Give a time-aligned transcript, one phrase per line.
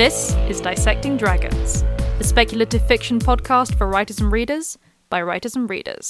[0.00, 1.82] This is Dissecting Dragons,
[2.18, 4.78] a speculative fiction podcast for writers and readers
[5.10, 6.08] by writers and readers.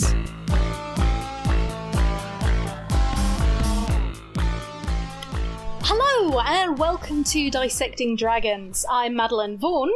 [5.83, 8.87] Hello, and welcome to Dissecting Dragons.
[8.89, 9.93] I'm Madeline Vaughan.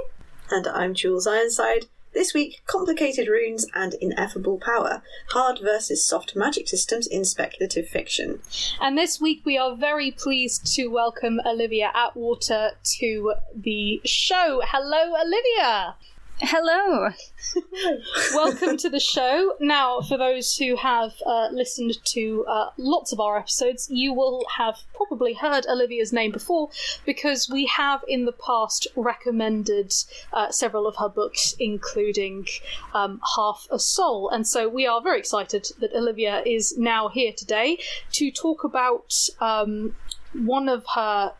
[0.50, 1.86] And I'm Jules Ironside.
[2.14, 5.02] This week, complicated runes and ineffable power.
[5.30, 8.40] Hard versus soft magic systems in speculative fiction.
[8.80, 14.62] And this week, we are very pleased to welcome Olivia Atwater to the show.
[14.64, 15.96] Hello, Olivia!
[16.46, 17.08] Hello.
[18.34, 19.54] Welcome to the show.
[19.60, 24.44] Now, for those who have uh, listened to uh, lots of our episodes, you will
[24.58, 26.68] have probably heard Olivia's name before
[27.06, 29.94] because we have in the past recommended
[30.34, 32.46] uh, several of her books, including
[32.92, 34.28] um, Half a Soul.
[34.28, 37.78] And so we are very excited that Olivia is now here today
[38.12, 39.96] to talk about um,
[40.34, 41.32] one of her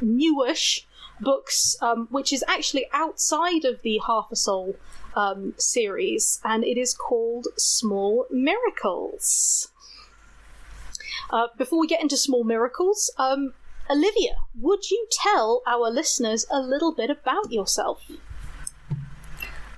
[0.00, 0.85] newish
[1.20, 4.76] books, um, which is actually outside of the Half a Soul
[5.14, 9.72] um, series, and it is called Small Miracles.
[11.30, 13.54] Uh, before we get into Small Miracles, um,
[13.90, 18.02] Olivia, would you tell our listeners a little bit about yourself?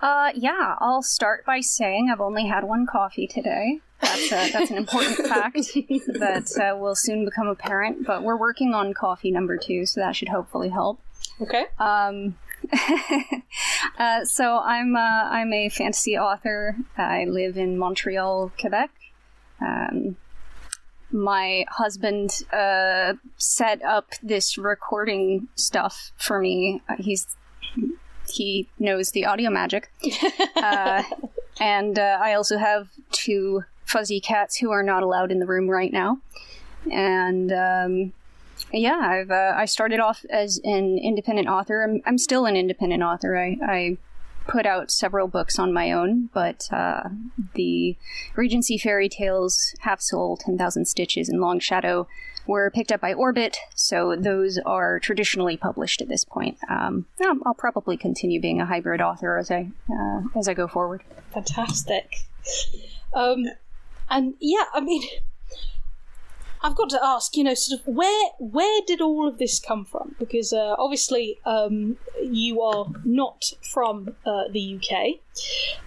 [0.00, 3.81] Uh, yeah, I'll start by saying I've only had one coffee today.
[4.00, 8.75] That's, a, that's an important fact that uh, will soon become apparent, but we're working
[8.75, 11.00] on coffee number two, so that should hopefully help.
[11.41, 11.66] Okay.
[11.78, 12.36] Um,
[13.98, 16.77] uh, so I'm uh, I'm a fantasy author.
[16.97, 18.91] I live in Montreal, Quebec.
[19.60, 20.16] Um,
[21.10, 26.83] my husband uh, set up this recording stuff for me.
[26.98, 27.27] He's
[28.28, 29.91] he knows the audio magic,
[30.56, 31.03] uh,
[31.60, 35.69] and uh, I also have two fuzzy cats who are not allowed in the room
[35.69, 36.19] right now,
[36.91, 37.53] and.
[37.53, 38.12] Um,
[38.72, 41.82] yeah, I've uh, I started off as an independent author.
[41.82, 43.36] I'm, I'm still an independent author.
[43.36, 43.96] I, I
[44.46, 47.08] put out several books on my own, but uh,
[47.54, 47.96] the
[48.34, 52.08] Regency fairy tales, Half Soul, Ten Thousand Stitches, and Long Shadow
[52.46, 56.56] were picked up by Orbit, so those are traditionally published at this point.
[56.68, 57.04] Um,
[57.44, 61.02] I'll probably continue being a hybrid author as I uh, as I go forward.
[61.34, 62.10] Fantastic.
[63.14, 63.44] Um,
[64.08, 65.02] and yeah, I mean,
[66.62, 69.84] I've got to ask, you know, sort of where where did all of this come
[69.84, 70.16] from?
[70.19, 75.20] Because uh, obviously um, you are not from uh, the UK,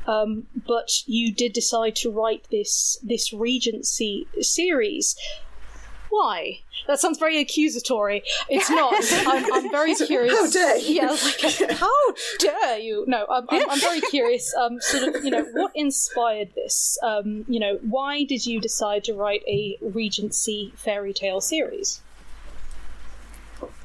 [0.08, 5.16] um, but you did decide to write this this Regency series.
[6.12, 6.60] Why?
[6.88, 8.22] That sounds very accusatory.
[8.50, 8.94] It's not.
[9.26, 10.34] I'm, I'm very curious.
[10.34, 10.96] How dare you?
[10.96, 13.06] Yeah, like, how dare you?
[13.08, 14.54] No, I'm, I'm, I'm very curious.
[14.56, 16.98] Um, sort of, you know, what inspired this?
[17.02, 22.02] Um, you know, why did you decide to write a Regency fairy tale series?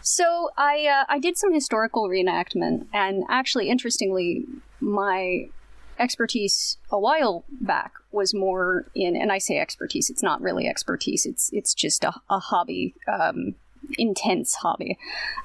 [0.02, 4.46] So I uh, I did some historical reenactment, and actually, interestingly,
[4.80, 5.48] my
[5.98, 11.26] expertise a while back was more in, and I say expertise, it's not really expertise,
[11.26, 13.54] it's it's just a, a hobby, um,
[13.98, 14.98] intense hobby.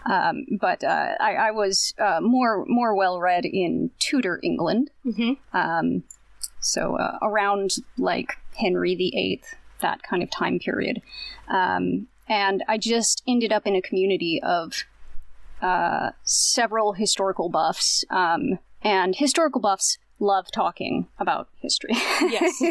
[0.06, 5.58] Um, but uh, I, I, was uh, more more well read in Tudor England, Mm-hmm.
[5.58, 6.04] um,
[6.60, 9.42] so uh, around like Henry VIII,
[9.82, 11.02] that kind of time period.
[11.48, 14.84] Um, and I just ended up in a community of
[15.62, 21.96] uh, several historical buffs, um, and historical buffs love talking about history.
[22.22, 22.62] Yes.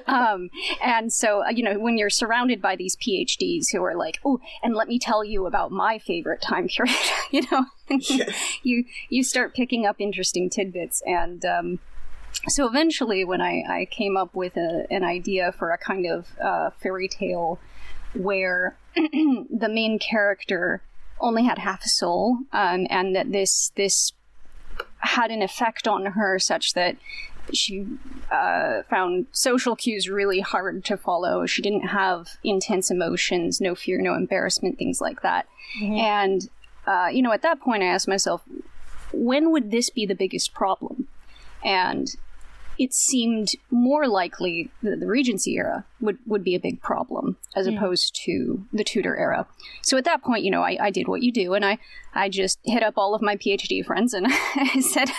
[0.06, 0.50] um,
[0.82, 4.40] and so, uh, you know, when you're surrounded by these PhDs who are like, "Oh,
[4.62, 6.96] and let me tell you about my favorite time period,"
[7.30, 7.66] you know,
[8.62, 11.02] you you start picking up interesting tidbits.
[11.06, 11.78] And um,
[12.48, 16.26] so, eventually, when I, I came up with a, an idea for a kind of
[16.42, 17.58] uh, fairy tale
[18.14, 20.82] where the main character
[21.20, 24.12] only had half a soul, um, and that this this
[25.00, 26.96] had an effect on her such that
[27.52, 27.86] she
[28.30, 31.46] uh, found social cues really hard to follow.
[31.46, 35.46] She didn't have intense emotions, no fear, no embarrassment, things like that.
[35.98, 36.48] And,
[36.86, 38.42] uh, you know, at that point, I asked myself,
[39.12, 41.08] when would this be the biggest problem?
[41.64, 42.14] And
[42.80, 47.66] it seemed more likely that the Regency era would, would be a big problem as
[47.66, 49.46] opposed to the Tudor era.
[49.82, 51.76] So at that point, you know, I, I did what you do, and I,
[52.14, 55.10] I just hit up all of my PhD friends and I said,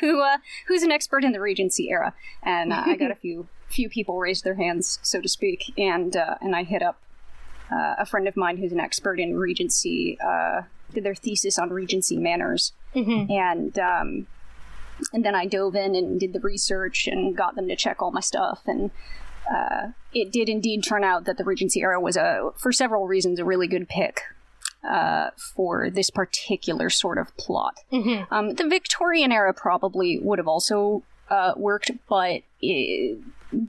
[0.00, 3.46] "Who uh, who's an expert in the Regency era?" And uh, I got a few
[3.68, 7.00] few people raised their hands, so to speak, and uh, and I hit up
[7.70, 10.18] uh, a friend of mine who's an expert in Regency.
[10.20, 10.62] Uh,
[10.92, 12.72] did their thesis on Regency manners,
[13.30, 14.26] and um,
[15.12, 18.10] and then I dove in and did the research and got them to check all
[18.10, 18.62] my stuff.
[18.66, 18.90] And
[19.52, 23.38] uh, it did indeed turn out that the Regency era was a, for several reasons,
[23.38, 24.22] a really good pick.
[24.88, 27.80] uh, for this particular sort of plot.
[28.30, 33.18] Um, the Victorian era probably would have also uh, worked, but it,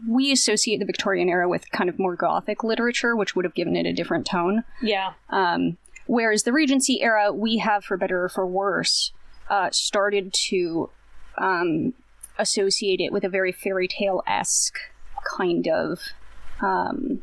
[0.07, 3.75] we associate the Victorian era with kind of more Gothic literature, which would have given
[3.75, 4.63] it a different tone.
[4.81, 5.13] Yeah.
[5.29, 9.11] Um, whereas the Regency era, we have, for better or for worse,
[9.49, 10.89] uh, started to
[11.37, 11.93] um,
[12.37, 14.77] associate it with a very fairy tale esque
[15.37, 15.99] kind of
[16.61, 17.21] um,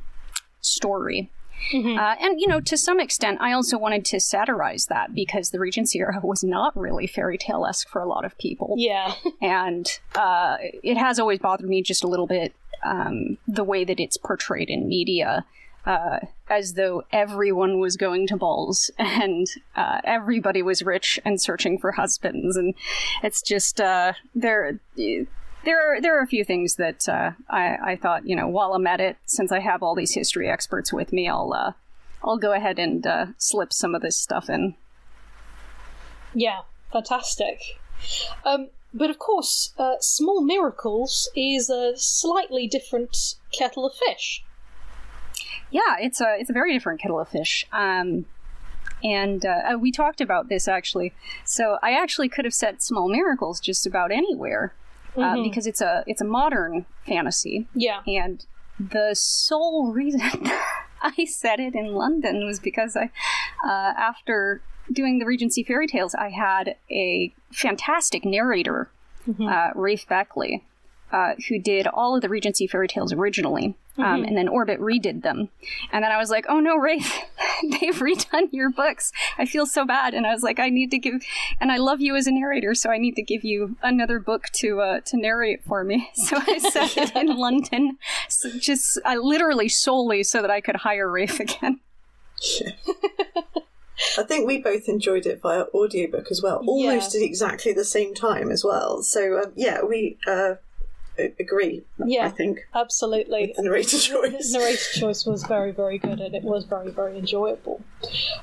[0.61, 1.31] story.
[1.73, 5.61] Uh, and, you know, to some extent, I also wanted to satirize that because the
[5.61, 8.75] Regency era was not really fairy tale esque for a lot of people.
[8.79, 9.15] Yeah.
[9.41, 12.55] And uh, it has always bothered me just a little bit
[12.85, 15.45] um, the way that it's portrayed in media.
[15.85, 21.79] Uh, as though everyone was going to balls and uh, everybody was rich and searching
[21.79, 22.75] for husbands, and
[23.23, 24.79] it's just uh, there.
[25.65, 28.75] There are there are a few things that uh, I, I thought you know while
[28.75, 31.73] I'm at it, since I have all these history experts with me, I'll uh,
[32.25, 34.75] I'll go ahead and uh, slip some of this stuff in.
[36.35, 36.61] Yeah.
[36.93, 37.81] Fantastic.
[38.45, 44.45] Um, but of course, Small Miracles is a slightly different kettle of fish.
[45.73, 47.67] Yeah, it's a it's a very different kettle of fish.
[47.73, 48.27] Um,
[49.03, 51.13] and uh, uh, we talked about this actually.
[51.45, 54.75] So I actually could have set Small Miracles just about anywhere
[55.17, 58.01] uh, because it's a it's a modern fantasy, Yeah.
[58.07, 58.45] and
[58.79, 60.21] the sole reason
[61.03, 63.11] I set it in London was because I,
[63.67, 68.89] uh, after doing the Regency fairy tales, I had a fantastic narrator,
[69.41, 70.65] uh, Rafe Beckley,
[71.13, 75.23] uh, who did all of the Regency fairy tales originally, um, and then Orbit redid
[75.23, 75.51] them.
[75.93, 77.21] And then I was like, oh no, Rafe,
[77.63, 79.13] they've redone your books.
[79.39, 80.15] I feel so bad.
[80.15, 81.23] And I was like, I need to give,
[81.61, 84.49] and I love you as a narrator, so I need to give you another book
[84.55, 86.11] to uh, to narrate for me.
[86.23, 87.99] So I set it in London,
[88.29, 91.81] so just I literally solely so that I could hire Rafe again.
[94.19, 98.15] I think we both enjoyed it via audiobook as well, almost at exactly the same
[98.15, 99.03] time as well.
[99.03, 100.55] So um, yeah, we uh,
[101.19, 101.85] agree.
[102.05, 102.27] Yeah.
[102.27, 103.55] I think Absolutely.
[103.57, 104.53] the narrator choice.
[104.53, 107.83] narrator choice was very, very good, and it was very, very enjoyable.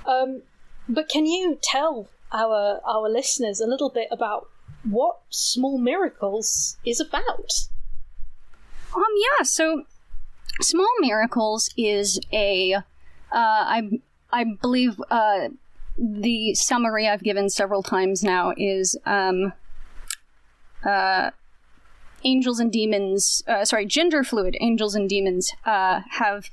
[0.06, 0.42] Um,
[0.88, 4.50] but can you tell our our listeners a little bit about
[4.84, 7.52] what Small Miracles is about?
[8.96, 9.04] Um,
[9.38, 9.44] yeah.
[9.44, 9.84] So,
[10.62, 12.82] Small Miracles is a, uh,
[13.32, 14.00] I
[14.32, 15.50] I believe uh,
[15.98, 19.54] the summary I've given several times now is um,
[20.86, 21.32] uh,
[22.24, 23.44] angels and demons.
[23.48, 26.50] Uh, sorry, gender fluid angels and demons uh, have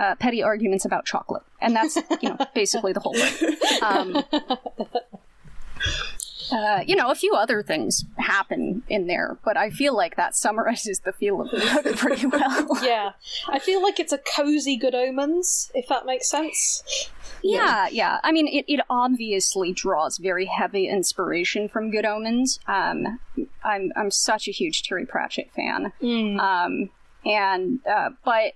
[0.00, 3.56] uh, petty arguments about chocolate, and that's you know basically the whole thing.
[3.82, 4.24] Um,
[6.52, 10.34] uh, you know, a few other things happen in there, but I feel like that
[10.34, 12.68] summarizes the feel of the book pretty well.
[12.82, 13.12] Yeah,
[13.48, 16.82] I feel like it's a cozy Good Omens, if that makes sense.
[17.42, 18.20] Yeah, yeah.
[18.22, 22.60] I mean, it, it obviously draws very heavy inspiration from Good Omens.
[22.66, 23.18] Um,
[23.64, 25.92] I'm I'm such a huge Terry Pratchett fan.
[26.40, 26.90] Um,
[27.24, 28.52] and uh, but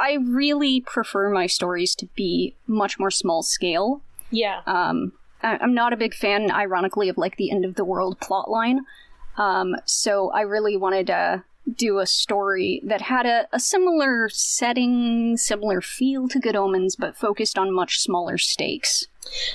[0.00, 4.02] I really prefer my stories to be much more small scale.
[4.30, 5.12] Yeah, Um,
[5.42, 8.80] I- I'm not a big fan, ironically, of like the end of the world plotline.
[9.36, 11.44] Um, so I really wanted to
[11.76, 17.16] do a story that had a, a similar setting, similar feel to Good Omens, but
[17.16, 19.06] focused on much smaller stakes.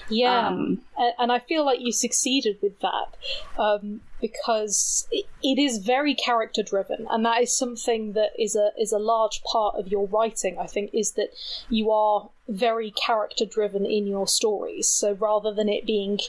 [0.10, 0.82] yeah, Um,
[1.18, 3.18] and I feel like you succeeded with that
[3.58, 8.70] um, because it, it is very character driven, and that is something that is a
[8.78, 10.58] is a large part of your writing.
[10.60, 11.30] I think is that
[11.70, 14.88] you are very character driven in your stories.
[14.88, 16.20] So rather than it being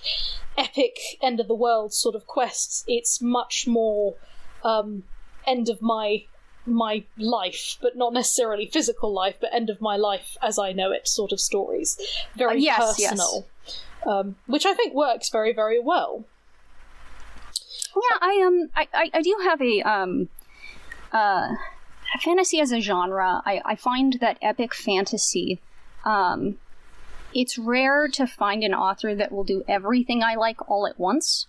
[0.57, 4.15] epic end of the world sort of quests, it's much more
[4.63, 5.05] um,
[5.47, 6.25] end of my
[6.67, 10.93] my life, but not necessarily physical life, but end of my life as I know
[10.93, 11.99] it sort of stories.
[12.37, 13.11] Very Uh, yes, yes.
[13.11, 13.47] personal.
[14.07, 16.25] Um, which I think works very, very well.
[17.95, 20.29] Yeah, I um, I, I, I do have a um,
[21.13, 21.55] uh,
[22.21, 23.43] fantasy as a genre.
[23.47, 25.61] I, I find that epic fantasy,
[26.05, 26.57] um,
[27.35, 31.47] it's rare to find an author that will do everything I like all at once.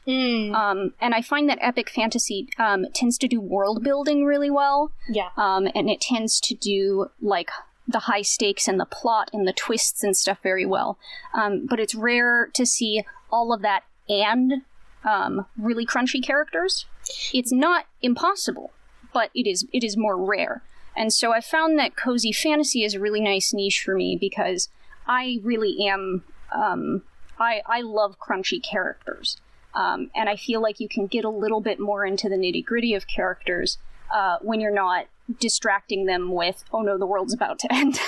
[0.54, 4.92] Um, and I find that epic fantasy um, tends to do world building really well.
[5.08, 5.30] Yeah.
[5.38, 7.50] Um, and it tends to do like
[7.88, 10.98] the high stakes and the plot and the twists and stuff very well.
[11.34, 14.64] Um, but it's rare to see all of that and
[15.04, 16.86] um, really crunchy characters.
[17.34, 18.72] It's not impossible,
[19.14, 20.64] but it is it is more rare.
[20.96, 24.70] And so I found that cozy fantasy is a really nice niche for me because
[25.08, 27.04] I really am um,
[27.40, 29.38] I I love crunchy characters.
[29.74, 32.64] Um, and I feel like you can get a little bit more into the nitty
[32.64, 33.78] gritty of characters
[34.14, 35.08] uh, when you're not
[35.40, 38.00] distracting them with, oh no, the world's about to end.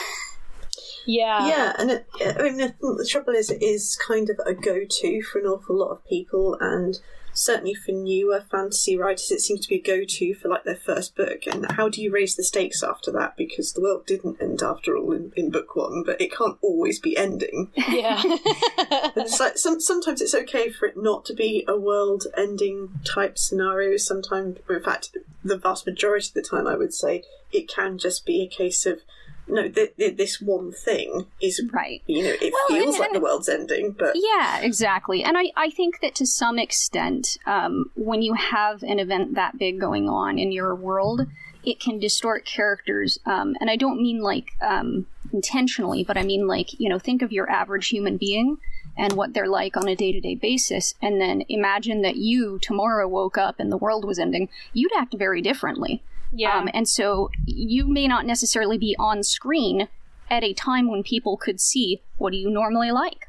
[1.06, 1.48] Yeah.
[1.48, 4.82] Yeah, and it, I mean, the, the trouble is, it is kind of a go
[4.90, 7.00] to for an awful lot of people, and
[7.38, 10.76] certainly for newer fantasy writers, it seems to be a go to for like their
[10.76, 11.46] first book.
[11.46, 13.38] And how do you raise the stakes after that?
[13.38, 17.00] Because the world didn't end after all in, in book one, but it can't always
[17.00, 17.72] be ending.
[17.88, 18.22] Yeah.
[18.80, 23.00] And it's like some, sometimes it's okay for it not to be a world ending
[23.04, 23.98] type scenario.
[23.98, 28.26] Sometimes, in fact, the vast majority of the time, I would say it can just
[28.26, 29.02] be a case of
[29.48, 32.02] no, th- th- this one thing is Right.
[32.08, 35.24] you know it Well, feels and- like the world's ending, but Yeah, exactly.
[35.24, 39.58] And I, I think that to some extent, um, when you have an event that
[39.58, 41.28] big going on in your world,
[41.64, 43.20] it can distort characters.
[43.26, 47.22] Um, and I don't mean like um, intentionally, but I mean like, you know, think
[47.22, 48.58] of your average human being
[48.98, 50.94] and what they're like on a day to day basis.
[51.02, 54.50] And then imagine that you tomorrow woke up and the world was ending.
[54.74, 56.02] You'd act very differently.
[56.38, 56.58] Yeah.
[56.58, 59.88] Um, and so you may not necessarily be on screen
[60.30, 63.28] at a time when people could see what do you normally like.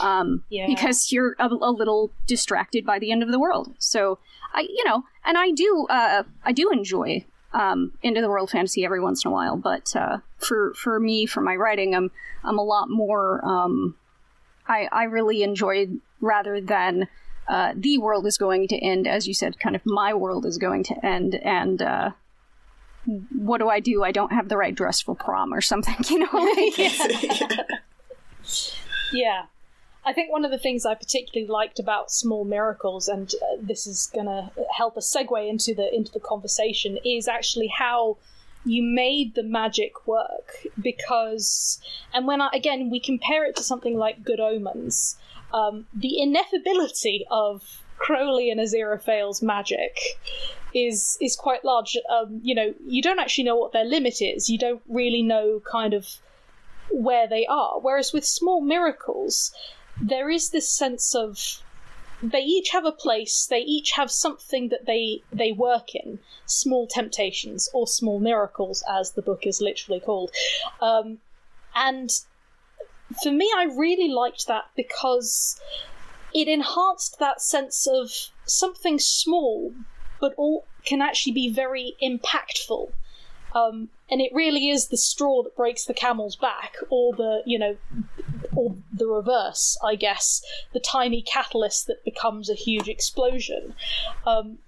[0.00, 0.66] Um, Yeah.
[0.66, 3.74] because you're a, a little distracted by the end of the world.
[3.78, 4.18] So
[4.54, 8.84] I, you know, and I do, uh, I do enjoy um, into the world fantasy
[8.84, 9.56] every once in a while.
[9.56, 12.10] But uh, for for me, for my writing, I'm
[12.42, 13.44] I'm a lot more.
[13.44, 13.96] Um,
[14.66, 15.88] I I really enjoy
[16.20, 17.08] rather than.
[17.48, 19.58] Uh, the world is going to end, as you said.
[19.58, 22.10] Kind of, my world is going to end, and uh,
[23.04, 24.04] what do I do?
[24.04, 26.28] I don't have the right dress for prom or something, you know?
[26.32, 26.78] Like,
[29.12, 29.46] Yeah.
[30.04, 33.86] I think one of the things I particularly liked about Small Miracles, and uh, this
[33.86, 38.16] is going to help us segue into the into the conversation, is actually how
[38.64, 40.66] you made the magic work.
[40.80, 41.80] Because,
[42.12, 45.16] and when I, again we compare it to something like Good Omens,
[45.54, 49.96] um, the ineffability of Crowley and Aziraphale's magic
[50.74, 51.96] is is quite large.
[52.10, 54.50] Um, you know, you don't actually know what their limit is.
[54.50, 56.08] You don't really know kind of
[56.90, 57.78] where they are.
[57.80, 59.52] Whereas with Small Miracles,
[60.00, 61.62] there is this sense of
[62.22, 66.86] they each have a place, they each have something that they they work in, small
[66.86, 70.30] temptations or small miracles, as the book is literally called.
[70.80, 71.18] Um,
[71.74, 72.10] and
[73.22, 75.60] for me, I really liked that because
[76.34, 78.10] it enhanced that sense of
[78.44, 79.72] something small,
[80.20, 82.92] but all can actually be very impactful.
[83.54, 87.58] Um, and it really is the straw that breaks the camel's back, or the you
[87.58, 87.76] know,
[88.54, 93.74] or the reverse, I guess, the tiny catalyst that becomes a huge explosion.
[94.26, 94.58] Um,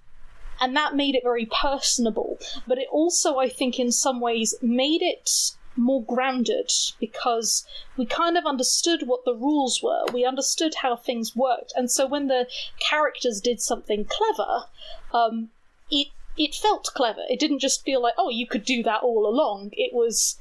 [0.61, 5.01] and that made it very personable, but it also, I think, in some ways, made
[5.01, 5.29] it
[5.77, 7.65] more grounded because
[7.97, 10.05] we kind of understood what the rules were.
[10.11, 12.47] We understood how things worked, and so when the
[12.79, 14.65] characters did something clever,
[15.13, 15.49] um,
[15.89, 17.21] it it felt clever.
[17.29, 19.69] It didn't just feel like, oh, you could do that all along.
[19.71, 20.37] It was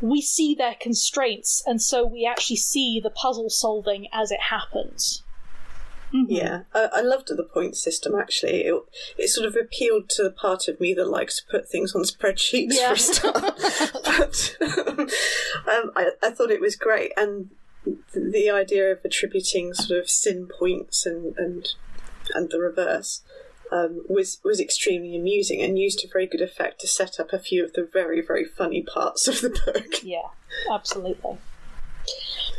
[0.00, 5.23] we see their constraints, and so we actually see the puzzle solving as it happens.
[6.14, 8.14] Yeah, I, I loved the point system.
[8.14, 8.74] Actually, it,
[9.18, 12.02] it sort of appealed to the part of me that likes to put things on
[12.02, 12.88] spreadsheets Yeah.
[12.88, 13.60] for a start.
[14.04, 14.56] but
[15.68, 17.50] um, I, I thought it was great, and
[17.84, 21.68] the, the idea of attributing sort of sin points and and
[22.32, 23.22] and the reverse
[23.72, 27.40] um, was was extremely amusing and used to very good effect to set up a
[27.40, 30.04] few of the very very funny parts of the book.
[30.04, 30.28] Yeah,
[30.70, 31.38] absolutely.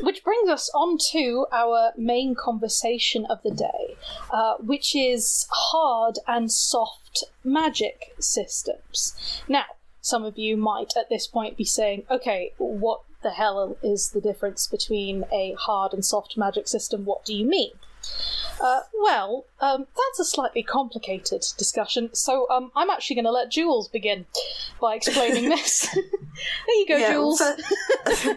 [0.01, 3.95] Which brings us on to our main conversation of the day,
[4.31, 9.15] uh, which is hard and soft magic systems.
[9.47, 9.65] Now,
[10.01, 14.21] some of you might at this point be saying, okay, what the hell is the
[14.21, 17.05] difference between a hard and soft magic system?
[17.05, 17.71] What do you mean?
[18.61, 23.51] Uh, well, um, that's a slightly complicated discussion, so um, I'm actually going to let
[23.51, 24.25] Jules begin
[24.79, 25.87] by explaining this.
[25.93, 27.39] there you go, Yeah, Jules.
[27.39, 27.55] so-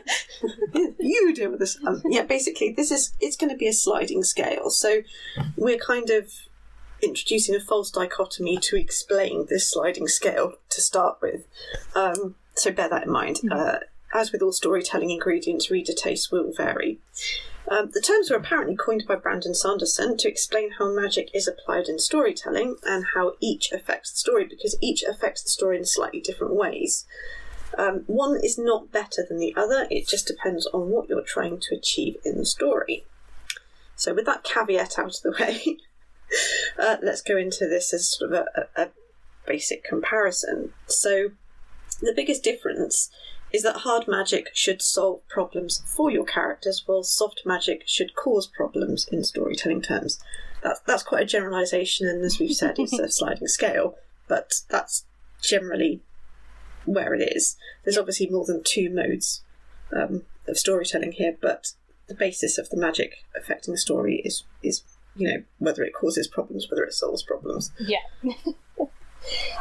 [0.98, 1.78] you deal with this.
[1.86, 4.70] Um, yeah, basically, this is it's going to be a sliding scale.
[4.70, 5.02] So
[5.56, 6.32] we're kind of
[7.02, 11.46] introducing a false dichotomy to explain this sliding scale to start with.
[11.94, 13.38] Um, so bear that in mind.
[13.50, 13.78] Uh,
[14.12, 16.98] as with all storytelling ingredients, reader tastes will vary.
[17.70, 21.86] Um, the terms were apparently coined by Brandon Sanderson to explain how magic is applied
[21.86, 26.20] in storytelling and how each affects the story, because each affects the story in slightly
[26.20, 27.06] different ways.
[27.76, 31.60] Um, one is not better than the other, it just depends on what you're trying
[31.60, 33.04] to achieve in the story.
[33.96, 35.76] So, with that caveat out of the way,
[36.78, 38.90] uh, let's go into this as sort of a, a, a
[39.46, 40.72] basic comparison.
[40.86, 41.32] So,
[42.00, 43.10] the biggest difference
[43.52, 48.46] is that hard magic should solve problems for your characters, while soft magic should cause
[48.46, 50.20] problems in storytelling terms.
[50.62, 55.04] That's, that's quite a generalisation, and as we've said, it's a sliding scale, but that's
[55.42, 56.02] generally
[56.84, 57.56] where it is.
[57.84, 59.42] There's obviously more than two modes
[59.94, 61.72] um, of storytelling here, but
[62.08, 64.82] the basis of the magic affecting the story is is
[65.14, 67.72] you know whether it causes problems, whether it solves problems.
[67.78, 67.98] Yeah.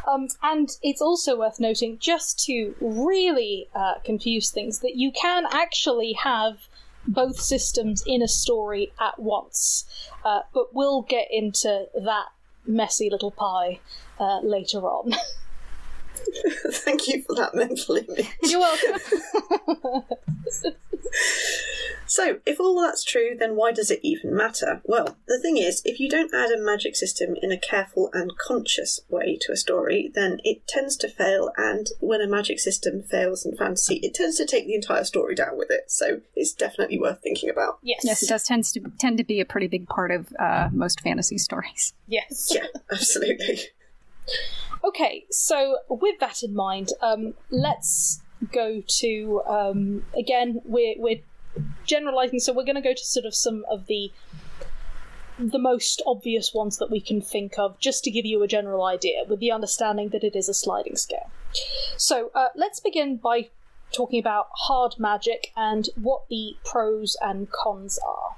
[0.07, 5.45] um, and it's also worth noting, just to really uh, confuse things, that you can
[5.51, 6.67] actually have
[7.07, 9.85] both systems in a story at once.
[10.25, 12.25] Uh, but we'll get into that
[12.65, 13.79] messy little pie
[14.19, 15.13] uh, later on.
[16.71, 18.27] Thank you for that mental image.
[18.43, 20.03] You're welcome.
[22.07, 24.81] so, if all that's true, then why does it even matter?
[24.85, 28.37] Well, the thing is, if you don't add a magic system in a careful and
[28.37, 33.03] conscious way to a story, then it tends to fail, and when a magic system
[33.03, 35.91] fails in fantasy, it tends to take the entire story down with it.
[35.91, 37.79] So, it's definitely worth thinking about.
[37.83, 38.01] Yes.
[38.03, 41.01] Yes, it does tends to tend to be a pretty big part of uh, most
[41.01, 41.93] fantasy stories.
[42.07, 42.51] Yes.
[42.53, 43.59] Yeah, absolutely.
[44.83, 48.21] Okay, so with that in mind, um, let's
[48.51, 50.61] go to um, again.
[50.65, 51.21] We're we're
[51.85, 54.11] generalizing, so we're going to go to sort of some of the
[55.39, 58.83] the most obvious ones that we can think of, just to give you a general
[58.83, 61.29] idea, with the understanding that it is a sliding scale.
[61.95, 63.49] So uh, let's begin by
[63.95, 68.35] talking about hard magic and what the pros and cons are.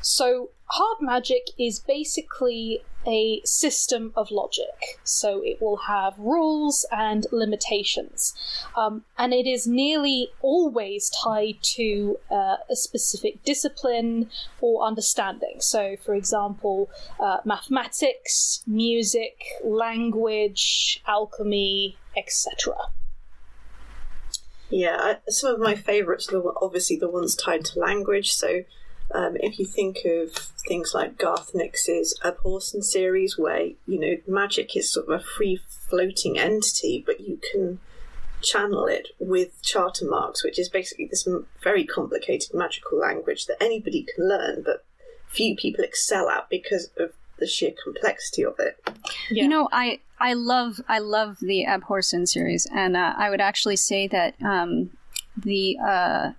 [0.00, 4.98] So, hard magic is basically a system of logic.
[5.04, 8.32] So, it will have rules and limitations.
[8.76, 15.56] Um, and it is nearly always tied to uh, a specific discipline or understanding.
[15.58, 16.88] So, for example,
[17.20, 22.76] uh, mathematics, music, language, alchemy, etc.
[24.70, 28.32] Yeah, some of my favourites are obviously the ones tied to language.
[28.32, 28.62] So,
[29.14, 30.32] um, if you think of
[30.66, 35.60] things like Garth Nix's Abhorsen series, where you know magic is sort of a free
[35.68, 37.80] floating entity, but you can
[38.42, 43.62] channel it with charter marks, which is basically this m- very complicated magical language that
[43.62, 44.84] anybody can learn, but
[45.28, 48.78] few people excel at because of the sheer complexity of it.
[49.30, 49.44] Yeah.
[49.44, 53.76] You know, I I love I love the Abhorsen series, and uh, I would actually
[53.76, 54.90] say that um,
[55.36, 56.32] the uh,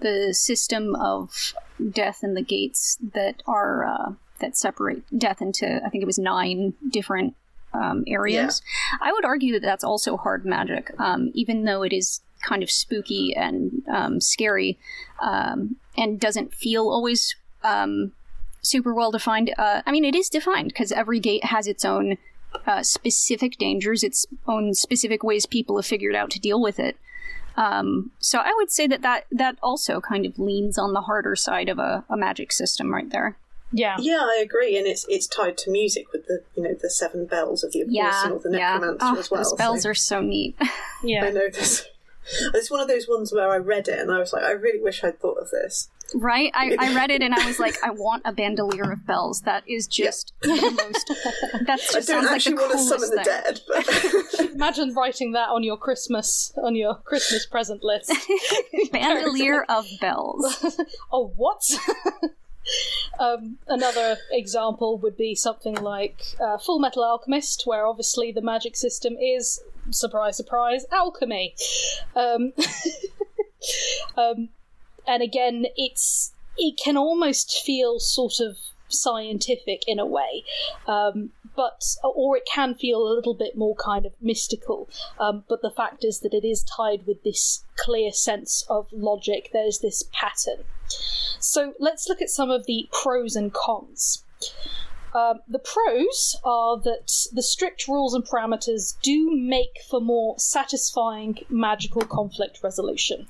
[0.00, 1.54] the system of
[1.90, 6.18] death and the gates that are uh, that separate death into I think it was
[6.18, 7.34] nine different
[7.72, 8.62] um, areas.
[9.00, 12.70] I would argue that that's also hard magic, um, even though it is kind of
[12.70, 14.78] spooky and um, scary,
[15.20, 18.12] um, and doesn't feel always um,
[18.62, 19.54] super well defined.
[19.56, 22.18] Uh, I mean, it is defined because every gate has its own
[22.66, 26.96] uh, specific dangers, its own specific ways people have figured out to deal with it.
[27.56, 31.36] Um, so I would say that, that that also kind of leans on the harder
[31.36, 33.36] side of a, a magic system right there.
[33.72, 33.96] Yeah.
[34.00, 37.26] Yeah, I agree, and it's it's tied to music with the you know the seven
[37.26, 38.72] bells of the Abhorsen or the yeah.
[38.78, 39.42] Necromancer Oh, as well.
[39.42, 40.56] those bells so are so neat.
[41.04, 41.22] Yeah.
[41.24, 41.30] I Yeah.
[41.30, 41.86] know this.
[42.54, 44.78] It's one of those ones where I read it and I was like, I really
[44.80, 45.88] wish I'd thought of this.
[46.14, 46.50] Right?
[46.54, 49.42] I, I read it and I was like, I want a bandolier of bells.
[49.42, 51.08] That is just the most.
[51.66, 53.24] That I just don't sounds like actually the want to coolest summon the thing.
[53.24, 53.60] dead,
[54.40, 58.12] but Imagine writing that on your Christmas on your Christmas present list.
[58.92, 60.64] bandolier of bells.
[61.12, 61.62] oh, what?
[63.18, 68.76] um, another example would be something like uh, Full Metal Alchemist, where obviously the magic
[68.76, 71.54] system is surprise, surprise, alchemy.
[72.14, 72.52] Um,
[74.16, 74.48] um,
[75.10, 78.56] and again, it's it can almost feel sort of
[78.88, 80.44] scientific in a way,
[80.86, 84.88] um, but or it can feel a little bit more kind of mystical.
[85.18, 89.50] Um, but the fact is that it is tied with this clear sense of logic.
[89.52, 90.64] There's this pattern.
[91.38, 94.24] So let's look at some of the pros and cons.
[95.14, 101.38] Um, the pros are that the strict rules and parameters do make for more satisfying
[101.48, 103.26] magical conflict resolution.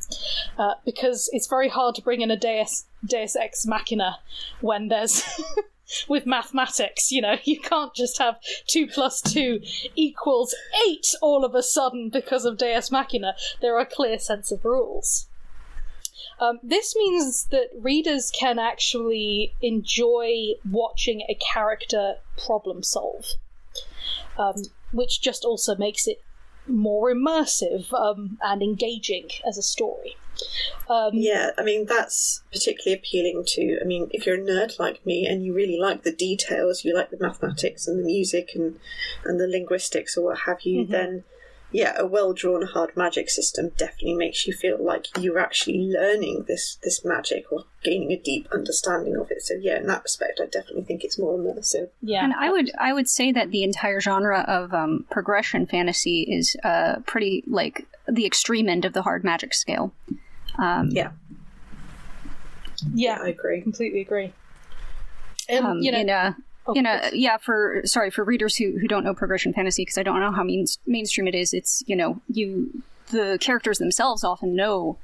[0.58, 4.18] Uh, because it's very hard to bring in a Deus, Deus Ex Machina
[4.60, 5.22] when there's.
[6.08, 8.36] with mathematics, you know, you can't just have
[8.68, 9.60] 2 plus 2
[9.96, 10.54] equals
[10.88, 13.34] 8 all of a sudden because of Deus Machina.
[13.60, 15.26] There are clear sense of rules.
[16.40, 23.26] Um, this means that readers can actually enjoy watching a character problem solve,
[24.38, 24.54] um,
[24.92, 26.22] which just also makes it
[26.66, 30.16] more immersive um, and engaging as a story.
[30.88, 33.78] Um, yeah, I mean that's particularly appealing to.
[33.82, 36.94] I mean, if you're a nerd like me and you really like the details, you
[36.94, 38.80] like the mathematics and the music and
[39.24, 40.90] and the linguistics or what have you, Mhm.
[40.90, 41.24] then
[41.72, 46.44] yeah, a well drawn hard magic system definitely makes you feel like you're actually learning
[46.48, 49.42] this this magic or gaining a deep understanding of it.
[49.42, 51.90] So yeah, in that respect, I definitely think it's more immersive.
[52.02, 56.22] yeah, And I would I would say that the entire genre of um, progression fantasy
[56.22, 59.92] is uh, pretty like the extreme end of the hard magic scale.
[60.58, 61.12] Um, Yeah.
[62.94, 63.60] Yeah, I agree.
[63.60, 64.32] completely agree.
[65.52, 68.78] Um, um, you know, in a, oh, in a, yeah, for sorry for readers who
[68.78, 71.52] who don't know progression fantasy because I don't know how main, mainstream it is.
[71.52, 74.98] It's you know you the characters themselves often know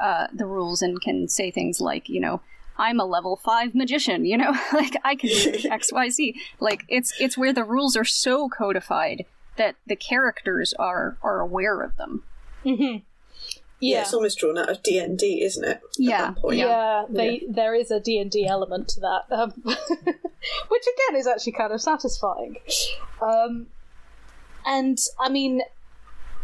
[0.00, 2.40] uh, the rules and can say things like you know
[2.78, 4.24] I'm a level five magician.
[4.24, 6.40] You know, like I can do X Y Z.
[6.60, 9.24] Like it's it's where the rules are so codified
[9.56, 12.22] that the characters are are aware of them.
[12.64, 13.02] mhm.
[13.80, 13.96] Yeah.
[13.96, 14.00] yeah.
[14.02, 15.76] it's almost drawn out of D and D, isn't it?
[15.76, 16.58] At Yeah, that point.
[16.58, 21.80] yeah, there is a D&D element to that um, which again is actually kind of
[21.80, 22.56] satisfying
[23.20, 23.66] um,
[24.66, 25.60] and i mean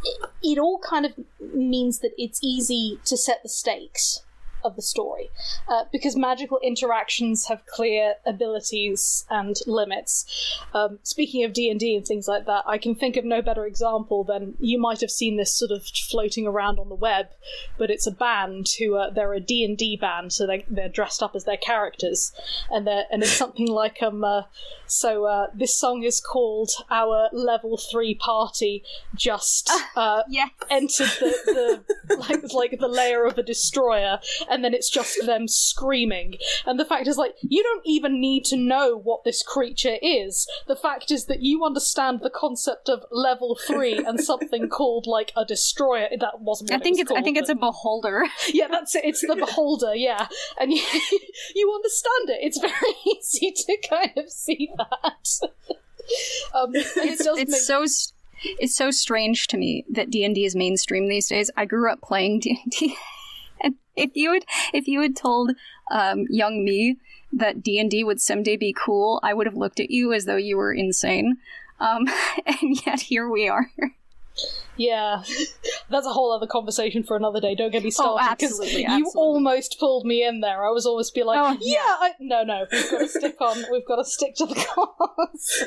[0.04, 1.12] it, it all kind of
[1.54, 4.20] means that it's easy to set the stakes
[4.64, 5.30] of the story
[5.68, 10.24] uh, because magical interactions have clear abilities and limits.
[10.72, 14.24] Um, speaking of d&d and things like that i can think of no better example
[14.24, 17.26] than you might have seen this sort of floating around on the web
[17.78, 21.34] but it's a band who uh, they're a d&d band so they, they're dressed up
[21.34, 22.32] as their characters.
[22.70, 24.42] And they're and it's something like um uh,
[24.86, 31.82] so uh, this song is called our level 3 party just uh, Yeah, entered the,
[32.06, 34.20] the like like the layer of a destroyer
[34.54, 38.44] and then it's just them screaming and the fact is like you don't even need
[38.44, 43.04] to know what this creature is the fact is that you understand the concept of
[43.10, 47.00] level 3 and something called like a destroyer that wasn't I what it think was
[47.00, 48.24] it's I called, think it's a beholder.
[48.52, 49.04] yeah, that's it.
[49.04, 50.28] It's the beholder, yeah.
[50.60, 50.82] And you,
[51.54, 52.38] you understand it.
[52.42, 55.28] It's very easy to kind of see that.
[56.54, 58.12] um, and it it's, it's make so s-
[58.42, 61.50] it's so strange to me that D&D is mainstream these days.
[61.56, 62.94] I grew up playing D&D
[63.96, 65.52] if you had if you had told
[65.90, 66.96] um, young me
[67.32, 70.56] that D&D would someday be cool, I would have looked at you as though you
[70.56, 71.38] were insane.
[71.80, 72.06] Um,
[72.46, 73.70] and yet here we are.
[74.76, 75.22] Yeah,
[75.90, 77.54] that's a whole other conversation for another day.
[77.54, 78.98] Don't get me started because absolutely, absolutely.
[78.98, 80.64] you almost pulled me in there.
[80.64, 83.64] I was always be like, Oh, yeah, I, no, no, we've got to stick on.
[83.70, 85.64] We've got to stick to the cause.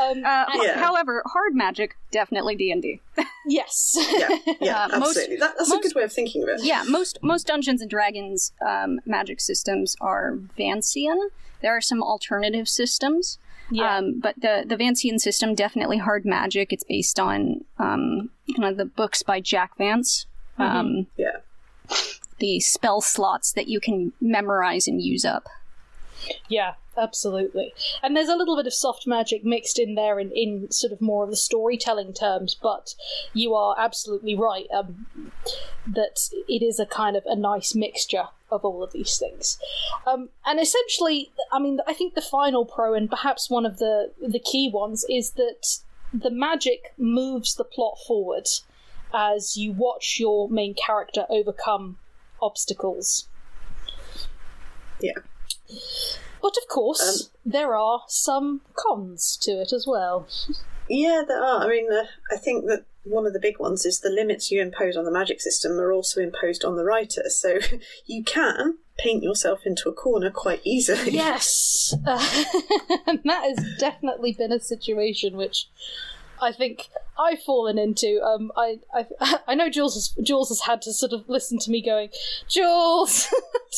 [0.00, 0.78] Um, Uh, Yeah.
[0.78, 3.00] However, hard magic definitely D&D.
[3.46, 4.28] yes, Yeah,
[4.60, 5.36] yeah, Uh, most- absolutely.
[5.36, 6.64] that, that's most- a good way of thinking of it.
[6.64, 11.18] yeah, most most Dungeons and Dragons um, magic systems are Vancian.
[11.60, 13.38] There are some alternative systems.
[13.70, 16.72] yeah, Um, but the the Vancian system definitely hard magic.
[16.72, 20.26] It's based on um, kind of the books by Jack Vance.
[20.58, 21.38] Um, Yeah.
[22.38, 25.46] The spell slots that you can memorize and use up.
[26.48, 27.72] Yeah, absolutely.
[28.02, 31.00] And there's a little bit of soft magic mixed in there in, in sort of
[31.00, 32.94] more of the storytelling terms, but
[33.32, 35.06] you are absolutely right um,
[35.86, 39.58] that it is a kind of a nice mixture of all of these things.
[40.06, 44.12] Um, and essentially, I mean, I think the final pro, and perhaps one of the,
[44.20, 45.78] the key ones, is that
[46.12, 48.46] the magic moves the plot forward
[49.14, 51.98] as you watch your main character overcome
[52.40, 53.28] obstacles.
[55.00, 55.12] Yeah.
[56.40, 60.26] But of course, there are some cons to it as well.
[60.88, 61.64] Yeah, there are.
[61.64, 64.60] I mean, uh, I think that one of the big ones is the limits you
[64.60, 67.22] impose on the magic system are also imposed on the writer.
[67.28, 67.58] So
[68.06, 71.12] you can paint yourself into a corner quite easily.
[71.12, 72.44] Yes, uh,
[73.06, 75.68] and that has definitely been a situation which
[76.42, 78.20] I think I've fallen into.
[78.22, 81.70] Um, I, I I know Jules has Jules has had to sort of listen to
[81.70, 82.08] me going,
[82.48, 83.32] Jules,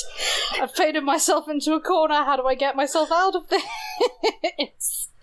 [0.61, 2.25] I've painted myself into a corner.
[2.25, 5.09] How do I get myself out of this?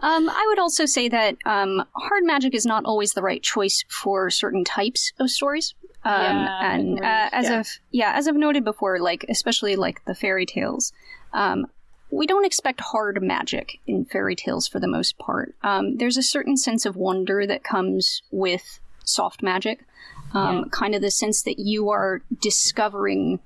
[0.00, 3.84] Um, I would also say that um, hard magic is not always the right choice
[3.88, 5.74] for certain types of stories.
[6.04, 7.60] Um, Yeah, and uh, as Yeah.
[7.60, 10.92] of yeah, as I've noted before, like especially like the fairy tales,
[11.32, 11.66] um,
[12.14, 15.54] we don't expect hard magic in fairy tales for the most part.
[15.62, 19.84] Um, there's a certain sense of wonder that comes with soft magic,
[20.32, 20.64] um, Yeah.
[20.70, 23.40] kind of the sense that you are discovering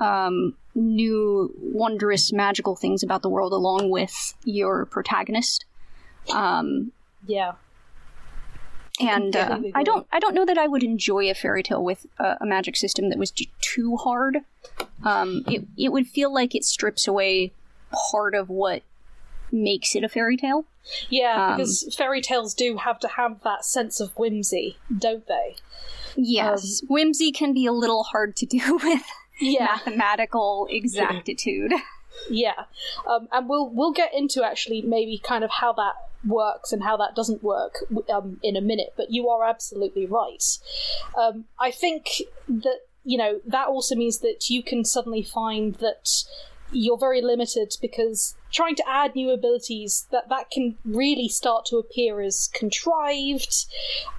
[0.00, 5.64] um, new, wondrous, magical things about the world along with your protagonist.
[6.34, 6.92] Um,
[7.26, 7.52] Yeah,
[9.00, 12.06] and uh, I don't, I don't know that I would enjoy a fairy tale with
[12.18, 14.38] a, a magic system that was too hard.
[15.04, 17.52] Um, it, it would feel like it strips away
[17.90, 18.82] part of what
[19.52, 20.64] makes it a fairy tale.
[21.08, 25.56] yeah, Um, because fairy tales do have to have that sense of whimsy, don't they?
[26.16, 29.02] Yes, whimsy can be a little hard to do with
[29.40, 31.72] Yeah, mathematical exactitude.
[32.28, 32.64] Yeah,
[33.06, 35.94] um, and we'll we'll get into actually maybe kind of how that
[36.26, 37.76] works and how that doesn't work
[38.12, 38.92] um, in a minute.
[38.96, 40.44] But you are absolutely right.
[41.16, 46.08] Um, I think that you know that also means that you can suddenly find that
[46.72, 51.76] you're very limited because trying to add new abilities that that can really start to
[51.76, 53.66] appear as contrived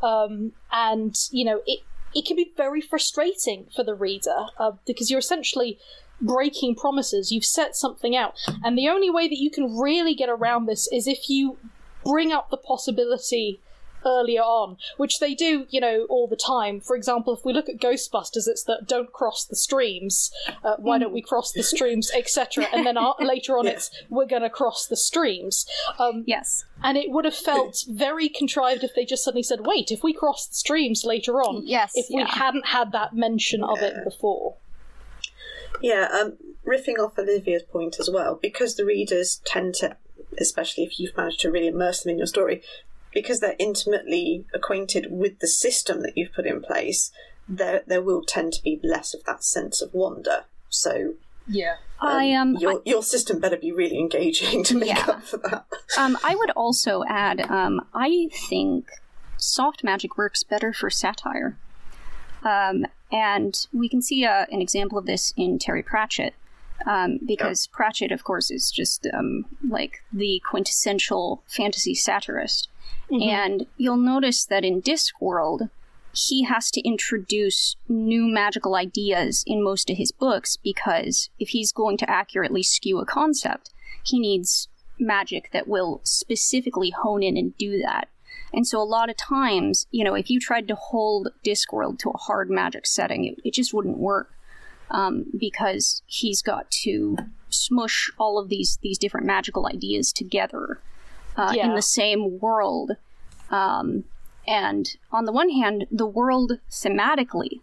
[0.04, 1.80] um, and you know it
[2.14, 5.80] it can be very frustrating for the reader uh, because you're essentially
[6.20, 7.32] breaking promises.
[7.32, 10.88] You've set something out, and the only way that you can really get around this
[10.92, 11.58] is if you
[12.04, 13.60] bring up the possibility
[14.06, 16.80] earlier on, which they do, you know, all the time.
[16.80, 20.32] For example, if we look at Ghostbusters, it's that don't cross the streams.
[20.64, 22.68] Uh, why don't we cross the streams, etc.
[22.74, 25.66] And then uh, later on, it's we're going to cross the streams.
[26.00, 26.66] Um, yes.
[26.84, 30.14] And it would have felt very contrived if they just suddenly said, "Wait, if we
[30.14, 31.92] cross the streams later on." Yes.
[31.96, 34.56] If we hadn't had that mention of it before.
[35.82, 39.98] Yeah, um, riffing off Olivia's point as well, because the readers tend to,
[40.40, 42.62] especially if you've managed to really immerse them in your story,
[43.14, 47.12] because they're intimately acquainted with the system that you've put in place,
[47.48, 50.46] there there will tend to be less of that sense of wonder.
[50.70, 51.14] So
[51.48, 51.76] Yeah.
[52.00, 55.06] um, I um your I- your system better be really engaging to make Yeah.
[55.08, 55.66] up for that.
[55.98, 58.90] um I would also add um I think
[59.38, 61.58] soft magic works better for satire.
[62.44, 66.34] Um, and we can see uh, an example of this in Terry Pratchett,
[66.86, 72.70] um, because Pratchett, of course, is just um, like the quintessential fantasy satirist.
[73.10, 75.70] And you'll notice that in Discworld,
[76.14, 81.72] he has to introduce new magical ideas in most of his books because if he's
[81.72, 83.70] going to accurately skew a concept,
[84.04, 84.68] he needs
[85.00, 88.08] magic that will specifically hone in and do that.
[88.54, 92.10] And so a lot of times, you know, if you tried to hold Discworld to
[92.10, 94.34] a hard magic setting, it, it just wouldn't work
[94.92, 97.18] um, because he's got to
[97.50, 100.80] smush all of these these different magical ideas together
[101.36, 102.92] uh, in the same world.
[103.50, 104.06] Um,
[104.48, 107.62] and on the one hand, the world thematically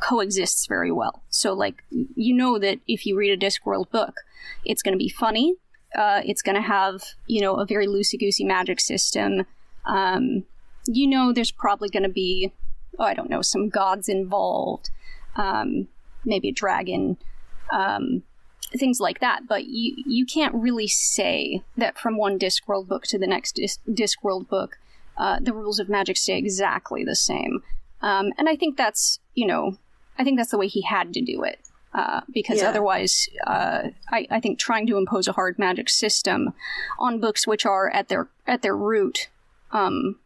[0.00, 1.22] coexists very well.
[1.30, 4.20] So, like, you know that if you read a Discworld book,
[4.64, 5.54] it's going to be funny.
[5.94, 9.46] Uh, it's going to have, you know, a very loosey goosey magic system.
[9.86, 10.44] Um,
[10.86, 12.52] you know, there's probably going to be,
[12.98, 14.90] oh, I don't know, some gods involved,
[15.36, 15.88] um,
[16.24, 17.16] maybe a dragon,
[17.72, 18.22] um,
[18.76, 19.46] things like that.
[19.48, 23.78] But you you can't really say that from one Discworld book to the next Dis-
[23.88, 24.78] Discworld book,
[25.16, 27.62] uh, the rules of magic stay exactly the same.
[28.00, 29.76] Um, and I think that's, you know,
[30.18, 31.58] I think that's the way he had to do it.
[31.94, 32.68] Uh, because Yeah.
[32.68, 36.52] otherwise, uh, I, I think trying to impose a hard magic system
[36.98, 39.30] on books which are at their at their root
[39.72, 40.16] um,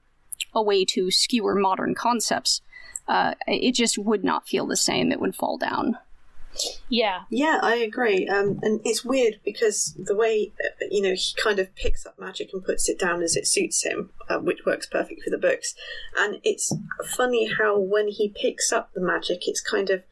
[0.54, 2.60] a way to skewer modern concepts,
[3.08, 5.12] uh, it just would not feel the same.
[5.12, 5.98] It would fall down.
[6.88, 7.22] Yeah.
[7.30, 8.28] Yeah, I agree.
[8.28, 12.18] Um, and it's weird because the way, uh, you know, he kind of picks up
[12.18, 15.38] magic and puts it down as it suits him, uh, which works perfect for the
[15.38, 15.74] books.
[16.16, 16.74] And it's
[17.16, 20.02] funny how when he picks up the magic, it's kind of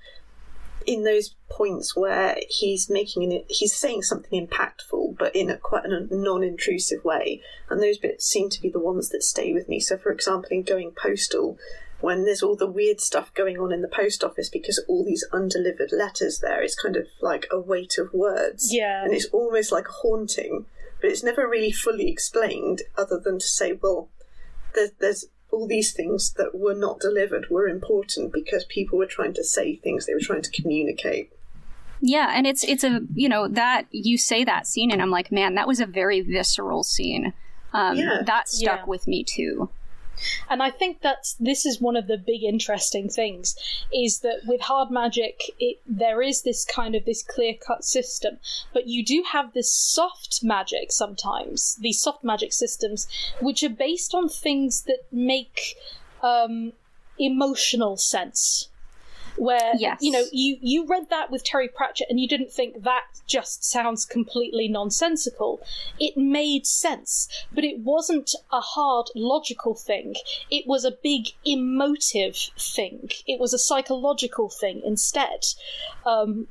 [0.86, 5.84] in those points where he's making an, he's saying something impactful, but in a quite
[5.84, 7.42] a non-intrusive way.
[7.68, 9.78] And those bits seem to be the ones that stay with me.
[9.78, 11.58] So, for example, in Going Postal,
[12.00, 15.26] when there's all the weird stuff going on in the post office because all these
[15.32, 18.72] undelivered letters there, it's kind of like a weight of words.
[18.74, 19.04] Yeah.
[19.04, 20.66] And it's almost like haunting,
[21.00, 24.08] but it's never really fully explained other than to say, well,
[24.74, 29.34] there's, there's all these things that were not delivered were important because people were trying
[29.34, 31.30] to say things, they were trying to communicate.
[32.02, 35.30] Yeah, and it's it's a you know that you say that scene, and I'm like,
[35.30, 37.34] man, that was a very visceral scene.
[37.74, 38.22] Um, Yeah.
[38.24, 38.86] that stuck Yeah.
[38.86, 39.68] with me too.
[40.48, 43.56] And I think that this is one of the big interesting things
[43.92, 48.38] is that with hard magic, it, there is this kind of this clear cut system,
[48.72, 51.76] but you do have this soft magic sometimes.
[51.80, 53.06] These soft magic systems,
[53.40, 55.76] which are based on things that make
[56.22, 56.72] um,
[57.18, 58.69] emotional sense.
[59.40, 60.02] Where Yes.
[60.02, 63.64] you know you you read that with Terry Pratchett and you didn't think that just
[63.64, 65.62] sounds completely nonsensical.
[65.98, 70.16] It made sense, but it wasn't a hard logical thing.
[70.50, 73.08] It was a big emotive thing.
[73.26, 75.46] It was a psychological thing instead.
[76.04, 76.48] Um,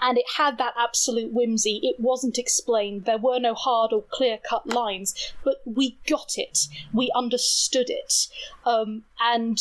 [0.00, 1.80] and it had that absolute whimsy.
[1.82, 3.04] It wasn't explained.
[3.04, 6.68] There were no hard or clear cut lines, but we got it.
[6.92, 8.28] We understood it.
[8.64, 9.58] Um, and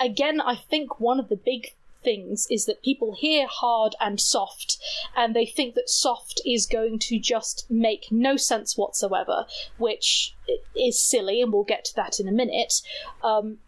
[0.00, 1.68] again, I think one of the big
[2.04, 4.78] things is that people hear hard and soft,
[5.16, 9.46] and they think that soft is going to just make no sense whatsoever,
[9.78, 10.36] which
[10.76, 12.74] is silly, and we'll get to that in a minute.
[13.22, 13.58] Um,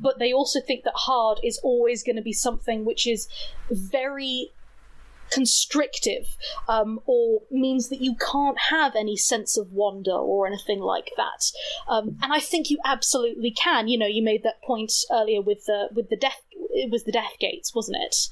[0.00, 3.28] but they also think that hard is always going to be something which is
[3.70, 4.50] very
[5.30, 6.36] constrictive
[6.68, 11.50] um, or means that you can't have any sense of wonder or anything like that
[11.88, 15.64] um, and i think you absolutely can you know you made that point earlier with
[15.66, 18.28] the with the death it was the death gates wasn't it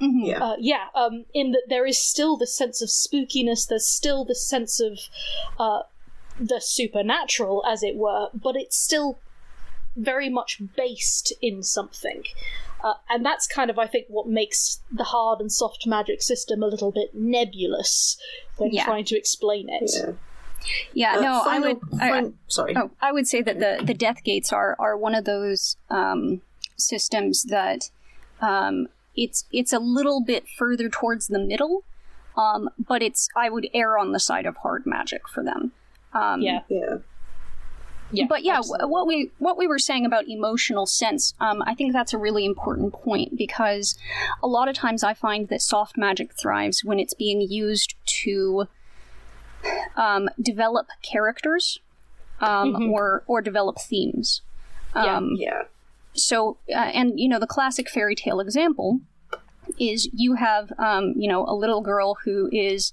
[0.00, 0.42] Yeah.
[0.42, 4.34] uh, yeah, um, in that there is still the sense of spookiness, there's still the
[4.34, 4.98] sense of
[5.58, 5.82] uh,
[6.40, 9.18] the supernatural, as it were, but it's still
[9.94, 12.24] very much based in something.
[12.82, 16.62] Uh, and that's kind of, I think, what makes the hard and soft magic system
[16.62, 18.16] a little bit nebulous
[18.56, 18.84] when Yeah.
[18.84, 19.90] trying to explain it.
[19.94, 20.12] Yeah.
[20.92, 22.26] Yeah, Uh, no, final- I would.
[22.26, 22.76] I, sorry.
[22.76, 26.40] Oh, I would say that the the death gates are are one of those um,
[26.76, 27.90] systems that
[28.40, 31.84] um, it's it's a little bit further towards the middle,
[32.36, 35.72] um, but it's I would err on the side of hard magic for them.
[36.12, 36.60] Um, Yeah.
[36.68, 36.98] Yeah.
[38.12, 38.26] Yeah.
[38.28, 38.86] but yeah, absolutely.
[38.88, 42.44] what we what we were saying about emotional sense, um, I think that's a really
[42.44, 43.96] important point because
[44.42, 47.94] a lot of times I find that soft magic thrives when it's being used
[48.24, 48.66] to
[49.96, 51.78] um, develop characters
[52.40, 52.90] um, Mhm.
[52.92, 54.42] or or develop themes.
[54.94, 55.16] Yeah.
[55.16, 55.62] Um, Yeah.
[56.14, 59.00] so uh, and you know the classic fairy tale example
[59.78, 62.92] is you have um, you know a little girl who is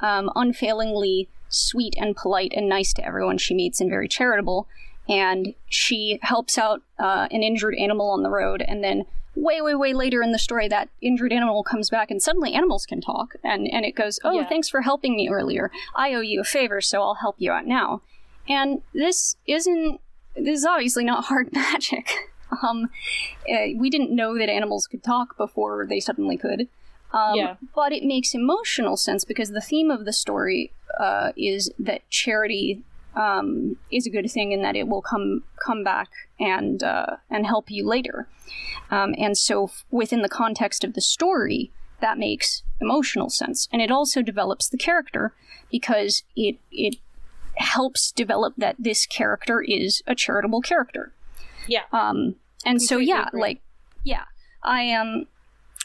[0.00, 4.66] um, unfailingly sweet and polite and nice to everyone she meets and very charitable
[5.08, 9.74] and she helps out uh, an injured animal on the road and then way way
[9.74, 13.34] way later in the story that injured animal comes back and suddenly animals can talk
[13.44, 14.48] and and it goes oh Yeah.
[14.48, 17.66] thanks for helping me earlier i owe you a favor so i'll help you out
[17.66, 18.02] now
[18.48, 20.00] and this isn't
[20.36, 22.10] this is obviously not hard magic
[22.64, 22.90] um,
[23.48, 26.66] uh, we didn't know that animals could talk before they suddenly could.
[27.12, 27.54] Um, Yeah.
[27.76, 32.82] But it makes emotional sense because the theme of the story uh, is that charity
[33.14, 37.46] um, is a good thing and that it will come come back and uh, and
[37.46, 38.28] help you later.
[38.90, 43.82] Um, and so, f- within the context of the story, that makes emotional sense, and
[43.82, 45.32] it also develops the character
[45.70, 46.96] because it it
[47.54, 51.12] helps develop that this character is a charitable character.
[51.66, 51.82] Yeah.
[51.92, 53.40] Um, and so yeah, agree.
[53.40, 53.60] like
[54.04, 54.24] yeah,
[54.62, 55.26] I um,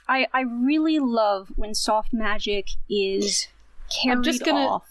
[0.08, 3.48] I I really love when soft magic is
[3.90, 4.84] carried I'm just gonna- off.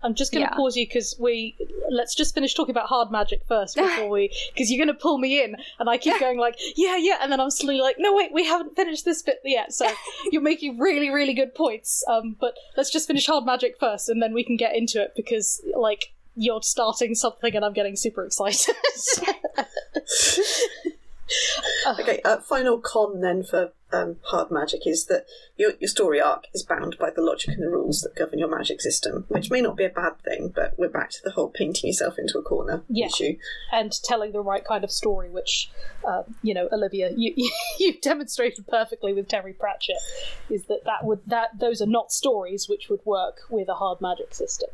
[0.00, 0.56] I'm just going to Yeah.
[0.56, 1.56] pause you because we
[1.90, 5.18] let's just finish talking about hard magic first before we because you're going to pull
[5.18, 8.14] me in and I keep going like yeah yeah and then I'm suddenly like no
[8.14, 9.90] wait we haven't finished this bit yet so
[10.30, 14.22] you're making really really good points um but let's just finish hard magic first and
[14.22, 18.24] then we can get into it because like you're starting something and I'm getting super
[18.24, 18.76] excited.
[21.86, 25.24] Okay, uh, final con then for um, hard magic is that
[25.56, 28.48] your, your story arc is bound by the logic and the rules that govern your
[28.48, 31.48] magic system, which may not be a bad thing, but we're back to the whole
[31.48, 33.06] painting yourself into a corner Yeah.
[33.06, 33.38] issue.
[33.72, 35.70] and telling the right kind of story, which,
[36.06, 37.32] uh, you know, Olivia, you
[37.78, 39.96] you demonstrated perfectly with Terry Pratchett,
[40.50, 44.00] is that that would that those are not stories which would work with a hard
[44.00, 44.70] magic system.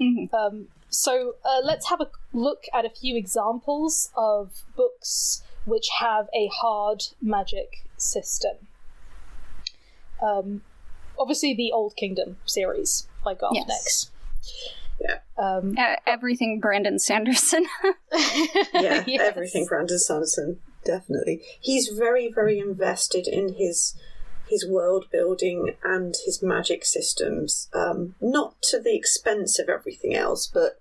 [0.00, 0.32] Mhm.
[0.32, 6.28] Um, so uh, let's have a look at a few examples of books which have
[6.34, 8.56] a hard magic system.
[10.22, 10.62] Um,
[11.18, 13.66] obviously, the Old Kingdom series by Garth Yes.
[13.68, 14.10] Nix.
[15.00, 15.18] Yeah.
[15.36, 17.66] Um, Uh, everything Brandon Sanderson.
[18.74, 19.20] Yeah, Yes.
[19.20, 21.42] everything Brandon Sanderson, definitely.
[21.60, 23.94] He's very, very invested in his
[24.46, 27.68] his world building and his magic systems.
[27.72, 30.78] Um, not to the expense of everything else, but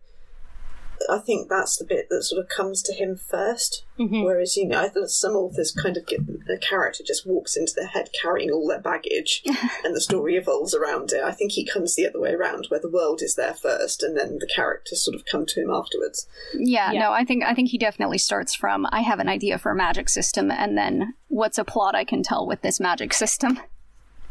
[1.10, 3.86] I think that's the bit that sort of comes to him first.
[4.00, 4.24] Mhm.
[4.24, 7.74] Whereas, you know, I think some authors kind of get a character just walks into
[7.76, 9.44] their head carrying all their baggage
[9.84, 11.24] and the story evolves around it.
[11.24, 14.18] I think he comes the other way around, where the world is there first and
[14.18, 16.28] then the characters sort of come to him afterwards.
[16.58, 17.00] yeah, Yeah.
[17.02, 19.76] no, I think I think he definitely starts from I have an idea for a
[19.76, 23.60] magic system, and then what's a plot I can tell with this magic system.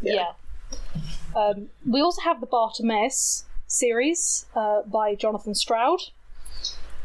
[0.01, 0.33] Yeah.
[1.35, 6.01] Um, we also have the Bartimaeus series uh, by Jonathan Stroud,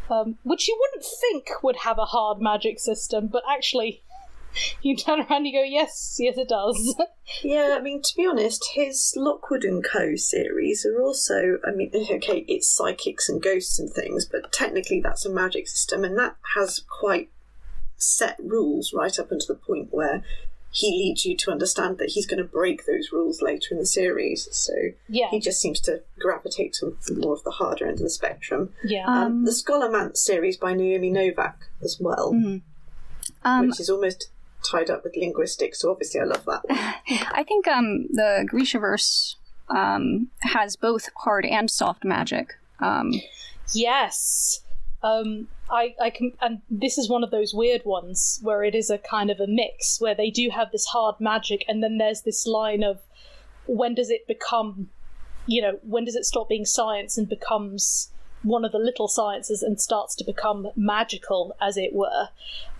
[0.09, 4.03] um, which you wouldn't think would have a hard magic system, but actually,
[4.81, 6.95] you turn around and you go, yes, yes, it does.
[7.43, 10.15] Yeah, I mean, to be honest, his Lockwood and Co.
[10.15, 15.25] series are also, I mean, okay, it's psychics and ghosts and things, but technically that's
[15.25, 17.29] a magic system, and that has quite
[17.97, 20.23] set rules right up until the point where
[20.71, 23.85] he leads you to understand that he's going to break those rules later in the
[23.85, 24.47] series.
[24.51, 24.73] So
[25.07, 28.73] yeah, he just seems to gravitate to more of the harder end of the spectrum.
[28.83, 29.05] yeah.
[29.07, 32.61] Um, Um, the Scholomance series by Naomi Novik as well, Mhm.
[33.43, 34.29] Um, which is almost
[34.69, 36.77] tied up with linguistics, so obviously I love that one.
[37.31, 39.35] I think um, the Grishaverse
[39.69, 42.55] um, has both hard and soft magic.
[42.79, 43.13] Um,
[43.73, 44.61] Yes.
[45.03, 48.89] Um, I, I can, and this is one of those weird ones where it is
[48.89, 52.21] a kind of a mix where they do have this hard magic, and then there's
[52.21, 52.99] this line of
[53.67, 54.89] when does it become,
[55.45, 58.11] you know, when does it stop being science and becomes
[58.43, 62.29] one of the little sciences and starts to become magical, as it were,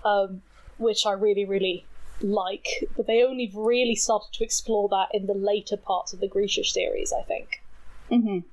[0.06, 0.42] um,
[0.78, 1.86] which I really, really
[2.22, 2.86] like.
[2.96, 6.64] But they only really started to explore that in the later parts of the Grisha
[6.64, 7.62] series, I think.
[8.10, 8.44] mhm.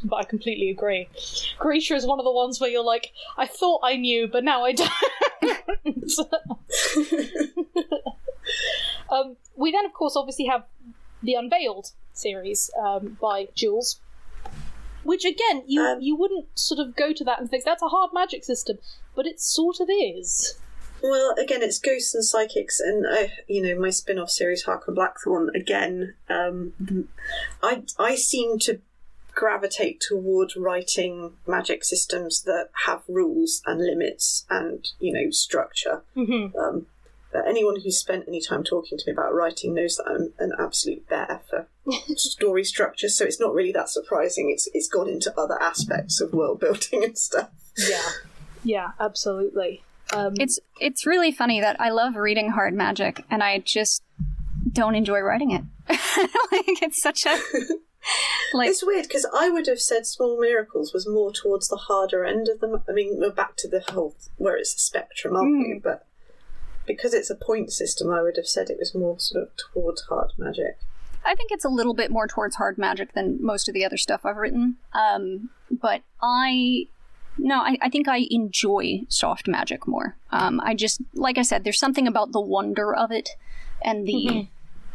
[0.04, 1.08] but I completely agree.
[1.58, 4.64] Grisha is one of the ones where you're like, I thought I knew, but now
[4.64, 4.90] I don't.
[9.10, 10.64] um, we then, of course, obviously have
[11.22, 14.00] the Unveiled series um, by Jules,
[15.04, 17.88] which again, you Um, you wouldn't sort of go to that and think that's a
[17.88, 18.78] hard magic system,
[19.14, 20.58] but it sort of is.
[21.02, 24.96] Well, again, it's ghosts and psychics, and uh, you know my spin-off series, Hark and
[24.96, 25.50] Blackthorn.
[25.54, 26.72] Again, um,
[27.62, 28.80] I I seem to
[29.36, 36.02] gravitate toward writing magic systems that have rules and limits and you know structure.
[36.16, 36.58] Mm-hmm.
[36.58, 36.86] Um,
[37.32, 40.52] but anyone who's spent any time talking to me about writing knows that I'm an
[40.58, 41.68] absolute bear for
[42.16, 43.08] story structure.
[43.08, 44.50] So it's not really that surprising.
[44.50, 47.50] It's it's gone into other aspects of world building and stuff.
[47.76, 48.10] Yeah,
[48.64, 49.82] yeah, absolutely.
[50.12, 54.02] Um, It's it's really funny that I love reading hard magic and I just
[54.76, 55.62] don't enjoy writing it.
[55.88, 57.30] like it's such a
[58.54, 62.24] like It's weird because I would have said Small Miracles was more towards the harder
[62.24, 62.82] end of them.
[62.88, 65.80] I mean, we're back to the whole where it's a spectrum, aren't we?
[65.82, 66.06] But
[66.86, 70.02] because it's a point system, I would have said it was more sort of towards
[70.02, 70.78] hard magic.
[71.24, 73.96] I think it's a little bit more towards hard magic than most of the other
[73.96, 74.76] stuff I've written.
[74.92, 76.86] Um, but I,
[77.36, 80.16] no, I, I think I enjoy soft magic more.
[80.30, 83.30] Um, I just, like I said, there's something about the wonder of it
[83.84, 84.46] and the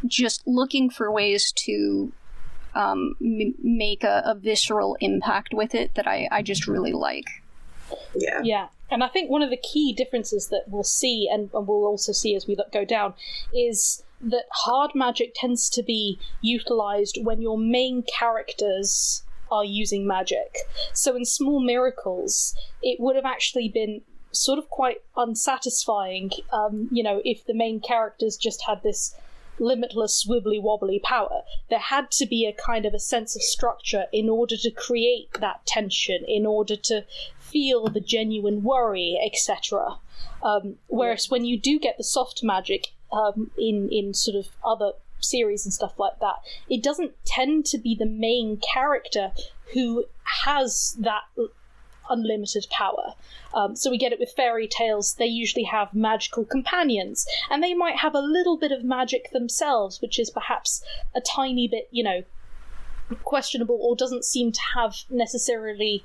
[0.06, 2.12] just looking for ways to
[2.74, 7.26] um, m- make a, a visceral impact with it that I, I just really like.
[8.14, 8.40] Yeah.
[8.42, 11.84] Yeah, and I think one of the key differences that we'll see, and, and we'll
[11.84, 13.14] also see as we look, go down,
[13.54, 20.58] is that hard magic tends to be utilized when your main characters are using magic.
[20.94, 24.00] So in Small Miracles, it would have actually been
[24.30, 29.14] sort of quite unsatisfying, um, you know, if the main characters just had this
[29.62, 31.42] limitless wibbly wobbly power.
[31.70, 35.32] There had to be a kind of a sense of structure in order to create
[35.40, 37.04] that tension, in order to
[37.38, 39.98] feel the genuine worry, etc.
[40.42, 44.92] Um, whereas when you do get the soft magic um, in in sort of other
[45.20, 46.36] series and stuff like that,
[46.68, 49.32] it doesn't tend to be the main character
[49.72, 50.04] who
[50.44, 51.22] has that
[52.12, 53.14] unlimited power.
[53.54, 55.14] Um, so we get it with fairy tales.
[55.14, 60.00] They usually have magical companions, and they might have a little bit of magic themselves,
[60.00, 60.82] which is perhaps
[61.14, 62.22] a tiny bit, you know,
[63.24, 66.02] questionable or doesn't seem to have necessarily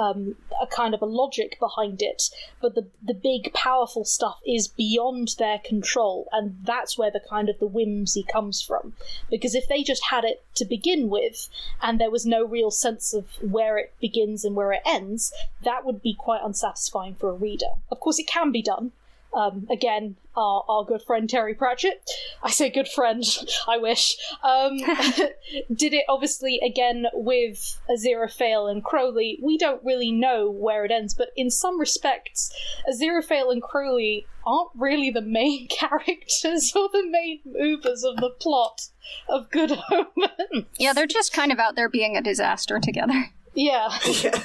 [0.00, 2.30] um, a kind of a logic behind it.
[2.60, 7.48] But the the big powerful stuff is beyond their control, and that's where the kind
[7.48, 8.94] of the whimsy comes from.
[9.30, 11.48] Because if they just had it to begin with,
[11.82, 15.32] and there was no real sense of where it begins and where it ends,
[15.62, 17.72] that would be quite unsatisfying for a reader.
[17.90, 18.92] Of course, it can be done.
[19.32, 22.08] Um, again, our, our good friend Terry Pratchett,
[22.42, 23.24] I say good friend,
[23.68, 24.78] I wish, um,
[25.74, 29.38] did it obviously again with Aziraphale and Crowley.
[29.42, 32.52] We don't really know where it ends, but in some respects,
[32.88, 38.88] Aziraphale and Crowley aren't really the main characters or the main movers of the plot
[39.28, 40.66] of Good Omens.
[40.78, 43.30] Yeah, they're just kind of out there being a disaster together.
[43.54, 44.44] Yeah, Yeah.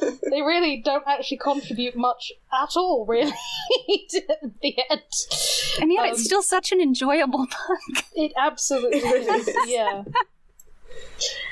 [0.00, 3.32] They really don't actually contribute much at all, really,
[4.10, 4.22] to
[4.62, 5.00] the end.
[5.80, 8.04] And yet Um, it's still such an enjoyable book.
[8.14, 9.50] It absolutely is.
[9.66, 10.04] Yeah.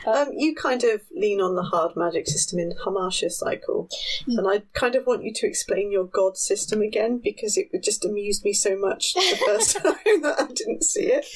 [0.06, 3.88] Um, you kind of lean on the hard magic system in Hamasha Cycle,
[4.26, 8.04] and I kind of want you to explain your god system again because it just
[8.04, 11.26] amused me so much the first time that I didn't see it.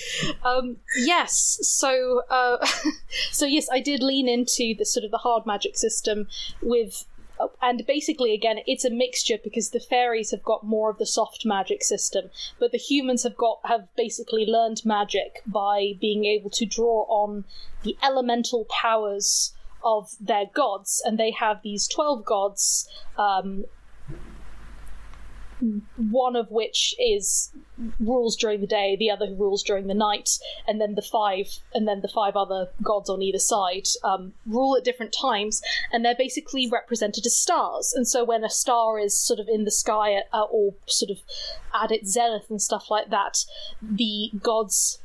[0.44, 1.58] Um, yes.
[1.62, 2.64] So, uh,
[3.30, 6.28] so yes, I did lean into the sort of the hard magic system
[6.62, 7.06] with.
[7.60, 11.44] And basically, again, it's a mixture because the fairies have got more of the soft
[11.44, 16.66] magic system, but the humans have got have basically learned magic by being able to
[16.66, 17.44] draw on
[17.82, 22.88] the elemental powers of their gods, and they have these twelve gods.
[23.16, 23.64] Um,
[25.96, 27.50] one of which is
[28.00, 30.30] rules during the day, the other who rules during the night,
[30.66, 34.76] and then the five, and then the five other gods on either side um, rule
[34.76, 37.92] at different times, and they're basically represented as stars.
[37.94, 41.10] And so when a star is sort of in the sky at, uh, or sort
[41.10, 41.18] of
[41.74, 43.44] at its zenith and stuff like that,
[43.82, 45.00] the god's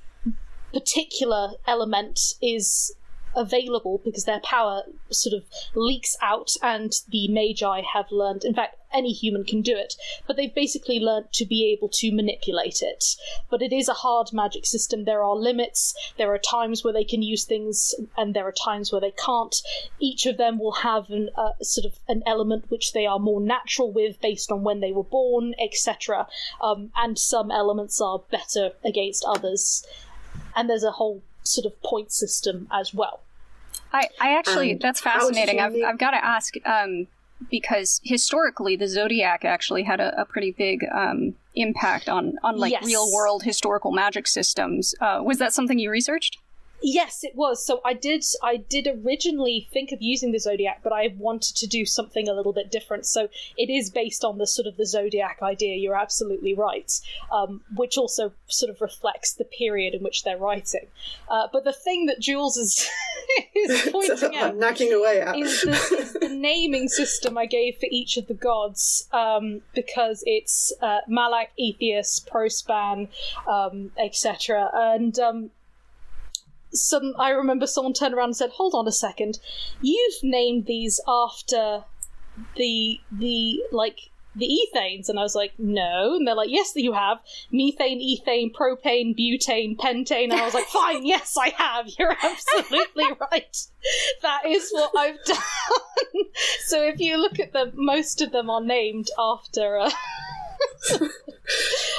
[0.74, 2.95] particular element is
[3.36, 5.44] available because their power sort of
[5.76, 9.96] leaks out and the magi have learned in fact any human can do it
[10.28, 13.04] but they've basically learned to be able to manipulate it.
[13.50, 15.06] But it is a hard magic system.
[15.06, 15.94] There are limits.
[16.18, 19.56] There are times where they can use things and there are times where they can't.
[20.00, 23.42] Each of them will have an uh, sort of an element which they are more
[23.42, 26.28] natural with based on when they were born etc
[26.62, 29.86] um, and some elements are better against others.
[30.56, 33.22] And there's a whole sort of point system as well
[33.91, 35.60] I, I actually, And that's fascinating.
[35.60, 37.08] I've, I've got to ask, um,
[37.52, 42.72] because historically, the zodiac actually had a, a pretty big um, impact on, on like
[42.72, 42.86] Yes.
[42.86, 44.96] real world historical magic systems.
[45.00, 46.39] Uh, was that something you researched?
[46.86, 47.66] Yes, it was.
[47.66, 48.26] So I did.
[48.44, 52.34] I did originally think of using the zodiac, but I wanted to do something a
[52.34, 53.06] little bit different.
[53.06, 55.78] So it is based on the sort of the zodiac idea.
[55.78, 56.92] You're absolutely right,
[57.32, 60.88] um, which also sort of reflects the period in which they're writing.
[61.30, 62.90] Uh, but the thing that Jules is
[63.56, 65.38] is pointing out I'm away at.
[65.38, 70.22] is the, is the naming system I gave for each of the gods um, because
[70.26, 73.08] it's uh, Malak, Atheus, Prospan,
[73.48, 74.70] um, etc.
[74.74, 75.52] And um,
[76.74, 79.40] some, I remember someone turned around and said, "Hold on a second,
[79.82, 81.84] you've named these after
[82.56, 86.16] the the like." The ethanes, and I was like, no.
[86.16, 87.20] And they're like, yes, you have
[87.52, 90.24] methane, ethane, propane, butane, pentane.
[90.24, 91.88] And I was like, fine, yes, I have.
[92.00, 93.58] You're absolutely right.
[94.24, 95.38] That is what I've done.
[96.66, 99.78] so if you look at them, most of them are named after.
[99.78, 99.92] Uh,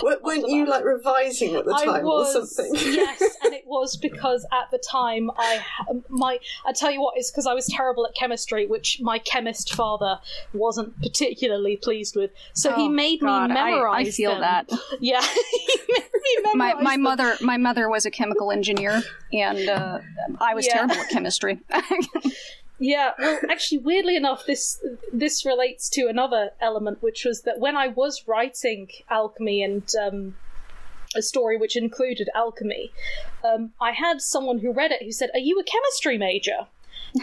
[0.03, 2.75] weren't you like revising at the I time was, or something?
[2.95, 5.63] yes, and it was because at the time I
[6.09, 9.75] my I tell you what, it's because I was terrible at chemistry, which my chemist
[9.75, 10.19] father
[10.53, 12.31] wasn't particularly pleased with.
[12.55, 14.09] So he Oh, made God, me memorize.
[14.09, 14.41] I, feel them.
[14.41, 14.71] that.
[15.01, 16.05] Yeah, he made
[16.45, 17.03] me My, my them.
[17.03, 19.03] mother my mother was a chemical engineer,
[19.33, 19.99] and uh,
[20.41, 20.75] I was Yeah.
[20.75, 21.61] terrible at chemistry.
[22.79, 27.77] Yeah, well, actually, weirdly enough, this this relates to another element, which was that when
[27.77, 30.37] I was writing alchemy and um,
[31.15, 32.93] a story which included alchemy,
[33.45, 36.67] um, I had someone who read it who said, "Are you a chemistry major?"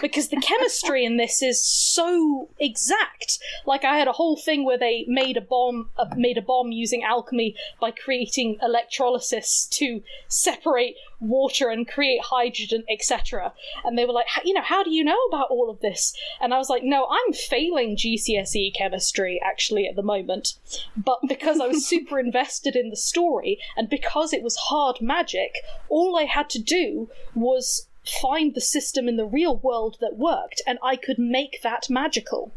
[0.01, 3.39] Because the chemistry in this is so exact.
[3.65, 6.71] Like I had a whole thing where they made a bomb, uh, made a bomb
[6.71, 13.53] using alchemy by creating electrolysis to separate water and create hydrogen, etc.
[13.86, 16.13] And they were like, you know, how do you know about all of this?
[16.41, 20.55] And I was like, no, I'm failing GCSE chemistry actually at the moment.
[20.97, 25.57] But because I was super invested in the story and because it was hard magic,
[25.89, 30.62] all I had to do was find the system in the real world that worked
[30.66, 32.52] and I could make that magical.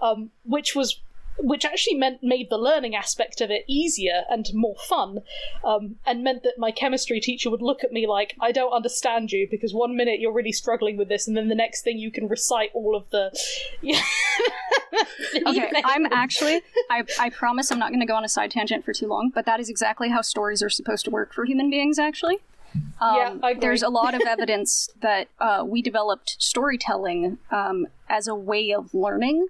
[0.00, 1.00] Um, which was
[1.42, 5.20] which actually meant made the learning aspect of it easier and more fun,
[5.64, 9.32] um, and meant that my chemistry teacher would look at me like, "I don't understand
[9.32, 12.10] you," because one minute you're really struggling with this, and then the next thing you
[12.10, 13.30] can recite all of the.
[15.46, 16.60] Okay, I'm actually,
[16.90, 19.30] I, I promise I'm not going to go on a side tangent for too long,
[19.32, 22.38] but that is exactly how stories are supposed to work for human beings, actually.
[23.00, 23.54] Um, Yeah.
[23.58, 28.92] There's a lot of evidence that uh, we developed storytelling um, as a way of
[28.94, 29.48] learning,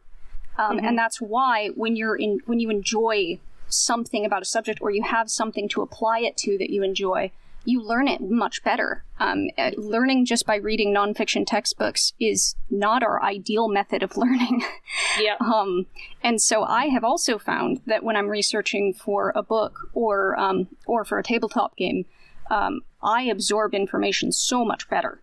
[0.59, 0.87] um, Mm-hmm.
[0.87, 5.03] and that's why when you're in when you enjoy something about a subject or you
[5.03, 7.31] have something to apply it to that you enjoy,
[7.65, 9.05] you learn it much better.
[9.21, 14.63] Um, uh, learning just by reading nonfiction textbooks is not our ideal method of learning.
[15.21, 15.37] yeah.
[15.41, 15.87] Um,
[16.23, 20.69] and so I have also found that when I'm researching for a book or um,
[20.87, 22.07] or for a tabletop game,
[22.51, 25.23] um, I absorb information so much better.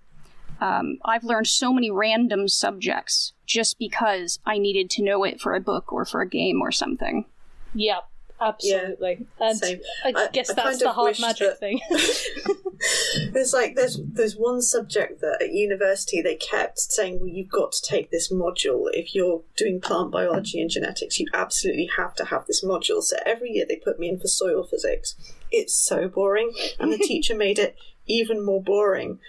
[0.59, 5.53] Um, I've learned so many random subjects just because I needed to know it for
[5.53, 7.25] a book or for a game or something.
[7.73, 7.99] Yeah,
[8.41, 9.25] absolutely.
[9.39, 9.79] and same.
[10.05, 11.79] I, I- guess I that's kind the hard magic that- thing.
[13.33, 17.71] There's like there's there's one subject that at university they kept saying, well, you've got
[17.71, 21.19] to take this module if you're doing plant biology and genetics.
[21.19, 23.01] You absolutely have to have this module.
[23.01, 25.15] So every year they put me in for soil physics.
[25.51, 27.75] It's so boring, and the teacher made it
[28.07, 29.19] even more boring,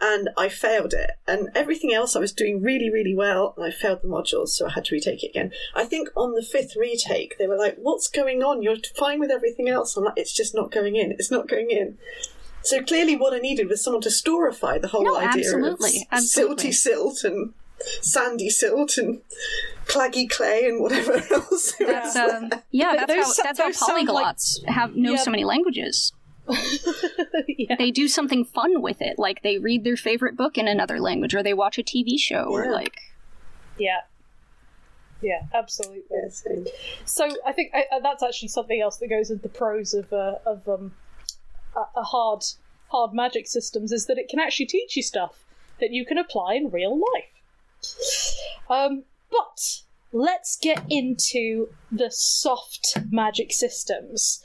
[0.00, 1.10] and I failed it.
[1.26, 4.66] And everything else I was doing really really well, and I failed the modules, so
[4.66, 5.52] I had to retake it again.
[5.74, 8.62] I think on the fifth retake they were like, "What's going on?
[8.62, 11.12] You're fine with everything else." I'm like, "It's just not going in.
[11.12, 11.98] It's not going in."
[12.62, 16.18] So clearly, what I needed was someone to storify the whole No, idea absolutely, of
[16.18, 16.70] absolutely.
[16.70, 17.54] silty silt and
[18.02, 19.20] sandy silt and
[19.86, 21.74] claggy clay and whatever else.
[21.78, 25.18] That's um, yeah, that's how that's how sound like- polyglots have know Yeah.
[25.22, 26.12] so many languages.
[27.48, 27.76] yeah.
[27.78, 31.34] They do something fun with it, like they read their favorite book in another language,
[31.34, 32.98] or they watch a TV show, or like
[33.78, 34.00] Yeah.
[35.20, 36.02] Yeah, absolutely.
[36.10, 36.64] Yeah, so-
[37.04, 40.12] So I think uh, uh, that's actually something else that goes with the pros of
[40.12, 40.92] uh, of um,
[41.76, 42.42] a, a hard
[42.88, 45.44] hard magic systems is that it can actually teach you stuff
[45.80, 47.34] that you can apply in real life.
[48.70, 49.82] Um, but
[50.12, 54.42] let's get into the soft magic systems.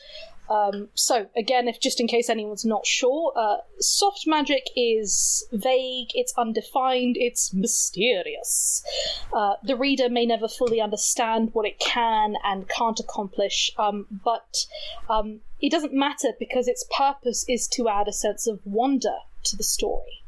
[0.50, 6.10] Um, so again, if just in case anyone's not sure, uh, soft magic is vague,
[6.14, 8.84] it's undefined, it's mysterious.
[9.32, 14.66] Uh, the reader may never fully understand what it can and can't accomplish, um, but
[15.10, 19.56] um, it doesn't matter because its purpose is to add a sense of wonder to
[19.56, 20.23] the story.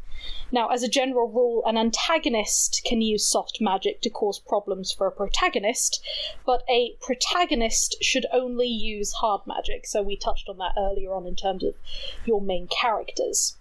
[0.56, 5.06] Now, as a general rule, an antagonist can use soft magic to cause problems for
[5.06, 6.02] a protagonist,
[6.46, 9.86] but a protagonist should only use hard magic.
[9.86, 11.76] So we touched on that earlier on in terms of
[12.24, 13.58] your main characters.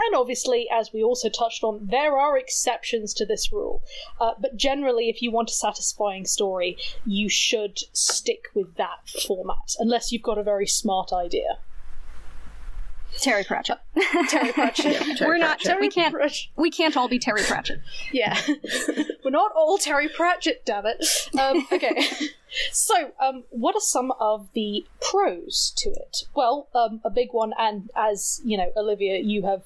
[0.00, 3.84] And obviously, as we also touched on, there are exceptions to this rule.
[4.20, 9.76] Uh, but generally, if you want a satisfying story, you should stick with that format,
[9.78, 11.58] unless you've got a very smart idea.
[13.20, 13.78] Terry Pratchett.
[14.28, 15.16] Terry Pratchett.
[15.16, 15.60] Terry We're not.
[15.60, 15.80] Pratchett.
[15.80, 16.14] We can't.
[16.14, 16.48] Pratchett.
[16.56, 17.80] We can't all be Terry Pratchett.
[18.12, 18.38] Yeah.
[19.24, 21.04] We're not all Terry Pratchett, damn it.
[21.38, 22.02] Um, okay.
[22.72, 26.18] so, um, what are some of the pros to it?
[26.34, 29.62] Well, um, a big one, and as you know, Olivia, you have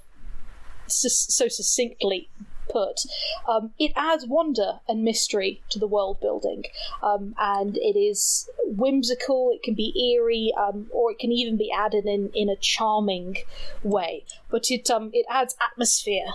[0.87, 2.29] sus- so succinctly
[2.71, 3.01] put,
[3.49, 6.65] um, it adds wonder and mystery to the world building,
[7.03, 9.51] um, and it is whimsical.
[9.53, 13.39] It can be eerie, um, or it can even be added in in a charming
[13.83, 14.25] way.
[14.51, 16.27] But it um, it adds atmosphere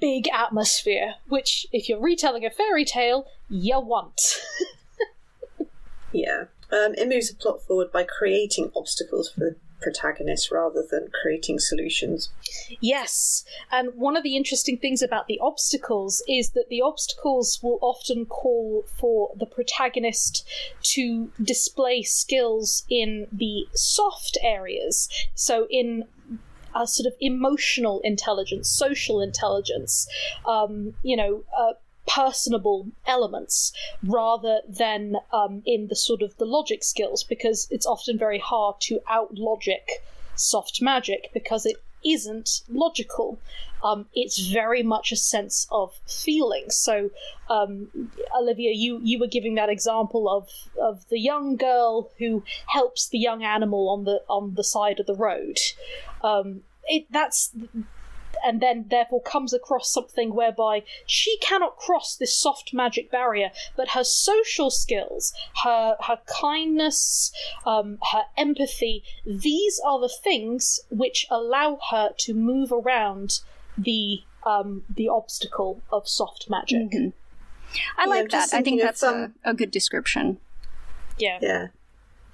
[0.00, 4.20] big atmosphere, which, if you're retelling a fairy tale, you want.
[6.12, 6.44] Yeah.
[6.70, 11.58] Um, it moves the plot forward by creating obstacles for the protagonist rather than creating
[11.58, 12.30] solutions.
[12.80, 17.78] yes, and one of the interesting things about the obstacles is that the obstacles will
[17.80, 20.46] often call for the protagonist
[20.82, 25.08] to display skills in the soft areas.
[25.34, 26.04] So, in
[26.74, 30.06] a sort of emotional intelligence, social intelligence,
[30.46, 31.72] um, you know, uh,
[32.08, 38.18] personable elements rather than um, in the sort of the logic skills because it's often
[38.18, 40.02] very hard to out logic
[40.34, 43.38] soft magic because it isn't logical.
[43.82, 46.66] Um, it's very much a sense of feeling.
[46.68, 47.10] So,
[47.48, 47.88] um,
[48.36, 50.48] Olivia, you, you were giving that example of,
[50.80, 55.06] of the young girl who helps the young animal on the on the side of
[55.06, 55.58] the road.
[56.22, 57.52] Um, it that's
[58.44, 63.90] and then therefore comes across something whereby she cannot cross this soft magic barrier, but
[63.90, 65.32] her social skills,
[65.64, 67.32] her her kindness,
[67.66, 73.40] um, her empathy, these are the things which allow her to move around
[73.76, 76.90] the um, the obstacle of soft magic.
[76.90, 77.12] Mhm.
[77.98, 78.58] I Yeah, like just that.
[78.58, 80.38] I think that's some- a, a good description.
[81.18, 81.38] Yeah.
[81.42, 81.66] Yeah.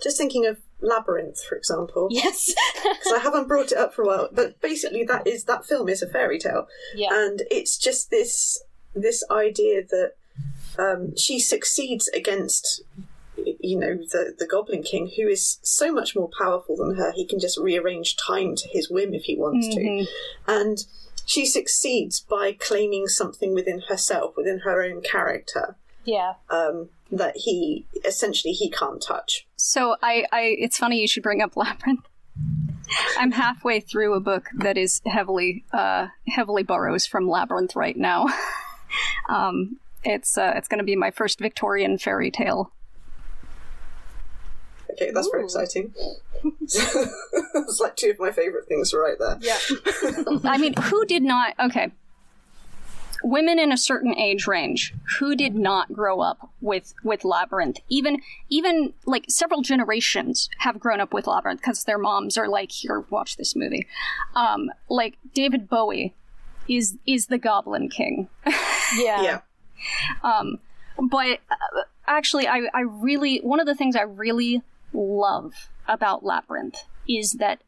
[0.03, 2.09] Just thinking of Labyrinth, for example.
[2.11, 2.55] Yes.
[2.85, 5.89] Because I haven't brought it up for a while, but basically that is that film
[5.89, 7.09] is a fairy tale, yeah.
[7.13, 8.63] and it's just this
[8.95, 10.13] this idea that
[10.79, 12.83] um, she succeeds against
[13.37, 17.13] you know the the Goblin King, who is so much more powerful than her.
[17.13, 19.75] He can just rearrange time to his whim if he wants Mhm.
[20.05, 20.11] to,
[20.47, 20.85] and
[21.27, 26.35] she succeeds by claiming something within herself, within her own character, yeah.
[26.51, 29.47] um, that he essentially he can't touch.
[29.67, 32.07] So I, I, it's funny you should bring up Labyrinth.
[33.17, 38.27] I'm halfway through a book that is heavily, uh, heavily borrows from Labyrinth right now.
[39.31, 42.73] um, it's, uh, it's going to be my first Victorian fairy tale.
[44.91, 45.95] Okay, that's very exciting.
[46.61, 49.39] it's like two of my favourite things right there.
[49.41, 49.59] Yeah.
[50.45, 51.55] I mean, who did not?
[51.59, 51.91] Okay.
[53.25, 58.21] Women in a certain age range who did not grow up with with labyrinth even
[58.49, 63.01] even like several generations have grown up with labyrinth because their moms are like here
[63.11, 63.87] watch this movie
[64.37, 66.15] um like david bowie
[66.69, 68.29] is is the goblin king
[68.97, 69.23] Yeah.
[69.23, 69.41] Yeah.
[70.23, 70.59] um,
[70.99, 74.63] but uh, actually, I, I really one of the things I really
[74.93, 77.63] love about Labyrinth is that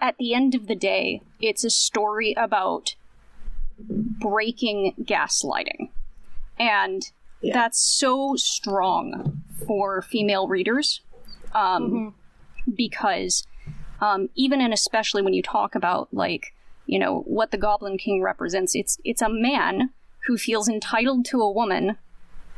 [0.00, 2.94] at the end of the day, it's a story about
[3.88, 5.90] breaking gaslighting,
[6.58, 7.10] and
[7.40, 7.54] Yeah.
[7.54, 11.00] that's so strong for female readers,
[11.54, 12.14] um,
[12.74, 13.46] because
[14.00, 16.54] um, even and especially when you talk about like
[16.86, 19.90] you know what the Goblin King represents, it's it's a man
[20.26, 21.96] who feels entitled to a woman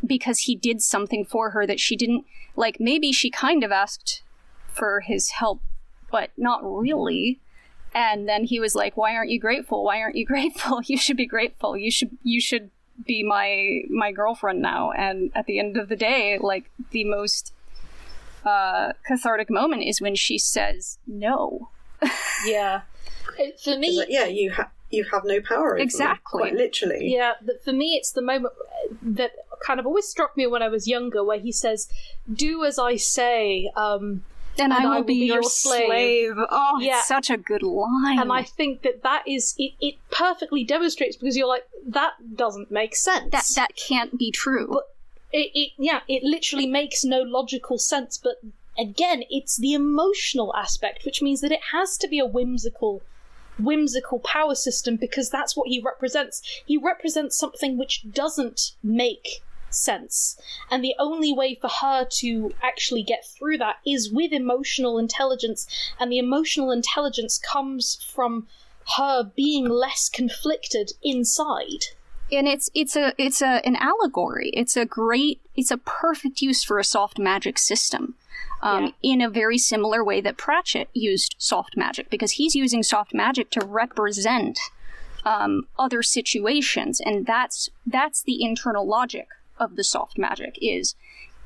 [0.05, 2.25] because he did something for her that she didn't
[2.57, 4.23] like maybe she kind of asked
[4.67, 5.61] for his help
[6.11, 7.41] but not really
[7.95, 11.17] and then he was like why aren't you grateful why aren't you grateful you should
[11.17, 12.71] be grateful you should you should
[13.07, 17.53] be my my girlfriend now and at the end of the day like the most
[18.45, 21.69] uh cathartic moment is when she says no
[22.47, 22.83] Yeah.
[23.63, 26.41] For me, like, yeah, you have you have no power over me, Exactly.
[26.41, 27.13] quite literally.
[27.15, 28.53] Yeah, but for me, it's the moment
[29.01, 29.33] that
[29.65, 31.89] kind of always struck me when I was younger, where he says,
[32.31, 34.25] "Do as I say," um,
[34.59, 35.87] and, I, will be, your slave.
[35.87, 36.33] slave.
[36.51, 36.99] Oh, Yeah.
[36.99, 38.19] it's such a good line.
[38.19, 39.73] and I think that that is it.
[39.81, 43.31] It perfectly demonstrates because you're like, that doesn't make sense.
[43.31, 44.69] that that can't be true.
[44.71, 44.89] But-
[45.33, 48.19] it, it yeah, it literally makes no logical sense.
[48.19, 48.37] But
[48.79, 53.03] again, it's the emotional aspect, which means that it has to be a whimsical
[53.59, 56.43] whimsical power system because that's what he represents.
[56.67, 59.43] He represents something which doesn't make
[59.75, 60.39] sense.
[60.71, 65.67] And the only way for her to actually get through that is with emotional intelligence.
[65.99, 68.47] And the emotional intelligence comes from
[68.97, 71.85] her being less conflicted inside.
[72.31, 74.51] And it's it's a it's a an allegory.
[74.55, 78.15] It's a great it's a perfect use for a soft magic system.
[78.65, 79.15] Um, yeah.
[79.15, 83.51] in a very similar way that Pratchett used soft magic, because he's using soft magic
[83.51, 84.57] to represent
[85.25, 89.27] um, other situations, and that's that's the internal logic
[89.59, 90.95] of the soft magic is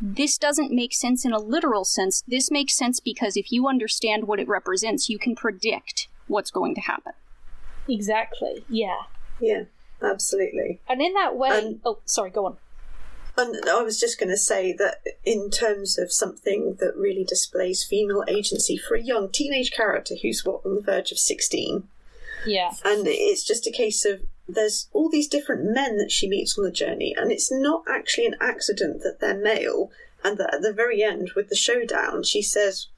[0.01, 2.23] this doesn't make sense in a literal sense.
[2.29, 6.75] This makes sense because if you understand what it represents, you can predict what's going
[6.75, 7.13] to happen.
[7.89, 8.65] Exactly.
[8.69, 9.03] Yeah.
[9.41, 9.65] Yeah,
[10.03, 10.81] absolutely.
[10.89, 12.57] And in that way, oh, sorry, go on.
[13.39, 17.85] And I was just going to say that in terms of something that really displays
[17.85, 21.89] female agency for a young teenage character who's what on the verge of sixteen.
[22.47, 22.71] Yeah.
[22.85, 26.65] And it's just a case of there's all these different men that she meets on
[26.65, 29.91] the journey, and it's not actually an accident that they're male,
[30.23, 32.89] and that at the very end, with the showdown, she says,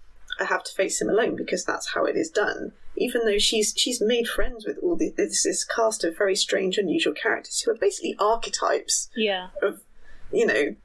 [0.40, 2.72] I have to face him alone because that's how it is done.
[2.96, 7.14] Even though she's she's made friends with all this, this cast of very strange, unusual
[7.14, 9.48] characters who are basically archetypes yeah.
[9.62, 9.80] of,
[10.32, 10.76] you know,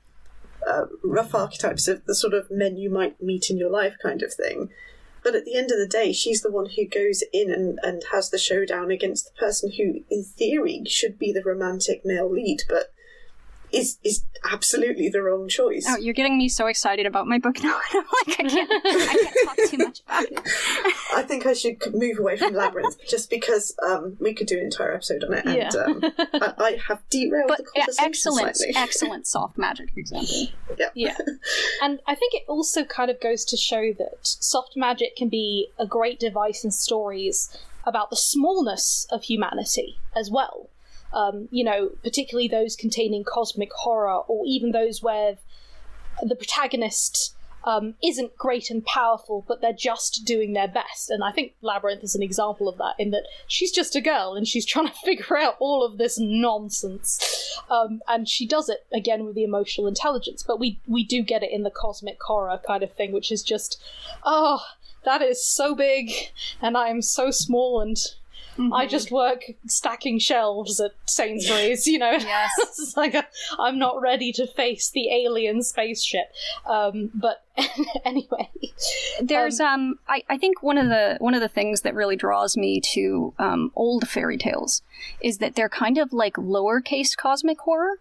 [0.67, 4.21] uh, rough archetypes of the sort of men you might meet in your life kind
[4.21, 4.69] of thing.
[5.23, 8.03] But at the end of the day, she's the one who goes in and, and
[8.11, 12.63] has the showdown against the person who, in theory, should be the romantic male lead,
[12.67, 12.91] but
[13.73, 15.85] is is absolutely the wrong choice.
[15.89, 17.79] Oh, you're getting me so excited about my book now.
[17.91, 20.39] I'm like, I can't, I can't talk too much about it.
[21.15, 24.65] I think I should move away from Labyrinth just because um, we could do an
[24.65, 25.69] entire episode on it, and yeah.
[25.69, 26.01] um,
[26.33, 28.75] I, I, have derailed but the conversation excellent, slightly.
[28.75, 30.47] excellent soft magic example.
[30.77, 31.17] Yeah, yeah,
[31.81, 35.69] and I think it also kind of goes to show that soft magic can be
[35.79, 37.55] a great device in stories
[37.85, 40.69] about the smallness of humanity as well
[41.13, 45.37] um, you know, particularly those containing cosmic horror, or even those where
[46.21, 47.35] the protagonist
[47.65, 51.09] um, isn't great and powerful, but they're just doing their best.
[51.09, 54.35] And I think Labyrinth is an example of that, in that she's just a girl
[54.35, 57.59] and she's trying to figure out all of this nonsense.
[57.69, 61.43] Um, and she does it again with the emotional intelligence, but we we do get
[61.43, 63.81] it in the cosmic horror kind of thing, which is just,
[64.23, 64.61] oh,
[65.05, 66.11] that is so big,
[66.61, 67.97] and I am so small and
[68.57, 68.73] Mm-hmm.
[68.73, 72.11] I just work stacking shelves at Sainsbury's, you know.
[72.11, 72.51] Yes.
[72.59, 76.31] it's like i am not ready to face the alien spaceship.
[76.65, 77.43] Um, but
[78.05, 78.49] anyway,
[79.21, 82.15] there's um, um, I, I think one of the one of the things that really
[82.15, 84.81] draws me to um, old fairy tales
[85.21, 87.99] is that they're kind of like lowercase cosmic horror.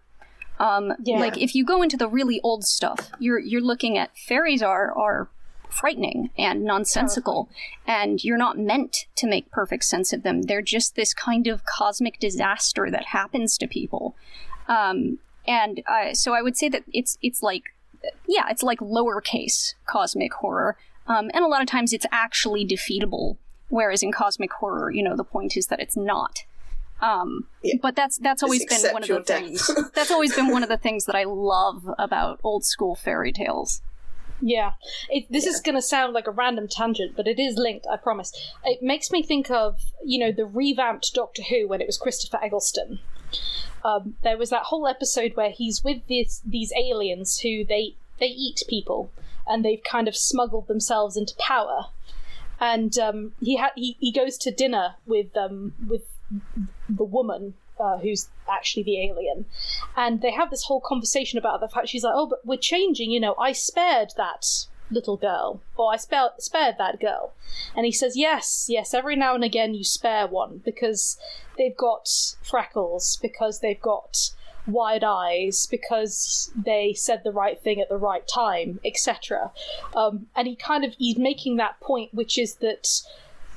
[0.59, 1.17] Um, yeah.
[1.17, 4.91] Like if you go into the really old stuff, you're you're looking at fairies are
[4.91, 5.29] are
[5.73, 7.49] frightening and nonsensical,
[7.87, 10.43] and you're not meant to make perfect sense of them.
[10.43, 14.15] They're just this kind of cosmic disaster that happens to people.
[14.67, 17.63] Um, and uh, so I would say that it's it's like
[18.27, 23.37] yeah, it's like lowercase cosmic horror, um, and a lot of times it's actually defeatable.
[23.69, 26.43] Whereas in cosmic horror, you know, the point is that it's not.
[27.01, 27.75] Um, yeah.
[27.81, 29.69] But that's that's always been one of the things.
[29.93, 33.81] that's always been one of the things that I love about old school fairy tales.
[34.45, 34.73] Yeah,
[35.09, 35.51] it, this yeah.
[35.51, 37.87] is going to sound like a random tangent, but it is linked.
[37.89, 38.33] I promise.
[38.65, 42.39] It makes me think of you know the revamped Doctor Who when it was Christopher
[42.43, 42.99] Eccleston.
[43.85, 48.27] Um, there was that whole episode where he's with these these aliens who they they
[48.27, 49.11] eat people
[49.47, 51.85] and they've kind of smuggled themselves into power.
[52.59, 56.03] And um, he ha- he he goes to dinner with um with
[56.89, 57.53] the woman
[57.83, 59.45] uh, who's actually the alien.
[59.95, 63.11] And they have this whole conversation about the fact she's like, oh, but we're changing,
[63.11, 64.45] you know, I spared that
[64.89, 67.33] little girl, or I spared, spared that girl.
[67.75, 71.17] And he says, yes, yes, every now and again you spare one because
[71.57, 72.09] they've got
[72.41, 74.31] freckles, because they've got
[74.65, 79.51] wide eyes because they said the right thing at the right time, etc.
[79.93, 82.87] Um, and he kind of he's making that point, which is that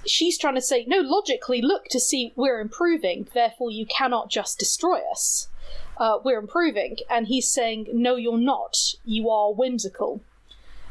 [0.07, 4.59] she's trying to say, no, logically, look to see we're improving, therefore you cannot just
[4.59, 5.49] destroy us.
[5.97, 6.97] Uh, we're improving.
[7.09, 8.77] And he's saying, no, you're not.
[9.05, 10.21] You are whimsical.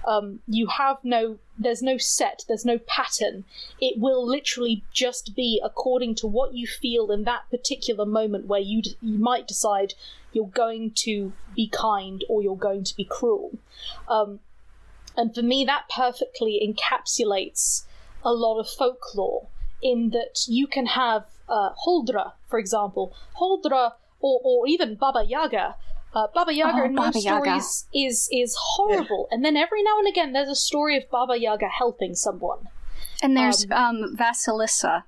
[0.07, 3.43] Um, you have no, there's no set, there's no pattern.
[3.81, 8.59] It will literally just be according to what you feel in that particular moment where
[8.59, 9.95] you, d- you might decide
[10.31, 13.57] you're going to be kind or you're going to be cruel.
[14.07, 14.41] Um,
[15.17, 17.84] and for me, that perfectly encapsulates
[18.25, 19.47] a lot of folklore
[19.81, 25.75] in that you can have uh, Huldra, for example, Huldra, or, or even Baba Yaga.
[26.13, 29.35] Uh, Baba Yaga oh, in most stories is is horrible, yeah.
[29.35, 32.69] and then every now and again there's a story of Baba Yaga helping someone.
[33.21, 35.03] And there's um, um, Vasilisa,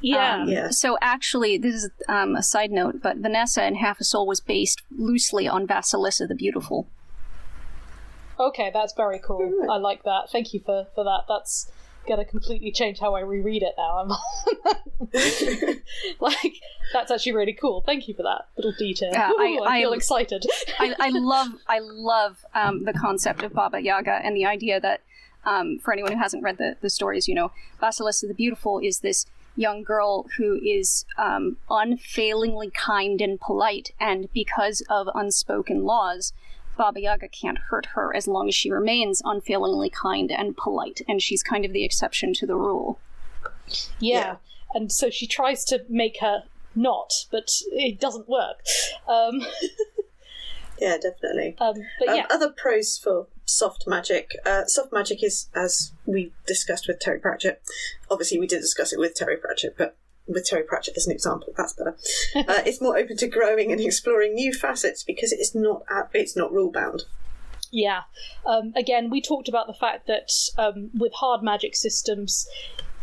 [0.00, 0.42] Yeah.
[0.42, 0.70] Um, Yeah.
[0.70, 4.40] So actually, this is um, a side note, but Vanessa and Half a Soul was
[4.40, 6.88] based loosely on Vasilissa the Beautiful.
[8.38, 9.66] Okay, that's very cool.
[9.70, 10.28] I like that.
[10.30, 11.22] Thank you for, for that.
[11.28, 11.70] That's
[12.06, 13.98] gonna completely change how I reread it now.
[13.98, 14.08] I'm
[16.20, 16.54] like,
[16.92, 17.82] that's actually really cool.
[17.86, 19.10] Thank you for that little detail.
[19.12, 20.46] Yeah, I- Ooh, I, I- feel excited.
[20.78, 25.00] I, I love I love um, the concept of Baba Yaga and the idea that
[25.44, 27.52] um, for anyone who hasn't read the, the stories, you know,
[27.82, 29.26] Vasilissa the Beautiful is this
[29.56, 36.32] young girl who is um, unfailingly kind and polite, and because of unspoken laws,
[36.76, 41.22] Baba Yaga can't hurt her as long as she remains unfailingly kind and polite, and
[41.22, 42.98] she's kind of the exception to the rule.
[44.00, 44.18] yeah.
[44.18, 44.36] Yeah.
[44.74, 46.42] And so she tries to make her
[46.74, 48.64] not, but it doesn't work.
[49.08, 49.40] Um,
[50.80, 51.54] yeah, definitely.
[51.60, 54.32] um, but Um, yeah, Other pros for soft magic.
[54.44, 57.62] Uh, soft magic is, as we discussed with Terry Pratchett.
[58.10, 59.96] Obviously, we did discuss it with Terry Pratchett, but
[60.26, 61.96] with Terry Pratchett as an example, that's better.
[62.36, 66.52] uh, it's more open to growing and exploring new facets because it's not it's not
[66.52, 67.04] rule bound.
[67.70, 68.02] Yeah.
[68.46, 72.46] Um, again, we talked about the fact that um, with hard magic systems,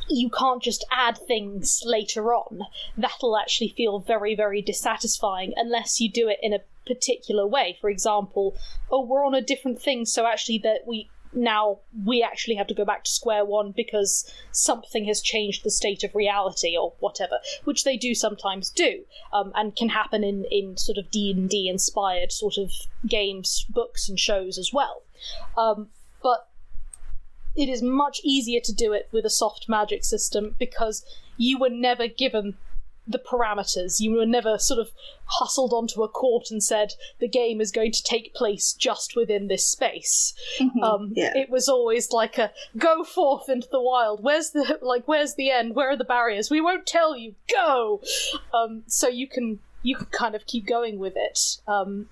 [0.10, 2.62] you can't just add things later on.
[2.98, 7.78] That'll actually feel very, very dissatisfying unless you do it in a particular way.
[7.82, 8.56] For example,
[8.90, 12.74] oh, we're on a different thing, so actually that we now we actually have to
[12.74, 17.40] go back to square one because something has changed the state of reality or whatever,
[17.64, 19.04] which they do sometimes do,
[19.34, 22.72] um, and can happen in in sort of D and D inspired sort of
[23.08, 25.04] games, books, and shows as well.
[25.58, 25.90] Um,
[26.22, 26.48] but
[27.56, 31.06] it is much easier to do it with a soft magic system because
[31.38, 32.58] you were never given
[33.12, 34.00] the parameters.
[34.00, 34.90] You were never sort of
[35.26, 39.48] hustled onto a court and said the game is going to take place just within
[39.48, 40.34] this space.
[40.84, 41.36] Um, Yeah.
[41.36, 44.24] It was always like a go forth into the wild.
[44.24, 45.08] Where's the like?
[45.08, 45.76] Where's the end?
[45.76, 46.50] Where are the barriers?
[46.50, 47.36] We won't tell you.
[47.50, 48.02] Go.
[48.54, 51.40] Um, so you can you can kind of keep going with it.
[51.68, 52.08] Um,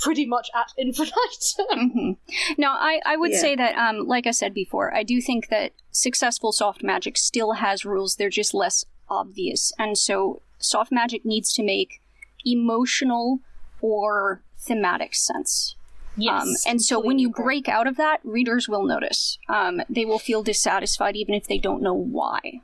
[0.00, 1.12] pretty much at infinite.
[1.58, 2.12] hmm
[2.58, 3.40] Now, I, I would Yeah.
[3.40, 7.52] say that, um, like I said before, I do think that successful soft magic still
[7.52, 8.16] has rules.
[8.16, 9.72] They're just less obvious.
[9.78, 12.00] And so soft magic needs to make
[12.44, 13.40] emotional
[13.80, 15.76] or thematic sense.
[16.16, 16.42] yes.
[16.42, 19.38] um, and so when you break out of that, readers will notice.
[19.48, 22.60] Um, they will feel dissatisfied even if they don't know why.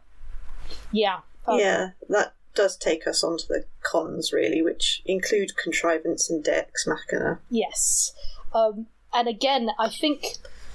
[0.92, 1.20] yeah.
[1.46, 6.42] Um, Yeah, that does take us on to the cons, really, which include contrivance and
[6.42, 7.40] dex machina.
[7.50, 8.12] Yes.
[8.52, 10.24] Um, and again, I think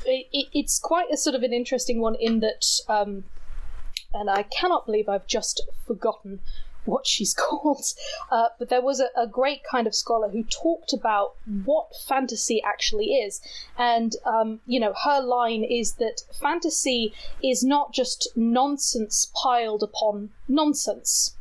[0.05, 3.25] it, it, it's quite a sort of an interesting one in that, um,
[4.13, 6.39] and I cannot believe I've just forgotten
[6.85, 7.85] what she's called,
[8.31, 11.35] uh, but there was a, a great kind of scholar who talked about
[11.65, 13.41] what fantasy actually is.
[13.77, 20.31] And, um, you know, her line is that fantasy is not just nonsense piled upon
[20.47, 21.35] nonsense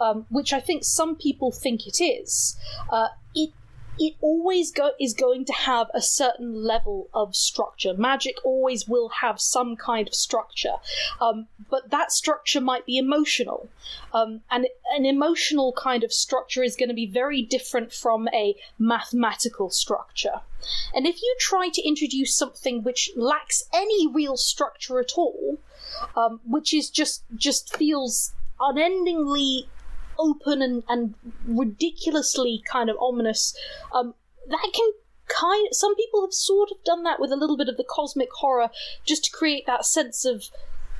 [0.00, 2.56] um, which I think some people think it is,
[2.90, 3.50] uh, it
[3.98, 7.94] it always go- is going to have a certain level of structure.
[7.94, 10.76] Magic always will have some kind of structure,
[11.20, 13.68] um, but that structure might be emotional,
[14.12, 18.54] um, and an emotional kind of structure is going to be very different from a
[18.78, 20.40] mathematical structure.
[20.94, 25.58] And if you try to introduce something which lacks any real structure at all,
[26.16, 29.68] um, which is just just feels unendingly
[30.18, 31.14] open and, and
[31.46, 33.56] ridiculously kind of ominous,
[33.92, 34.14] um,
[34.48, 34.90] that can
[35.28, 38.30] kind some people have sort of done that with a little bit of the cosmic
[38.32, 38.70] horror
[39.04, 40.44] just to create that sense of,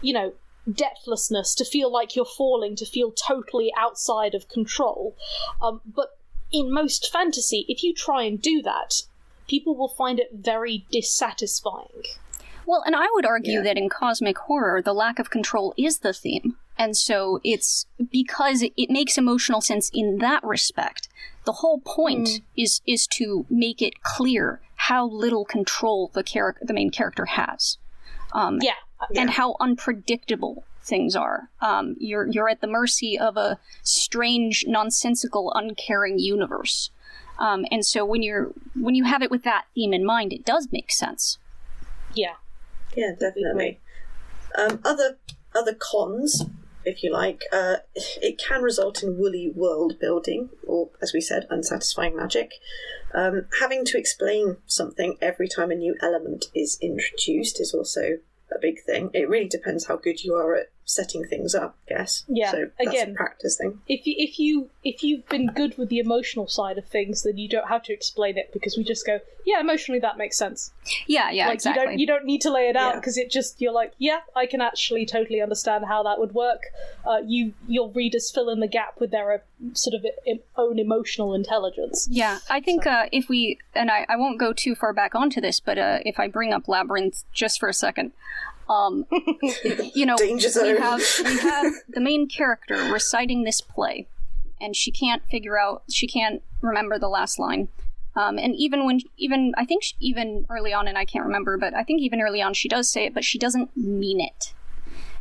[0.03, 0.35] you know,
[0.71, 5.16] depthlessness, to feel like you're falling, to feel totally outside of control.
[5.62, 6.19] Um, but
[6.53, 9.03] in most fantasy, if you try and do that,
[9.49, 12.05] people will find it very dissatisfying.
[12.66, 13.62] Well, and I would argue Yeah.
[13.62, 16.59] that in cosmic horror, the lack of control is the theme.
[16.79, 21.09] And so it's because it makes emotional sense in that respect.
[21.45, 26.74] The whole point is is to make it clear how little control the character, the
[26.74, 27.79] main character has,
[28.33, 28.74] um, Yeah,
[29.16, 31.49] and how unpredictable things are.
[31.61, 36.91] Um, you're you're at the mercy of a strange, nonsensical, uncaring universe.
[37.39, 40.45] Um, and so when you're when you have it with that theme in mind, it
[40.45, 41.39] does make sense.
[42.14, 42.35] yeah.
[42.97, 43.79] Yeah, definitely.
[44.57, 45.18] Um, other
[45.55, 46.45] other cons,
[46.89, 51.47] if you like, uh, it can result in woolly world building, or as we said,
[51.51, 52.53] unsatisfying magic.
[53.14, 58.18] Um, having to explain something every time a new element is introduced is also
[58.51, 59.11] a big thing.
[59.14, 61.76] It really depends how good you are at setting things up.
[61.91, 62.24] I guess.
[62.28, 63.80] Yeah, So that's again- a practice thing.
[63.89, 67.36] if you if you if you've been good with the emotional side of things, then
[67.36, 70.72] you don't have to explain it because we just go, yeah, emotionally that makes sense.
[71.07, 71.82] Yeah, yeah, like exactly.
[71.82, 73.01] you don't you don't need to lay it out Yeah.
[73.01, 76.62] because it just you're like, yeah, I can actually totally understand how that would work.
[77.07, 79.39] Uh, you your readers fill in the gap with their uh,
[79.74, 80.07] sort of
[80.57, 82.09] own emotional intelligence.
[82.11, 85.41] Yeah, I think uh, if we, and I, I won't go too far back onto
[85.41, 88.12] this, but uh, if I bring up Labyrinth just for a second,
[88.69, 89.07] um,
[89.95, 94.09] you know, Danger we have, we have the main character reciting this play,
[94.61, 97.69] and she can't figure out, she can't remember the last line.
[98.16, 101.57] Um, and even when, even, I think she, even early on, and I can't remember,
[101.57, 104.55] but I think even early on she does say it, but she doesn't mean it.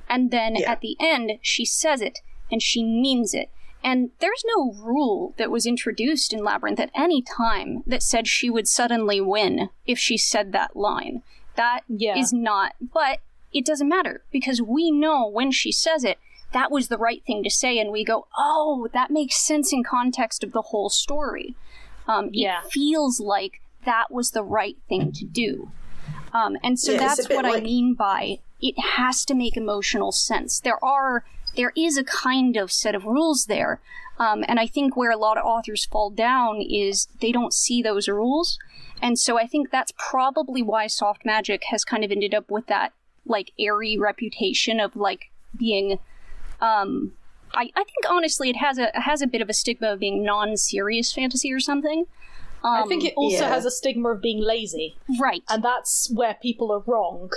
[0.09, 0.71] And then Yeah.
[0.71, 2.19] at the end, she says it,
[2.51, 3.49] and she means it.
[3.83, 8.49] And there's no rule that was introduced in Labyrinth at any time that said she
[8.49, 11.21] would suddenly win if she said that line.
[11.55, 12.39] That is Yeah.
[12.39, 13.19] not, but
[13.57, 16.19] it doesn't matter because we know when she says it,
[16.53, 19.83] that was the right thing to say, and we go, oh, that makes sense in
[19.83, 21.55] context of the whole story.
[22.07, 22.61] Um, Yeah.
[22.63, 25.71] It feels like that was the right thing to do.
[26.33, 30.59] Um, and so Yeah, that's what I mean by it has to make emotional sense.
[30.59, 33.79] There are there is a kind of set of rules there,
[34.19, 37.81] um, and I think where a lot of authors fall down is they don't see
[37.81, 38.59] those rules,
[39.01, 42.67] and so I think that's probably why soft magic has kind of ended up with
[42.67, 42.93] that
[43.27, 45.99] like airy reputation of like being.
[46.59, 47.13] Um,
[47.53, 49.99] I, I think honestly it has a it has a bit of a stigma of
[49.99, 52.05] being non-serious fantasy or something.
[52.63, 53.49] I think it also yeah.
[53.49, 57.29] has a stigma of being lazy, Right, and that's where people are wrong.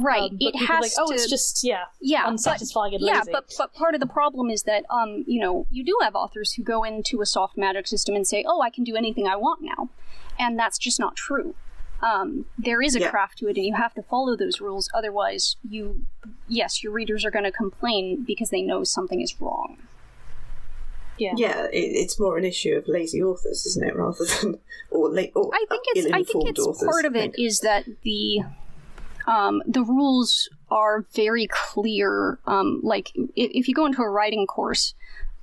[0.00, 0.30] right.
[0.30, 3.22] Um, but it has like, oh, to, it's just yeah, yeah, but- unsatisfying and yeah,
[3.30, 6.52] but but part of the problem is that um you know you do have authors
[6.52, 9.36] who go into a soft magic system and say, oh, I can do anything I
[9.36, 9.90] want now,
[10.38, 11.54] and that's just not true.
[12.00, 13.10] Um, there is a Yeah.
[13.10, 14.88] craft to it, and you have to follow those rules.
[14.94, 16.06] Otherwise, you
[16.46, 19.78] yes, your readers are going to complain because they know something is wrong.
[21.18, 21.32] yeah.
[21.36, 24.58] Yeah, it, it's more an issue of lazy authors, isn't it, rather than
[24.90, 26.88] or late or I think it's I think it's authors.
[26.88, 27.46] part of I it think.
[27.46, 28.42] is that the
[29.26, 32.38] um, the rules are very clear.
[32.46, 34.94] Um, like if, if you go into a writing course,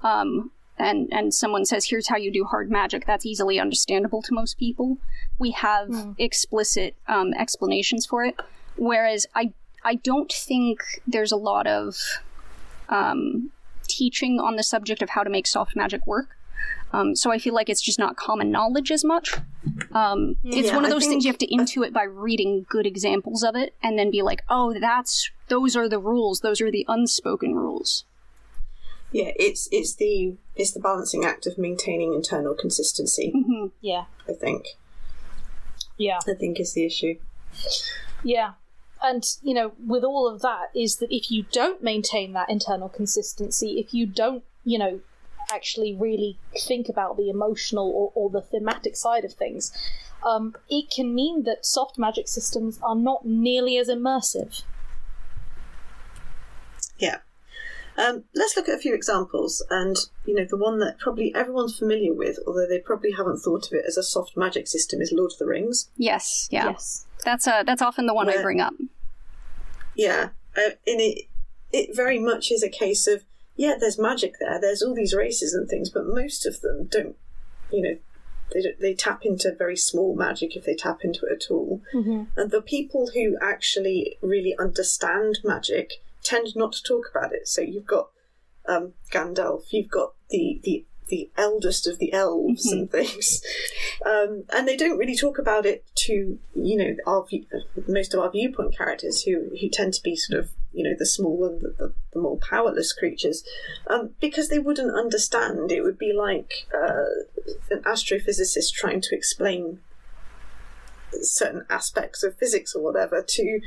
[0.01, 4.33] um, and and someone says, "Here's how you do hard magic," that's easily understandable to
[4.33, 4.97] most people.
[5.39, 8.35] We have explicit um, explanations for it,
[8.77, 9.53] whereas I
[9.83, 11.95] I don't think there's a lot of
[12.89, 13.51] um,
[13.87, 16.29] teaching on the subject of how to make soft magic work.
[16.93, 19.35] Um, so I feel like it's just not common knowledge as much.
[19.91, 22.85] Um, it's Yeah, one of those think- things you have to intuit by reading good
[22.85, 26.39] examples of it, and then be like, "Oh, that's those are the rules.
[26.41, 28.05] Those are the unspoken rules."
[29.15, 33.31] Yeah, it's it's the it's the balancing act of maintaining internal consistency.
[33.33, 33.71] Mhm.
[33.79, 34.75] yeah, I think
[35.97, 36.19] yeah.
[36.27, 37.15] I think is the issue.
[38.23, 38.53] Yeah.
[39.01, 42.89] And, you know, with all of that, is that if you don't maintain that internal
[42.89, 44.99] consistency, if you don't, you know,
[45.49, 46.37] actually really
[46.67, 49.71] think about the emotional or, or the thematic side of things,
[50.25, 54.63] um, it can mean that soft magic systems are not nearly as immersive.
[56.97, 57.19] Yeah.
[57.97, 61.77] Um, let's look at a few examples, and you know the one that probably everyone's
[61.77, 65.13] familiar with, although they probably haven't thought of it as a soft magic system, is
[65.13, 65.89] Lord of the Rings.
[65.97, 67.05] Yes, yeah, Yes.
[67.23, 68.73] that's uh, that's often the one I bring up.
[69.95, 71.25] Yeah, uh, and it
[71.71, 73.23] it very much is a case of
[73.55, 77.15] yeah, there's magic there, there's all these races and things, but most of them don't,
[77.71, 77.97] you know,
[78.53, 81.81] they don't, they tap into very small magic if they tap into it at all.
[81.93, 82.23] Mm-hmm.
[82.35, 87.47] And the people who actually really understand magic tend not to talk about it.
[87.47, 88.09] So you've got
[88.67, 93.41] um, Gandalf, you've got the the the eldest of the elves and things,
[94.05, 97.45] um, and they don't really talk about it to you know our view,
[97.87, 101.05] most of our viewpoint characters who who tend to be sort of you know the
[101.05, 103.43] small and the, the, the more powerless creatures
[103.87, 105.71] um, because they wouldn't understand.
[105.71, 107.05] It would be like uh,
[107.69, 109.79] an astrophysicist trying to explain
[111.21, 113.59] certain aspects of physics or whatever to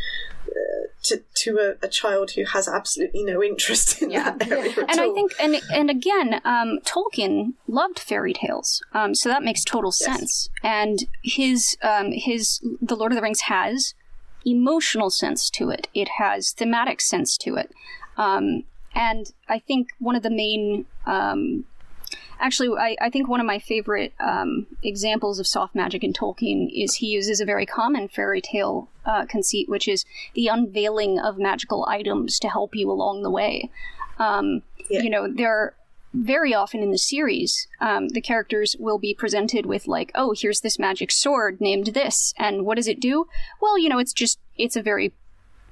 [1.09, 4.31] to to a, a child who has absolutely no interest in Yeah.
[4.37, 9.15] that area at and I think, and and again, um, Tolkien loved fairy tales, um,
[9.15, 10.05] so that makes total Yes.
[10.05, 10.49] sense.
[10.63, 13.95] And his um, his The Lord of the Rings has
[14.45, 15.89] emotional sense to it.
[15.95, 17.71] It has thematic sense to it,
[18.17, 21.65] um, and I think one of the main um,
[22.41, 26.69] Actually, I, I think one of my favorite um, examples of soft magic in Tolkien
[26.73, 31.39] is he uses a very common fairy tale uh, conceit, which is the unveiling of
[31.39, 33.71] magical items to help you along the way.
[34.19, 35.03] Um, Yeah.
[35.03, 35.75] You know, there are
[36.15, 40.63] very often in the series, um, the characters will be presented with like, "Oh, here's
[40.63, 43.27] this magic sword named this, and what does it do?"
[43.61, 45.13] Well, you know, it's just it's a very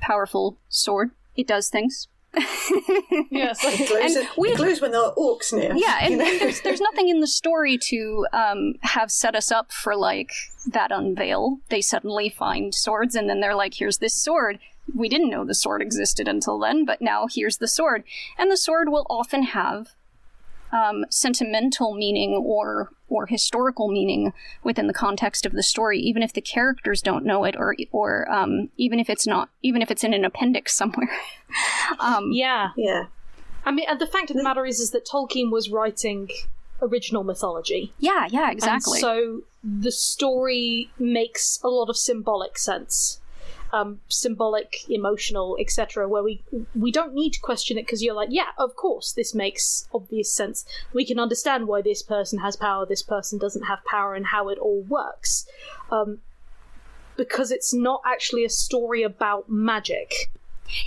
[0.00, 1.12] powerful sword.
[1.34, 2.08] It does things.
[3.30, 3.64] yes.
[3.64, 5.72] It glows, And it we- glows when there are orcs near.
[5.74, 9.72] Yeah, and, and there's there's nothing in the story to um, have set us up
[9.72, 10.30] for like
[10.66, 11.58] that unveil.
[11.68, 14.58] They suddenly find swords, and then they're like, "Here's this sword."
[14.94, 18.04] We didn't know the sword existed until then, but now here's the sword,
[18.38, 19.88] and the sword will often have
[20.72, 24.32] um, sentimental meaning or or historical meaning
[24.64, 28.30] within the context of the story, even if the characters don't know it, or or
[28.30, 31.10] um, even if it's not, even if it's in an appendix somewhere.
[32.00, 32.70] um, Yeah.
[32.76, 33.04] yeah.
[33.64, 36.30] I mean, and the fact of the matter is, is that Tolkien was writing
[36.80, 37.92] original mythology.
[37.98, 38.98] yeah, yeah, exactly.
[38.98, 43.20] And so the story makes a lot of symbolic sense.
[43.72, 46.08] Um, symbolic, emotional, etc.
[46.08, 46.42] Where we
[46.74, 50.32] we don't need to question it because you're like, yeah, of course, this makes obvious
[50.32, 50.64] sense.
[50.92, 54.48] We can understand why this person has power, this person doesn't have power, and how
[54.48, 55.46] it all works.
[55.90, 56.18] Um,
[57.16, 60.30] because it's not actually a story about magic.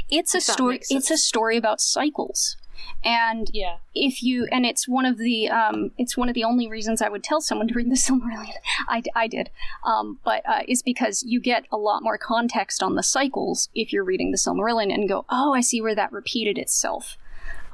[0.10, 2.58] it's a story it's a story about cycles
[3.04, 3.78] and Yeah.
[3.96, 7.10] if you and it's one of the um it's one of the only reasons i
[7.10, 8.54] would tell someone to read the silmarillion
[8.88, 9.50] i, I did
[9.86, 13.94] um but uh, is because you get a lot more context on the cycles if
[13.94, 17.18] you're reading the silmarillion and go oh i see where that repeated itself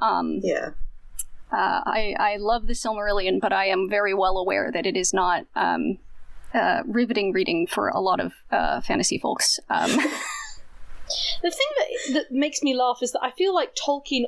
[0.00, 0.70] um Yeah.
[1.52, 5.14] uh, I, I love the Silmarillion, but I am very well aware that it is
[5.14, 5.98] not um,
[6.52, 9.58] uh, riveting reading for a lot of uh, fantasy folks.
[9.70, 9.90] Um,
[11.42, 14.24] The thing that that makes me laugh is that I feel like Tolkien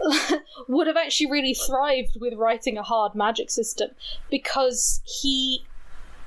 [0.68, 3.90] would have actually really thrived with writing a hard magic system
[4.30, 5.64] because he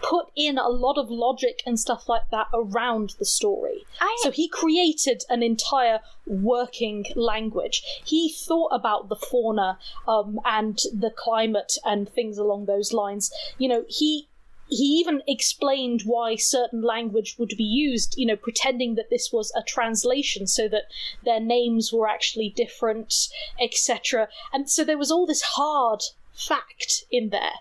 [0.03, 3.85] put in a lot of logic and stuff like that around the story.
[4.01, 7.83] I, So he created an entire working language.
[8.03, 13.31] He thought about the fauna um, and the climate and things along those lines.
[13.57, 14.27] You know, he
[14.73, 18.15] he even explained why certain language would be used.
[18.17, 20.83] You know, pretending that this was a translation so that
[21.23, 23.13] their names were actually different,
[23.61, 24.27] etc.
[24.51, 26.01] And so there was all this hard
[26.33, 27.53] fact in there,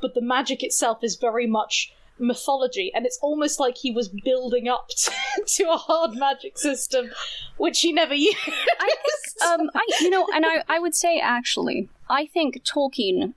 [0.00, 4.68] but the magic itself is very much mythology and it's almost like he was building
[4.68, 5.10] up to,
[5.46, 7.10] to a hard magic system
[7.56, 8.36] which he never used
[8.78, 13.32] I think, um, I, you know, and I, I would say actually, I think Tolkien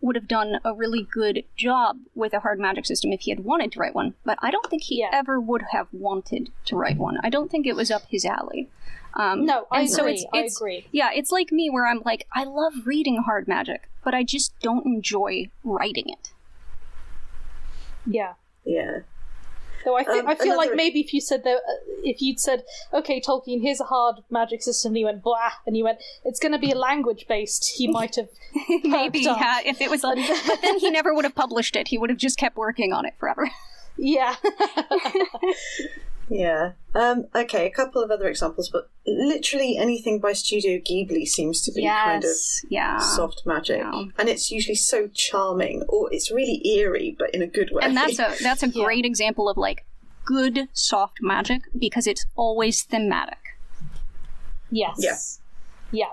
[0.00, 3.40] would have done a really good job with a hard magic system if he had
[3.40, 5.10] wanted to write one, but I don't think he Yeah.
[5.12, 7.18] ever would have wanted to write one.
[7.22, 8.68] I don't think it was up his alley.
[9.14, 11.84] Um, no i and agree so it's, i it's agree yeah, it's like me where
[11.86, 16.30] I'm like, I love reading hard magic, but I just don't enjoy writing it.
[18.06, 18.34] yeah
[18.64, 19.00] Yeah.
[19.84, 21.72] So i, think Um, I feel like maybe if you said that uh,
[22.02, 25.74] if you'd said okay tolkien here's a hard magic system and you went blah and
[25.76, 28.28] he went it's going to be a language based he might have
[28.84, 29.38] Maybe, up.
[29.40, 30.08] yeah, if it was, a,
[30.46, 31.86] but then he never would have published it.
[31.88, 33.48] He would have just kept working on it forever.
[33.96, 34.34] yeah
[36.30, 36.72] Yeah.
[36.94, 41.72] Um, okay, a couple of other examples, but literally anything by Studio Ghibli seems to
[41.72, 42.30] be kind of
[42.68, 42.98] yeah.
[42.98, 44.04] soft magic, Yeah.
[44.18, 47.82] and it's usually so charming, or it's really eerie, but in a good way.
[47.84, 48.84] and that's a that's a Yeah.
[48.84, 49.84] great example of like
[50.24, 53.38] good soft magic because it's always thematic.
[54.70, 55.16] yes Yeah.
[56.06, 56.12] yeah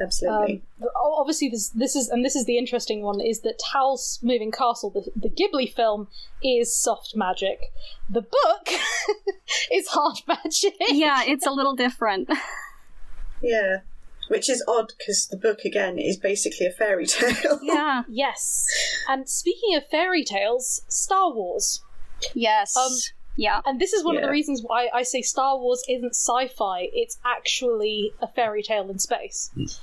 [0.00, 0.62] absolutely.
[0.82, 4.50] Um, obviously, this this is and this is the interesting one is that Howl's Moving
[4.50, 6.08] Castle, the, the Ghibli film,
[6.42, 7.72] is soft magic.
[8.08, 8.68] The book
[9.72, 10.74] is hard magic.
[10.88, 12.28] Yeah, it's a little different.
[13.42, 13.78] yeah,
[14.28, 17.60] which is odd because the book again is basically a fairy tale.
[17.62, 18.02] yeah.
[18.08, 18.66] Yes.
[19.08, 21.82] And speaking of fairy tales, Star Wars.
[22.34, 22.76] Yes.
[22.76, 22.92] Um,
[23.36, 23.60] yeah.
[23.64, 26.88] And this is one of the reasons why I say Star Wars isn't sci fi,
[26.92, 29.50] it's actually a fairy tale in space.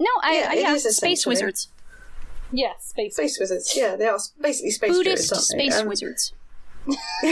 [0.00, 1.68] No, I Yeah, yeah, it yeah space wizards.
[2.52, 3.14] Yes, space.
[3.14, 5.70] Space wizards, yeah, they are basically space Buddhist druids, aren't they?
[5.70, 6.32] space Um, wizards.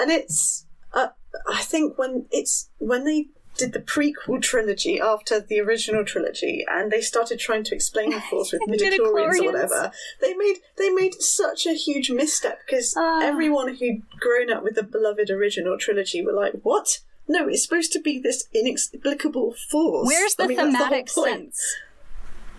[0.00, 1.08] and it's uh,
[1.48, 3.26] I think when it's when they
[3.56, 8.20] did the prequel trilogy after the original trilogy, and they started trying to explain the
[8.30, 9.92] Force with midichlorians or whatever.
[10.20, 13.20] They made they made such a huge misstep because Ah.
[13.22, 17.00] everyone who'd grown up with the beloved original trilogy were like, "What?
[17.28, 21.54] No, it's supposed to be this inexplicable force." Where's the I mean, thematic point.
[21.56, 21.76] sense?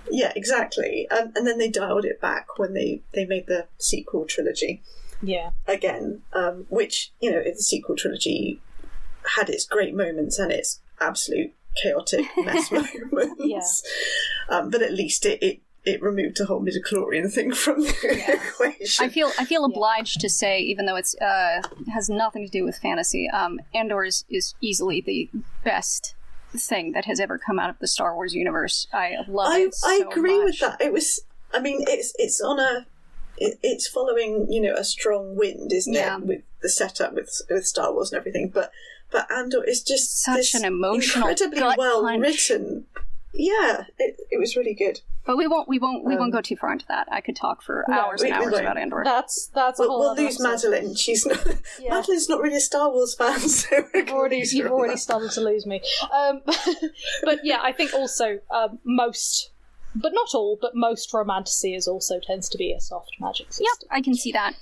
[0.10, 1.08] Yeah, exactly.
[1.10, 4.82] Um, and then they dialed it back when they they made the sequel trilogy
[5.22, 5.52] Yeah.
[5.68, 8.62] again, um, which you know, the sequel trilogy
[9.36, 13.84] had its great moments and its absolute chaotic mess moments.
[14.50, 19.06] Um, but at least it, it it removed the whole midichlorian thing from the equation.
[19.06, 21.62] I feel I feel obliged to say, even though it's uh,
[21.94, 25.30] has nothing to do with fantasy, um, Andor is, is easily the
[25.64, 26.16] best
[26.56, 28.88] thing that has ever come out of the Star Wars universe.
[28.94, 29.76] I love I, it.
[29.86, 30.82] I so agree with that.
[30.82, 31.22] It was.
[31.54, 32.86] I mean, it's it's on a.
[33.38, 36.18] It, it's following, you know, a strong wind, isn't Yeah.
[36.18, 38.50] it, with the setup with with Star Wars and everything.
[38.54, 38.72] But
[39.12, 42.22] but Andor is just Such this an emotional, incredibly well punch.
[42.22, 42.86] written.
[43.34, 45.02] Yeah, it, it was really good.
[45.26, 47.08] But we won't we won't we Um, won't go too far into that.
[47.12, 48.64] I could talk for No, hours and we hours won't.
[48.64, 49.02] about Andor.
[49.04, 50.72] That's that's a We'll, whole we'll lose episode.
[50.72, 50.96] Madeline.
[50.96, 51.46] She's not.
[51.80, 51.90] Yeah.
[51.96, 55.42] Madeline's not really a Star Wars fan, so we're You've already, you've already started to
[55.42, 55.82] lose me.
[56.12, 56.42] Um,
[57.24, 59.52] but yeah, I think also um, most,
[60.02, 63.66] but not all, but most romanticias also tends to be a soft magic system.
[63.82, 64.56] Yep, I can see that.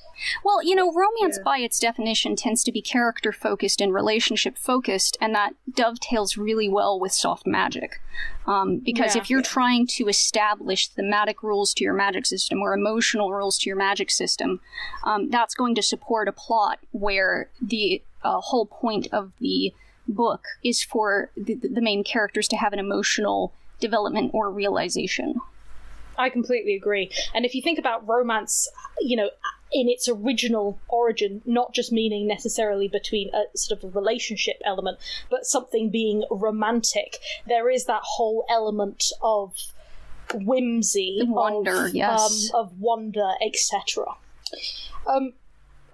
[0.43, 1.43] Well, you know, romance Yeah.
[1.43, 6.69] by its definition tends to be character focused and relationship focused, and that dovetails really
[6.69, 7.99] well with soft magic.
[8.47, 9.21] Um, because Yeah.
[9.21, 13.69] if you're trying to establish thematic rules to your magic system or emotional rules to
[13.69, 14.61] your magic system,
[15.03, 19.73] um, that's going to support a plot where the uh, whole point of the
[20.07, 25.35] book is for the, the main characters to have an emotional development or realization.
[26.17, 27.11] I completely agree.
[27.33, 28.69] And if you think about romance,
[28.99, 29.29] you know,
[29.73, 34.97] in its original origin, not just meaning necessarily between a sort of a relationship element,
[35.29, 39.53] but something being romantic, there is that whole element of
[40.33, 42.51] whimsy, The wonder, of, yes.
[42.53, 44.05] um, of wonder, etc.
[45.07, 45.33] Um,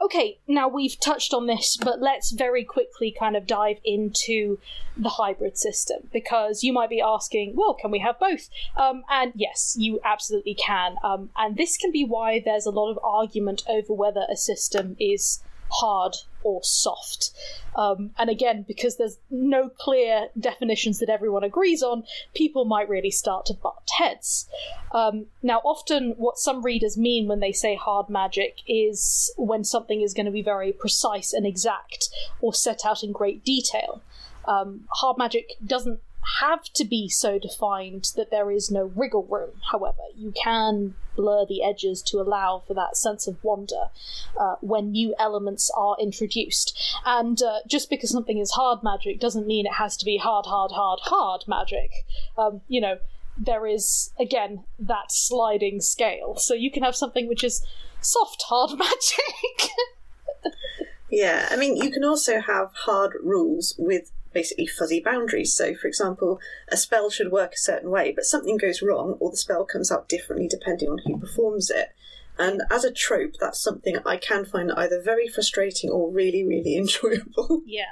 [0.02, 4.58] okay, now we've touched on this, but let's very quickly kind of dive into
[4.98, 8.50] the hybrid system because you might be asking, well, can we have both?
[8.76, 10.96] Um, and yes, you absolutely can.
[11.04, 14.96] Um, and this can be why there's a lot of argument over whether a system
[15.00, 17.32] is hard or soft.
[17.76, 22.04] Um, and again, because there's no clear definitions that everyone agrees on,
[22.34, 24.48] people might really start to butt heads.
[24.92, 30.02] Um, now, often what some readers mean when they say hard magic is when something
[30.02, 32.10] is going to be very precise and exact
[32.42, 34.02] or set out in great detail.
[34.46, 36.00] Um, hard magic doesn't
[36.40, 40.04] have to be so defined that there is no wriggle room, however.
[40.16, 43.90] You can blur the edges to allow for that sense of wonder
[44.40, 46.78] uh, when new elements are introduced.
[47.06, 50.46] And uh, just because something is hard magic doesn't mean it has to be hard,
[50.46, 51.92] hard, hard, hard magic.
[52.38, 52.98] Um, you know,
[53.38, 56.36] there is, again, that sliding scale.
[56.38, 57.66] So you can have something which is
[58.02, 59.72] soft, hard magic.
[61.12, 65.56] Yeah, I mean, you can also have hard rules with basically fuzzy boundaries.
[65.56, 66.40] So, for example,
[66.70, 69.92] a spell should work a certain way, but something goes wrong, or the spell comes
[69.92, 71.90] out differently depending on who performs it.
[72.40, 76.76] And as a trope, that's something I can find either very frustrating or really, really
[76.78, 77.62] enjoyable.
[77.66, 77.92] Yeah.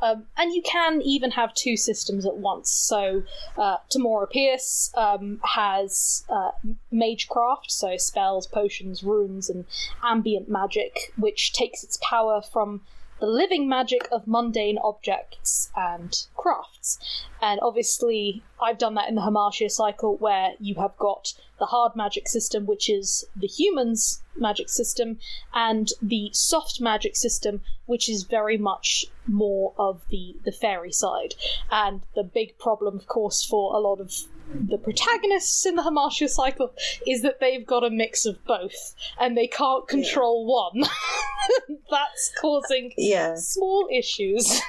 [0.00, 2.70] Um, and you can even have two systems at once.
[2.70, 3.22] So,
[3.56, 6.50] uh, Tamora Pierce um, has uh,
[6.92, 9.64] Magecraft, so spells, potions, runes, and
[10.02, 12.82] ambient magic, which takes its power from
[13.22, 16.98] the living magic of mundane objects and crafts.
[17.40, 21.94] And obviously, I've done that in the Hamartia cycle, where you have got the hard
[21.94, 25.20] magic system, which is the humans' magic system,
[25.54, 31.34] and the soft magic system, which is very much more of the, the fairy side.
[31.70, 34.12] And the big problem, of course, for a lot of
[34.54, 36.72] the protagonists in the Hamartia cycle
[37.06, 40.84] is that they've got a mix of both, and they can't control one.
[41.90, 43.34] That's causing Yeah.
[43.36, 44.60] small issues.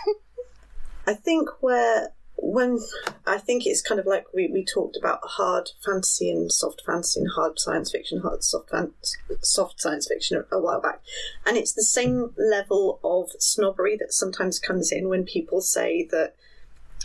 [1.08, 2.80] I think where when
[3.26, 7.20] I think it's kind of like we, we talked about hard fantasy and soft fantasy
[7.22, 8.92] and hard science fiction, hard soft fan,
[9.42, 11.02] soft science fiction a, a while back,
[11.46, 16.36] and it's the same level of snobbery that sometimes comes in when people say that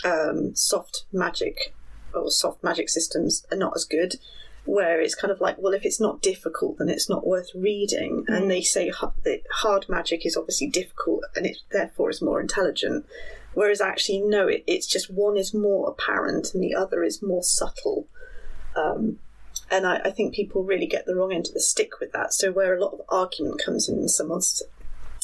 [0.04, 1.74] um, soft magic
[2.14, 4.16] or soft magic systems are not as good.
[4.64, 8.24] Where it's kind of like, well, if it's not difficult, then it's not worth reading.
[8.28, 12.38] And they say ha- that hard magic is obviously difficult and it therefore is more
[12.38, 13.06] intelligent.
[13.54, 17.42] Whereas actually, no, it, it's just one is more apparent and the other is more
[17.42, 18.06] subtle.
[18.76, 19.18] Um,
[19.70, 22.34] and I, I think people really get the wrong end of the stick with that.
[22.34, 24.62] So where a lot of argument comes in, someone's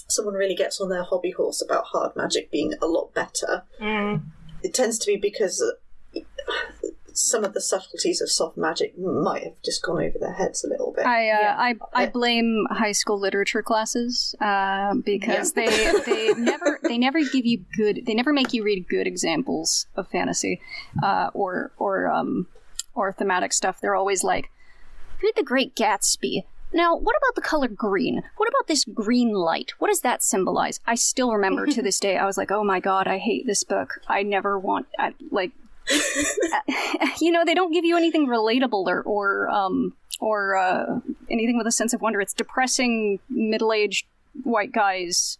[0.09, 3.65] someone really gets on their hobby horse about hard magic being a lot better.
[4.63, 5.63] It tends to be because
[7.15, 10.69] some of the subtleties of soft magic might have just gone over their heads a
[10.69, 11.07] little bit.
[11.07, 11.57] I uh, Yeah.
[11.59, 15.67] I I blame high school literature classes uh, because they
[16.07, 20.09] they never they never give you good they never make you read good examples of
[20.09, 20.61] fantasy
[21.03, 22.49] uh, or or um
[22.95, 23.81] or thematic stuff.
[23.81, 24.51] They're always like
[25.23, 26.45] read The Great Gatsby.
[26.73, 28.25] Now, what about the color green?
[28.37, 29.75] What about this green light?
[29.79, 30.81] What does that symbolize?
[30.87, 32.17] I still remember to this day.
[32.17, 34.01] I was like, "Oh my god, I hate this book.
[34.09, 35.53] I never want I, like
[37.21, 41.01] you know, they don't give you anything relatable or or um or uh,
[41.31, 42.21] anything with a sense of wonder.
[42.21, 44.07] It's depressing middle-aged
[44.45, 45.39] white guys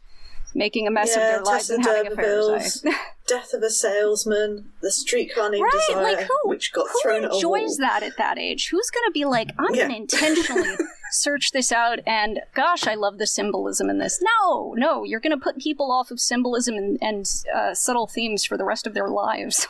[0.55, 2.85] making a mess of their lives and having affairs.
[3.27, 7.25] Death of a Salesman, The Streetcar Named Right, Desire, like who, which got who thrown
[7.25, 8.69] enjoys that at that age?
[8.71, 9.89] Who's going to be like, I'm Yeah.
[9.89, 10.77] going to intentionally
[11.11, 14.23] search this out and gosh, I love the symbolism in this.
[14.23, 18.45] No, no, you're going to put people off of symbolism and, and uh, subtle themes
[18.45, 19.67] for the rest of their lives.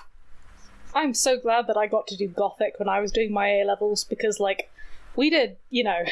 [0.94, 3.64] I'm so glad that I got to do Gothic when I was doing my A
[3.64, 4.70] levels because, like,
[5.16, 6.02] we did, you know.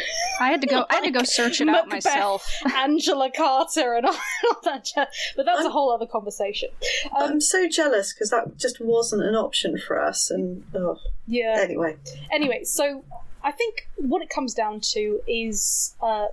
[0.40, 0.86] I had to go.
[0.88, 2.48] I had to go search it out myself.
[2.74, 4.14] Angela Carter and all,
[4.50, 5.08] all that jazz.
[5.36, 6.70] But that's a whole other conversation.
[7.16, 10.30] Um, I'm so jealous because that just wasn't an option for us.
[10.30, 11.56] And oh, yeah.
[11.58, 11.96] anyway,
[12.30, 13.04] Anyway, so
[13.42, 16.28] I think what it comes down to is uh,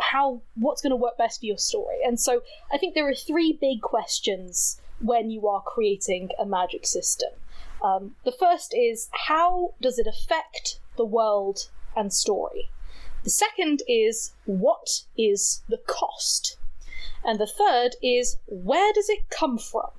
[0.00, 1.98] how what's going to work best for your story.
[2.04, 2.42] And so
[2.72, 7.30] I think there are three big questions when you are creating a magic system.
[7.84, 12.70] Um, the first is how does it affect the world and story?
[13.24, 16.56] The second is what is the cost?
[17.22, 19.90] And the third is where does it come from?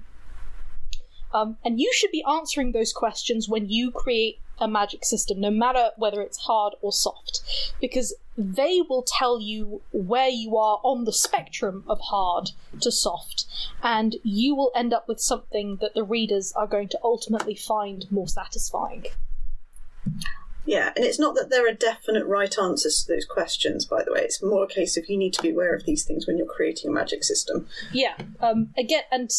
[1.32, 5.50] Um, and you should be answering those questions when you create a magic system, no
[5.50, 7.42] matter whether it's hard or soft,
[7.82, 12.52] because they will tell you where you are on the spectrum of hard
[12.82, 13.46] to soft,
[13.84, 18.06] and you will end up with something that the readers are going to ultimately find
[18.12, 19.06] more satisfying.
[20.66, 23.86] yeah, and it's not that there are definite right answers to those questions.
[23.86, 26.04] By the way, it's more a case of you need to be aware of these
[26.04, 27.68] things when you're creating a magic system.
[27.94, 28.16] Yeah.
[28.42, 29.30] Um, again, and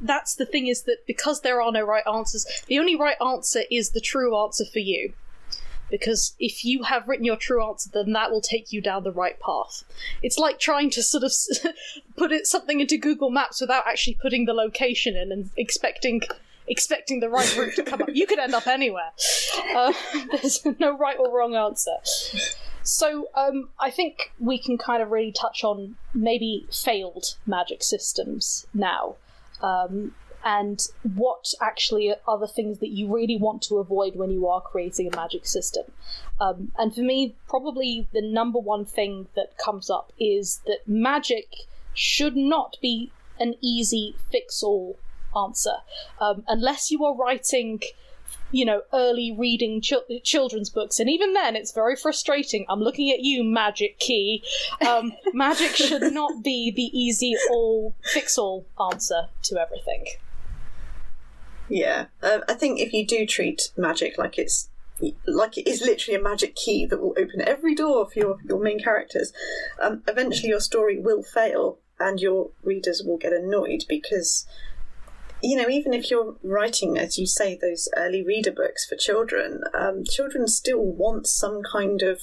[0.00, 3.62] that's the thing is that because there are no right answers, the only right answer
[3.70, 5.12] is the true answer for you.
[5.88, 9.12] Because if you have written your true answer, then that will take you down the
[9.12, 9.84] right path.
[10.20, 11.32] It's like trying to sort of
[12.16, 16.22] put it something into Google Maps without actually putting the location in and expecting
[16.68, 18.08] expecting the right route to come up.
[18.12, 19.12] You could end up anywhere.
[19.72, 19.92] Uh,
[20.32, 21.96] there's no right or wrong answer.
[22.82, 28.66] So um, I think we can kind of really touch on maybe failed magic systems
[28.72, 29.16] now,
[29.62, 30.14] um,
[30.44, 34.60] and what actually are the things that you really want to avoid when you are
[34.60, 35.84] creating a magic system.
[36.40, 41.48] Um, and for me, probably the number one thing that comes up is that magic
[41.94, 43.10] should not be
[43.40, 44.98] an easy fix-all
[45.36, 45.78] answer,
[46.20, 47.80] um, unless you are writing
[48.50, 52.64] you know, early reading chil- children's books, and even then, it's very frustrating.
[52.68, 54.42] I'm looking at you, Magic Key.
[54.86, 60.06] Um, magic should not be the easy all fix all answer to everything.
[61.68, 64.70] Yeah, um, I think if you do treat magic like it's
[65.26, 68.60] like it is literally a magic key that will open every door for your your
[68.60, 69.32] main characters,
[69.82, 74.46] um, eventually your story will fail and your readers will get annoyed because
[75.46, 79.62] you know even if you're writing as you say those early reader books for children,
[79.74, 82.20] um, children still want some kind of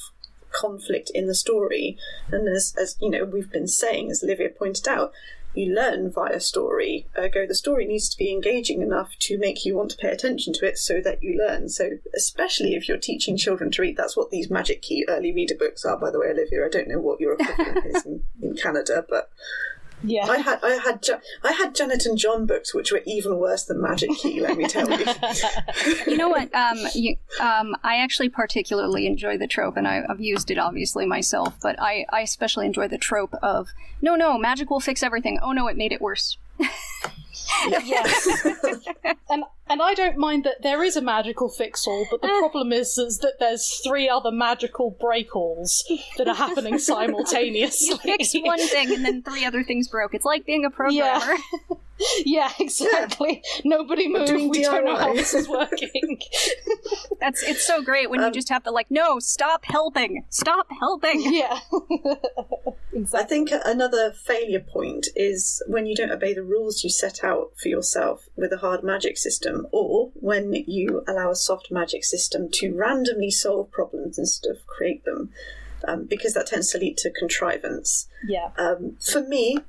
[0.52, 1.98] conflict in the story,
[2.32, 5.12] and as as you know we've been saying, as Olivia pointed out
[5.56, 7.08] you learn via story.
[7.18, 10.54] Ergo, the story needs to be engaging enough to make you want to pay attention
[10.54, 11.70] to it so that you learn.
[11.70, 15.56] So, especially if you're teaching children to read, that's what these Magic Key early reader
[15.56, 16.66] books are, by the way, Olivia.
[16.66, 19.30] I don't know what your equivalent is in, in Canada, but
[20.04, 20.28] Yeah.
[20.28, 21.06] I had I had
[21.44, 24.42] I had Janet and John books, which were even worse than Magic Key.
[24.42, 25.06] Let me tell you.
[26.08, 26.54] You know what?
[26.54, 31.06] Um, you, um, I actually particularly enjoy the trope, and I, I've used it obviously
[31.06, 31.56] myself.
[31.62, 33.70] But I, I especially enjoy the trope of
[34.02, 35.40] no, no, magic will fix everything.
[35.42, 36.38] Oh no, it made it worse.
[37.84, 38.46] yes.
[39.30, 42.74] and and I don't mind that there is a magical fix all, but the problem
[42.74, 47.98] is, is that there's three other magical break alls that are happening simultaneously.
[48.04, 50.14] You fix one thing, and then three other things broke.
[50.14, 51.36] It's like being a programmer.
[52.26, 53.42] yeah, exactly.
[53.64, 54.28] Nobody move.
[54.28, 56.20] Doing We don't know how this is working.
[57.20, 61.34] That's it's so great when you just have to like, no, stop helping, stop helping.
[61.34, 61.60] yeah.
[63.14, 67.52] I think another failure point is when you don't obey the rules you set out
[67.58, 72.50] for yourself with a hard magic system, or when you allow a soft magic system
[72.54, 75.32] to randomly solve problems instead of create them,
[75.88, 78.08] um, because that tends to lead to contrivance.
[78.28, 78.52] Yeah.
[78.58, 79.60] Um, for me,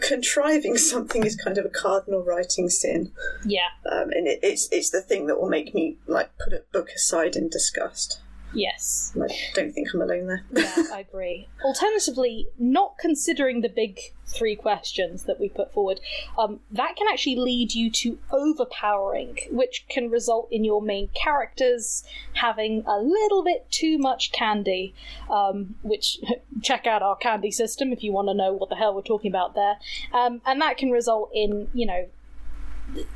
[0.00, 3.12] contriving something is kind of a cardinal writing sin,
[3.44, 3.68] Yeah.
[3.90, 6.90] um, and it, it's it's the thing that will make me like put a book
[6.94, 8.20] aside in disgust.
[8.54, 9.12] Yes.
[9.16, 10.44] I don't think I'm alone there.
[10.52, 11.48] Yeah, I agree.
[11.64, 16.00] Alternatively, not considering the big three questions that we put forward,
[16.38, 22.04] um, that can actually lead you to overpowering, which can result in your main characters
[22.34, 24.94] having a little bit too much candy.
[25.30, 26.18] Um, which
[26.62, 29.30] check out our candy system if you want to know what the hell we're talking
[29.30, 29.76] about there.
[30.12, 32.06] Um, and that can result in you know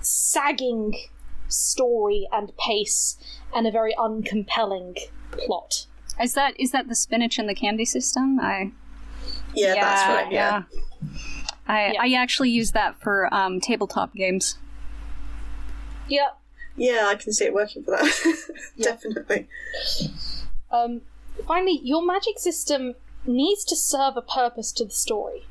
[0.01, 0.95] sagging
[1.49, 3.17] story and pace
[3.55, 4.97] and a very uncompelling
[5.33, 5.87] plot.
[6.21, 8.41] Is that is that the spinach and the candy system?
[8.41, 8.73] I
[9.55, 10.33] yeah, that's right.
[10.33, 10.63] Yeah.
[11.67, 12.03] I Yeah.
[12.03, 14.59] I actually use that for um, tabletop games.
[16.09, 16.39] Yep.
[16.77, 18.53] Yeah, I can see it working for that.
[18.81, 19.49] Definitely.
[20.71, 21.03] Um,
[21.47, 22.95] finally, your magic system
[23.27, 25.45] needs to serve a purpose to the story.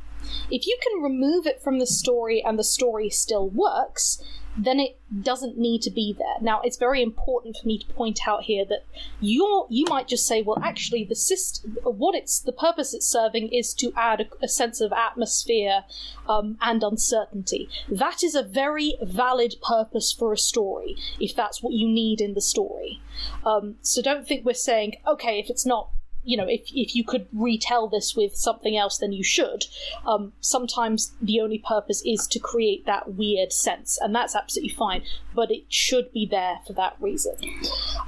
[0.49, 4.24] If you can remove it from the story and the story still works,
[4.58, 6.36] then it doesn't need to be there.
[6.42, 8.86] Now, it's very important for me to point out here that
[9.22, 13.50] you you might just say, well, actually, the system, what it's the purpose it's serving
[13.50, 15.84] is to add a, a sense of atmosphere
[16.28, 17.70] um, and uncertainty.
[17.90, 22.34] That is a very valid purpose for a story, if that's what you need in
[22.34, 23.00] the story.
[23.46, 25.90] Um, so don't think we're saying, okay, if it's not
[26.28, 29.64] you know, if if you could retell this with something else, then you should.
[30.06, 35.04] Um, sometimes the only purpose is to create that weird sense, and that's absolutely fine.
[35.34, 37.36] But it should be there for that reason.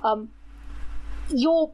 [0.03, 0.31] Um,
[1.29, 1.71] your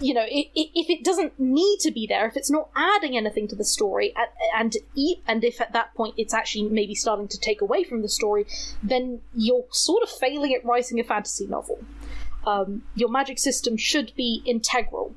[0.00, 3.56] you know, if it doesn't need to be there, if it's not adding anything to
[3.56, 4.12] the story,
[4.54, 4.76] and
[5.26, 8.44] and if at that point it's actually maybe starting to take away from the story,
[8.82, 11.78] then you're sort of failing at writing a fantasy novel.
[12.46, 15.14] Um, your magic system should be integral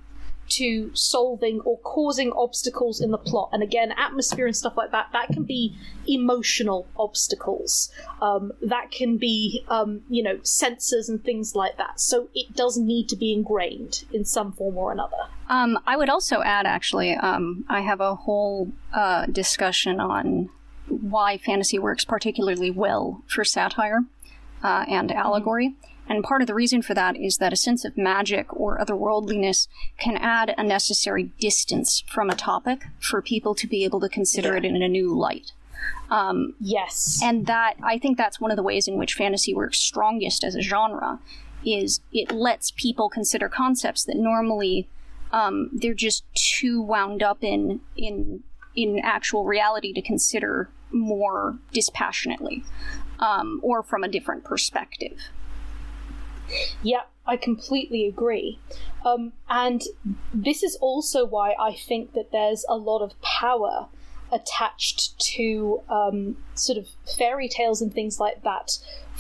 [0.50, 3.50] to solving or causing obstacles in the plot.
[3.52, 5.76] And again, atmosphere and stuff like that, that can be
[6.08, 7.92] emotional obstacles.
[8.22, 12.00] Um, that can be, um, you know, sensors and things like that.
[12.00, 15.18] So it does need to be ingrained in some form or another.
[15.50, 20.50] Um, I would also add, actually, um, I have a whole uh, discussion on
[20.88, 24.02] why fantasy works particularly well for satire
[24.64, 25.70] uh, and allegory.
[25.70, 25.97] Mm-hmm.
[26.10, 29.68] And part of the reason for that is that a sense of magic or otherworldliness
[29.98, 34.52] can add a necessary distance from a topic for people to be able to consider
[34.52, 34.58] yeah.
[34.58, 35.52] it in a new light.
[36.10, 37.20] Um, yes.
[37.22, 40.56] And that, I think that's one of the ways in which fantasy works strongest as
[40.56, 41.20] a genre,
[41.66, 44.88] is it lets people consider concepts that normally
[45.32, 48.44] um, they're just too wound up in, in,
[48.76, 52.64] in actual reality to consider more dispassionately
[53.20, 55.20] um, or from a different perspective.
[56.82, 58.60] Yeah, I completely agree.
[59.06, 59.82] Um, and
[60.34, 63.88] this is also why I think that there's a lot of power
[64.32, 66.88] attached to um, sort of
[67.18, 68.78] fairy tales and things like that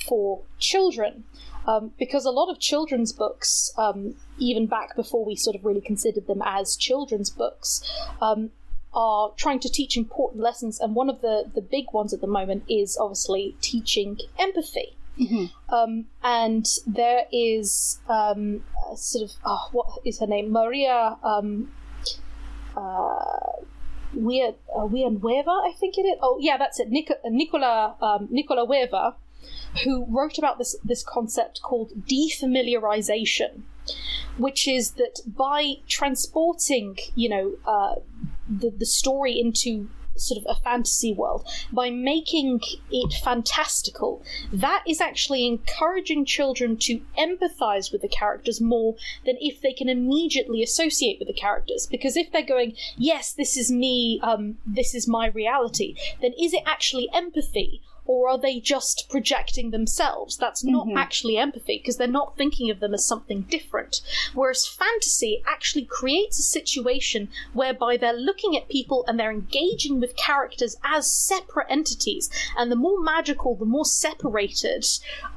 [0.08, 1.24] for children.
[1.66, 5.82] Um, because a lot of children's books, um, even back before we sort of really
[5.82, 7.84] considered them as children's books,
[8.22, 8.52] um,
[8.94, 10.80] are trying to teach important lessons.
[10.80, 14.96] And one of the, the big ones at the moment is obviously teaching empathy.
[15.20, 15.74] Mm-hmm.
[15.74, 18.64] Um, and there is um,
[18.96, 20.52] sort of oh, what is her name?
[20.52, 21.72] Maria um,
[22.76, 23.38] uh,
[24.14, 26.18] Weir uh, I think it is.
[26.22, 26.90] Oh yeah, that's it.
[26.90, 29.16] Nic- Nicola um, Nicola Weaver,
[29.84, 33.62] who wrote about this this concept called defamiliarization,
[34.38, 37.96] which is that by transporting, you know, uh,
[38.48, 41.48] the the story into sort of a fantasy world.
[41.72, 42.62] By making
[42.92, 48.96] it fantastical that is actually encouraging children to empathize with the characters more
[49.26, 51.88] than if they can immediately associate with the characters.
[51.90, 56.54] Because if they're going yes this is me um, this is my reality then is
[56.54, 60.38] it actually empathy or are they just projecting themselves?
[60.38, 60.98] That's not mm-hmm.
[60.98, 64.02] actually empathy because they're not thinking of them as something different.
[64.34, 70.16] Whereas fantasy actually creates a situation whereby they're looking at people and they're engaging with
[70.16, 72.30] characters as separate entities.
[72.58, 74.86] And the more magical, the more separated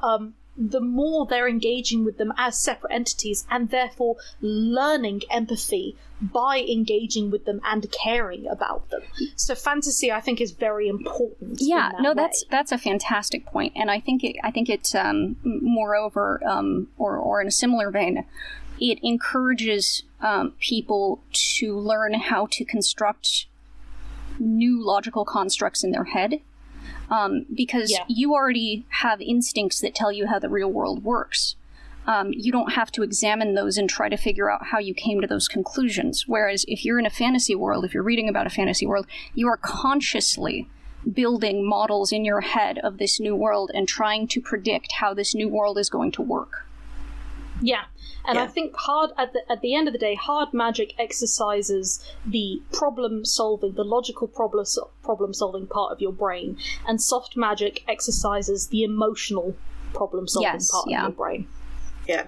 [0.01, 0.35] um,
[0.69, 7.31] the more they're engaging with them as separate entities and therefore learning empathy by engaging
[7.31, 9.01] with them and caring about them.
[9.35, 11.59] So fantasy, I think, is very important.
[11.59, 12.15] Yeah, that no, way.
[12.15, 16.89] that's that's a fantastic point, and I think it, I think it, um, moreover, um,
[16.97, 18.25] or or in a similar vein,
[18.79, 23.47] it encourages um, people to learn how to construct
[24.39, 26.39] new logical constructs in their head
[27.11, 28.05] um, because yeah.
[28.07, 31.55] you already have instincts that tell you how the real world works.
[32.07, 35.21] Um, you don't have to examine those and try to figure out how you came
[35.21, 36.27] to those conclusions.
[36.27, 39.05] Whereas if you're in a fantasy world, if you're reading about a fantasy world,
[39.35, 40.67] you are consciously
[41.13, 45.35] building models in your head of this new world and trying to predict how this
[45.35, 46.65] new world is going to work.
[47.61, 47.83] Yeah,
[48.25, 48.43] and yeah.
[48.43, 52.61] I think hard at the at the end of the day, hard magic exercises the
[52.71, 54.65] problem solving, the logical problem
[55.03, 56.57] problem solving part of your brain,
[56.87, 59.55] and soft magic exercises the emotional
[59.93, 60.99] problem solving yes, part yeah.
[60.99, 61.47] of your brain.
[62.07, 62.27] Yeah.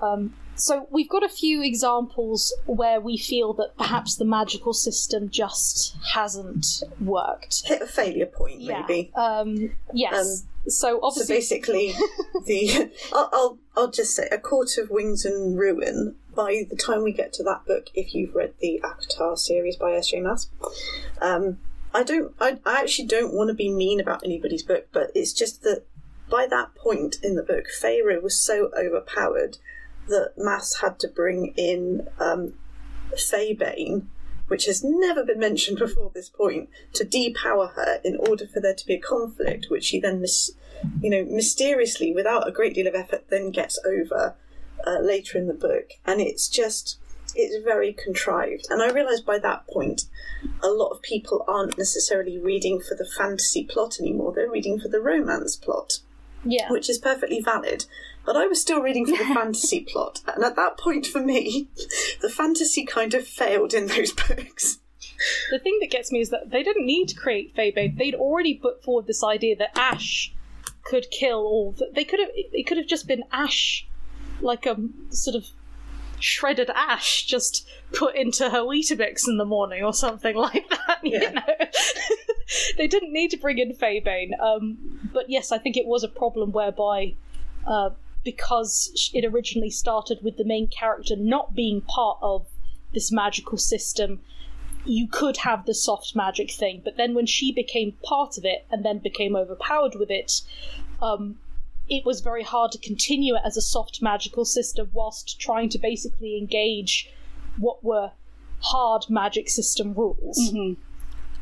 [0.00, 5.28] Um, so we've got a few examples where we feel that perhaps the magical system
[5.30, 7.66] just hasn't worked.
[7.66, 9.12] Hit a failure point, maybe.
[9.14, 10.42] Um, yes.
[10.42, 11.94] Um, so obviously, so basically,
[12.46, 16.16] the I'll, I'll, I'll just say a court of wings and ruin.
[16.34, 19.92] By the time we get to that book, if you've read the ACOTAR series by
[19.92, 20.10] S.
[20.10, 20.20] J.
[20.20, 20.50] Maas,
[21.22, 21.58] um,
[21.94, 22.34] I don't.
[22.40, 25.84] I, I actually don't want to be mean about anybody's book, but it's just that
[26.28, 29.58] by that point in the book, Feyre was so overpowered
[30.08, 32.54] that Maas had to bring in um,
[33.12, 34.06] Faebane
[34.48, 38.74] which has never been mentioned before this point, to depower her in order for there
[38.74, 40.52] to be a conflict, which she then, mis-
[41.00, 44.36] you know, mysteriously, without a great deal of effort, then gets over
[44.86, 45.90] uh, later in the book.
[46.04, 46.98] And it's just,
[47.34, 48.66] it's very contrived.
[48.70, 50.02] And I realise by that point,
[50.62, 54.88] a lot of people aren't necessarily reading for the fantasy plot anymore, they're reading for
[54.88, 55.98] the romance plot.
[56.44, 56.70] Yeah.
[56.70, 57.86] Which is perfectly valid.
[58.26, 60.20] But I was still reading for the fantasy plot.
[60.26, 61.68] And at that point, for me,
[62.20, 64.80] the fantasy kind of failed in those books.
[65.50, 67.96] The thing that gets me is that they didn't need to create Faebane.
[67.96, 70.34] They'd already put forward this idea that Ash
[70.82, 71.72] could kill all.
[71.78, 72.28] The, they could have.
[72.34, 73.86] It could have just been Ash,
[74.40, 74.76] like a
[75.10, 75.46] sort of
[76.18, 80.98] shredded ash just put into her Weetabix in the morning or something like that.
[81.02, 81.30] You Yeah.
[81.30, 81.44] know,
[82.78, 84.30] they didn't need to bring in Faebane.
[84.40, 87.14] Um, but yes, I think it was a problem whereby.
[87.66, 87.90] Uh,
[88.26, 92.44] because it originally started with the main character not being part of
[92.92, 94.20] this magical system,
[94.84, 96.82] you could have the soft magic thing.
[96.84, 100.42] But then when she became part of it and then became overpowered with it,
[101.00, 101.38] um,
[101.88, 105.78] it was very hard to continue it as a soft magical system whilst trying to
[105.78, 107.08] basically engage
[107.58, 108.10] what were
[108.58, 110.52] hard magic system rules.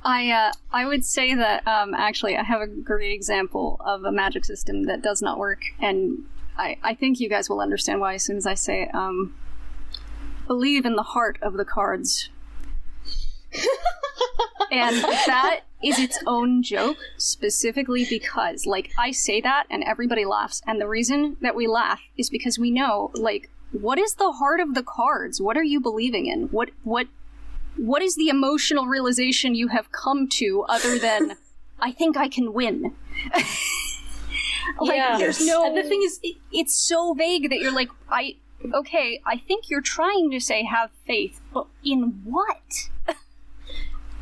[0.05, 4.13] I uh, I would say that um, actually I have a great example of a
[4.13, 6.25] magic system that does not work, and
[6.57, 8.95] I, I think you guys will understand why as soon as I say it.
[8.95, 9.35] Um,
[10.47, 12.31] believe in the heart of the cards,
[14.73, 20.63] and that is its own joke specifically because like I say that and everybody laughs,
[20.67, 24.61] and the reason that we laugh is because we know like what is the heart
[24.61, 25.41] of the cards?
[25.41, 26.45] What are you believing in?
[26.45, 27.09] What what
[27.77, 31.37] what is the emotional realization you have come to other than
[31.81, 32.95] I think I can win?
[34.81, 35.19] like Yeah.
[35.19, 38.37] there's no And the thing is, it, it's so vague that you're like I
[38.73, 42.89] okay, I think you're trying to say have faith, but in what?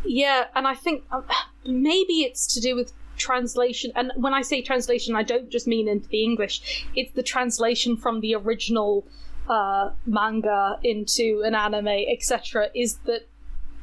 [0.05, 1.24] Yeah, and I think um,
[1.64, 3.93] maybe it's to do with translation.
[3.94, 6.86] And when I say translation, I don't just mean into the English.
[6.94, 9.06] It's the translation from the original
[9.48, 12.69] uh, manga into an anime, etc.
[12.74, 13.28] Is that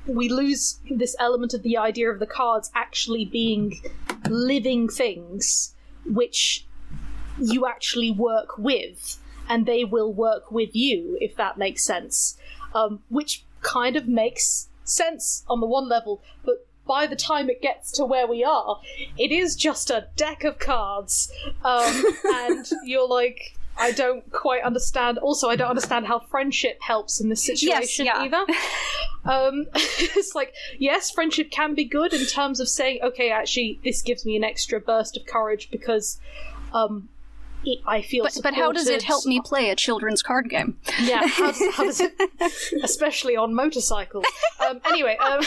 [0.05, 3.79] we lose this element of the idea of the cards actually being
[4.27, 6.65] living things, which
[7.39, 9.17] you actually work with,
[9.47, 12.37] and they will work with you, if that makes sense.
[12.73, 17.61] Um, which kind of makes sense on the one level, but by the time it
[17.61, 18.79] gets to where we are,
[19.17, 21.31] it is just a deck of cards,
[21.63, 22.03] um,
[22.33, 23.55] and you're like.
[23.79, 25.17] I don't quite understand.
[25.19, 28.19] Also, I don't understand how friendship helps in this situation yeah.
[28.19, 28.45] either.
[29.25, 34.01] Um, it's like, yes, friendship can be good in terms of saying, okay, actually, this
[34.01, 36.19] gives me an extra burst of courage because
[36.73, 37.09] um,
[37.85, 38.23] I feel.
[38.23, 40.77] But, but how does it help me play a children's card game?
[41.01, 42.13] Yeah, how does, how does it,
[42.83, 44.25] especially on motorcycles?
[44.67, 45.41] Um, anyway, um,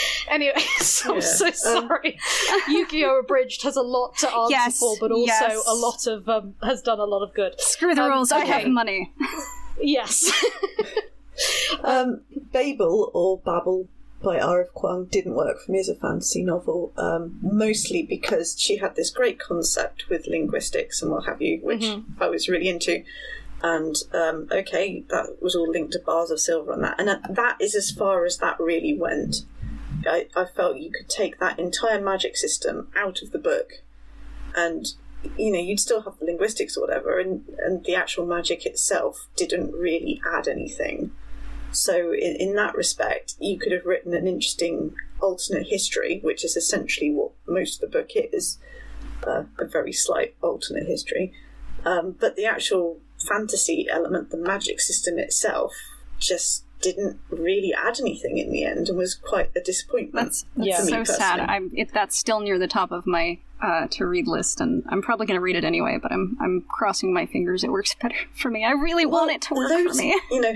[0.28, 1.26] anyway, so I'm Yeah.
[1.26, 2.18] so sorry.
[2.68, 3.20] Yu-Gi-Oh!
[3.20, 5.66] Abridged has a lot to answer Yes, for, but also yes.
[5.66, 7.60] a lot of um, has done a lot of good.
[7.60, 8.70] Screw the Um, rules, I have okay.
[8.70, 9.12] money.
[9.80, 10.30] Yes,
[11.84, 13.88] Um, Babel or Babel
[14.22, 14.68] by R.F.
[14.74, 19.10] Kuang didn't work for me as a fantasy novel, um, mostly because she had this
[19.10, 21.84] great concept with linguistics and what have you, which
[22.18, 23.04] I was really into.
[23.62, 27.34] And um, okay, that was all linked to bars of silver and that, and that-
[27.34, 29.44] that is as far as that really went.
[30.06, 33.82] I, I felt you could take that entire magic system out of the book,
[34.54, 34.86] and
[35.36, 39.28] you know you'd still have the linguistics or whatever, and and the actual magic itself
[39.36, 41.12] didn't really add anything.
[41.72, 46.56] So, in, in that respect, you could have written an interesting alternate history, which is
[46.56, 48.58] essentially what most of the book is
[49.26, 51.32] uh, a very slight alternate history.
[51.84, 55.72] Um, but the actual fantasy element, the magic system itself,
[56.18, 60.26] just didn't really add anything in the end and was quite a disappointment.
[60.26, 60.80] That's, that's Yeah.
[60.82, 61.40] so sad.
[61.40, 65.00] I'm it, that's still near the top of my uh, to read list, and I'm
[65.00, 65.98] probably going to read it anyway.
[66.00, 68.64] But I'm I'm crossing my fingers it works better for me.
[68.64, 70.20] I really want it to work loads- for me.
[70.30, 70.54] You know,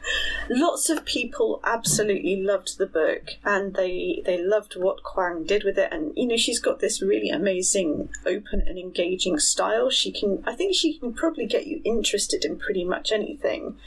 [0.50, 5.78] lots of people absolutely loved the book, and they they loved what Kuang did with
[5.78, 5.88] it.
[5.92, 9.88] And you know, she's got this really amazing, open and engaging style.
[9.90, 13.78] She can, I think, she can probably get you interested in pretty much anything.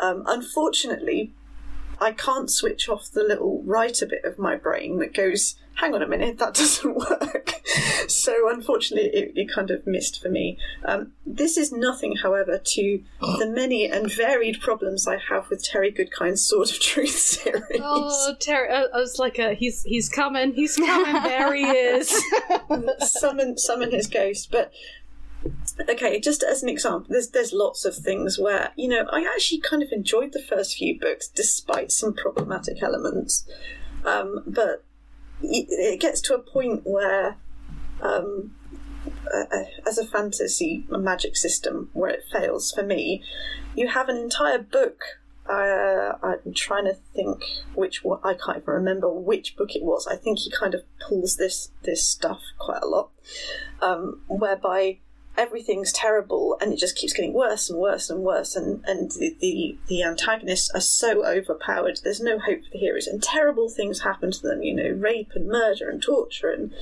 [0.00, 1.32] Um, unfortunately,
[2.00, 6.02] I can't switch off the little writer bit of my brain that goes, hang on
[6.02, 7.62] a minute, that doesn't work.
[8.08, 10.58] so unfortunately, it, it kind of missed for me.
[10.84, 15.92] Um, this is nothing, however, to the many and varied problems I have with Terry
[15.92, 17.80] Goodkind's Sword of Truth series.
[17.80, 18.70] Oh, Terry!
[18.70, 21.22] I, I was like, uh, he's he's coming, he's coming.
[21.22, 22.22] there he is.
[23.00, 24.72] summon summon his ghost but
[25.88, 29.60] okay, just as an example, there's there's lots of things where you know I actually
[29.60, 33.46] kind of enjoyed the first few books despite some problematic elements,
[34.04, 34.84] um, but
[35.42, 37.36] it, gets to a point where,
[38.00, 38.54] um,
[39.32, 43.22] uh, as a fantasy magic system, where it fails for me,
[43.74, 45.02] you have an entire book.
[45.48, 47.44] Uh, I'm trying to think
[47.74, 48.18] which one.
[48.24, 50.06] I can't even remember which book it was.
[50.06, 53.10] I think he kind of pulls this this stuff quite a lot,
[53.82, 55.00] um, whereby
[55.36, 59.36] everything's terrible and it just keeps getting worse and worse and worse and, and the,
[59.40, 62.00] the, the antagonists are so overpowered.
[62.02, 63.06] There's no hope for the heroes.
[63.06, 66.72] And terrible things happen to them you know rape and murder and torture and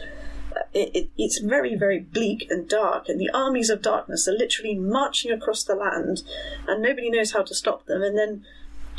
[0.55, 4.33] uh, it, it, it's very very bleak and dark and the armies of darkness are
[4.33, 6.23] literally marching across the land
[6.69, 8.03] and nobody knows how to stop them.
[8.03, 8.45] And then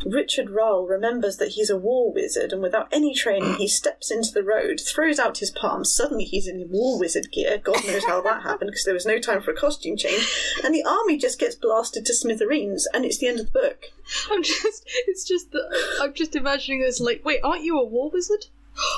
[0.05, 4.31] Richard Rahl remembers that he's a war wizard, and without any training, he steps into
[4.31, 5.93] the road, throws out his palms.
[5.93, 7.57] Suddenly, he's in war wizard gear.
[7.57, 10.27] God knows how that happened because there was no time for a costume change.
[10.63, 13.85] And the army just gets blasted to smithereens, and it's the end of the book.
[14.31, 18.09] I'm just, it's just that I'm just imagining this like, wait, aren't you a war
[18.11, 18.47] wizard?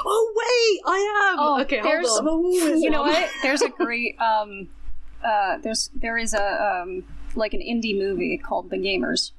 [0.06, 1.40] Oh wait, I am.
[1.40, 2.34] Oh, okay, there's- hold I'm on.
[2.34, 2.80] a war wizard.
[2.80, 3.30] you know what?
[3.44, 4.70] There's a great um,
[5.24, 7.04] uh, there's there is a um,
[7.36, 9.32] like an indie movie called The Gamers,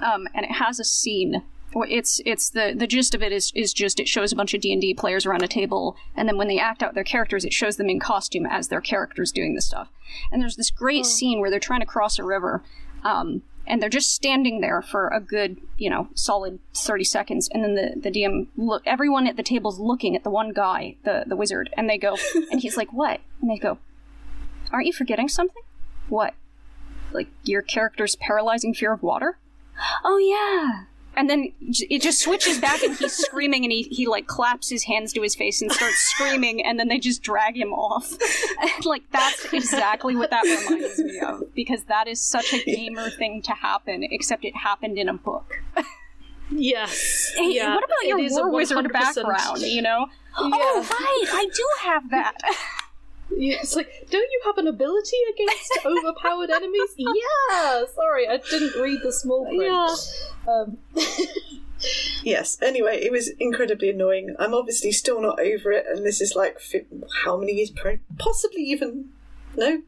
[0.00, 1.42] um, and it has a scene.
[1.76, 4.60] It's it's the the gist of it is is just it shows a bunch of
[4.60, 7.44] D and D players around a table, and then when they act out their characters,
[7.44, 9.88] it shows them in costume as their characters doing the stuff.
[10.30, 12.62] And there's this great scene where they're trying to cross a river,
[13.02, 17.64] um, and they're just standing there for a good you know solid 30 seconds and
[17.64, 21.24] then the, the dm look everyone at the table's looking at the one guy the,
[21.26, 22.16] the wizard and they go
[22.50, 23.20] and he's like what?
[23.40, 23.78] And they go
[24.72, 25.62] aren't you forgetting something?
[26.08, 26.34] What?
[27.12, 29.38] Like your character's paralyzing fear of water
[30.04, 30.84] oh yeah
[31.16, 34.84] and then it just switches back and he's screaming and he, he like claps his
[34.84, 38.16] hands to his face and starts screaming and then they just drag him off
[38.60, 43.10] and, like that's exactly what that reminds me of because that is such a gamer
[43.10, 45.62] thing to happen except it happened in a book
[46.50, 47.32] Yes.
[47.36, 49.60] Hey, yeah, what about it your a war wizard background?
[49.60, 50.06] You know?
[50.36, 52.34] Oh, right, I do have that.
[53.30, 56.94] Yeah, it's like, don't you have an ability against overpowered enemies?
[56.96, 57.84] Yeah.
[57.94, 59.62] Sorry, I didn't read the small print.
[59.64, 59.96] Yeah.
[60.52, 60.78] Um,
[62.22, 62.56] Yes.
[62.62, 64.34] Anyway, it was incredibly annoying.
[64.38, 66.58] I'm obviously still not over it, and this is like
[67.24, 67.70] how many years?
[67.70, 69.10] Pro- possibly even
[69.56, 69.82] no,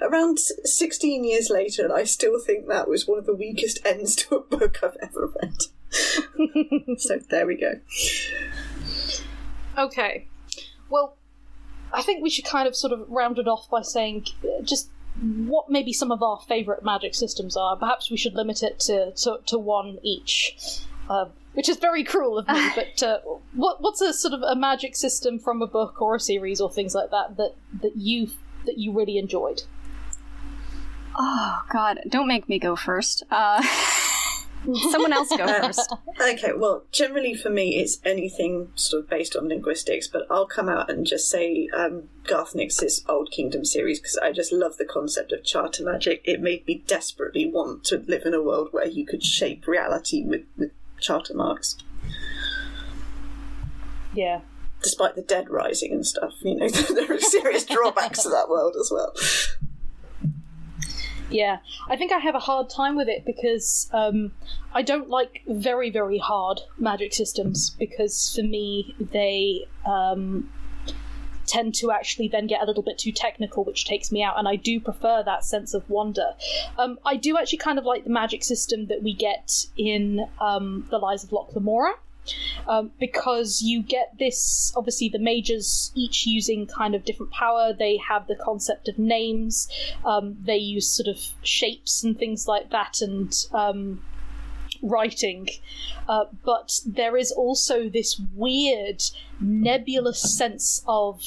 [0.00, 4.14] around sixteen years later, and I still think that was one of the weakest ends
[4.16, 7.00] to a book I've ever read.
[7.00, 7.80] so there we go.
[9.76, 10.28] Okay.
[10.88, 11.16] Well,
[11.92, 14.90] I think we should kind of sort of round it off by saying uh, just
[15.20, 17.76] what maybe some of our favourite magic systems are.
[17.76, 20.84] Perhaps we should limit it to, to, to one each.
[21.08, 23.18] Um, which is very cruel of me, but uh,
[23.54, 26.70] what what's a sort of a magic system from a book or a series or
[26.70, 28.28] things like that that, that you
[28.66, 29.62] that you really enjoyed?
[31.16, 33.24] Oh, God, don't make me go first.
[33.30, 33.62] Uh,
[34.90, 35.94] someone else go first.
[36.20, 40.68] Okay, well, generally for me, it's anything sort of based on linguistics, but I'll come
[40.68, 44.84] out and just say um, Garth Nix's Old Kingdom series because I just love the
[44.84, 46.22] concept of charter magic.
[46.24, 50.22] It made me desperately want to live in a world where you could shape reality
[50.24, 50.70] with, with
[51.00, 51.76] charter marks,
[54.14, 54.40] Yeah.
[54.82, 56.34] despite the dead rising and stuff.
[56.42, 59.12] You know, there are serious drawbacks to that world as well.
[61.30, 61.58] Yeah,
[61.88, 64.32] I think I have a hard time with it because um,
[64.74, 70.50] I don't like very, very hard magic systems because for me they um,
[71.46, 74.48] tend to actually then get a little bit too technical, which takes me out, and
[74.48, 76.34] I do prefer that sense of wonder.
[76.78, 80.86] Um, I do actually kind of like the magic system that we get in um,
[80.90, 81.94] The Lies of Locke Lamora
[82.66, 87.72] um, because you get this obviously the majors each using kind of different power.
[87.72, 89.68] They have the concept of names.
[90.04, 94.02] Um, they use sort of shapes and things like that and um,
[94.82, 95.48] writing.
[96.08, 99.02] Uh, but there is also this weird
[99.40, 101.22] nebulous sense of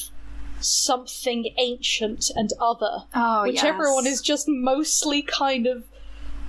[0.60, 3.64] something ancient and other Oh, which yes.
[3.66, 5.84] everyone is just mostly kind of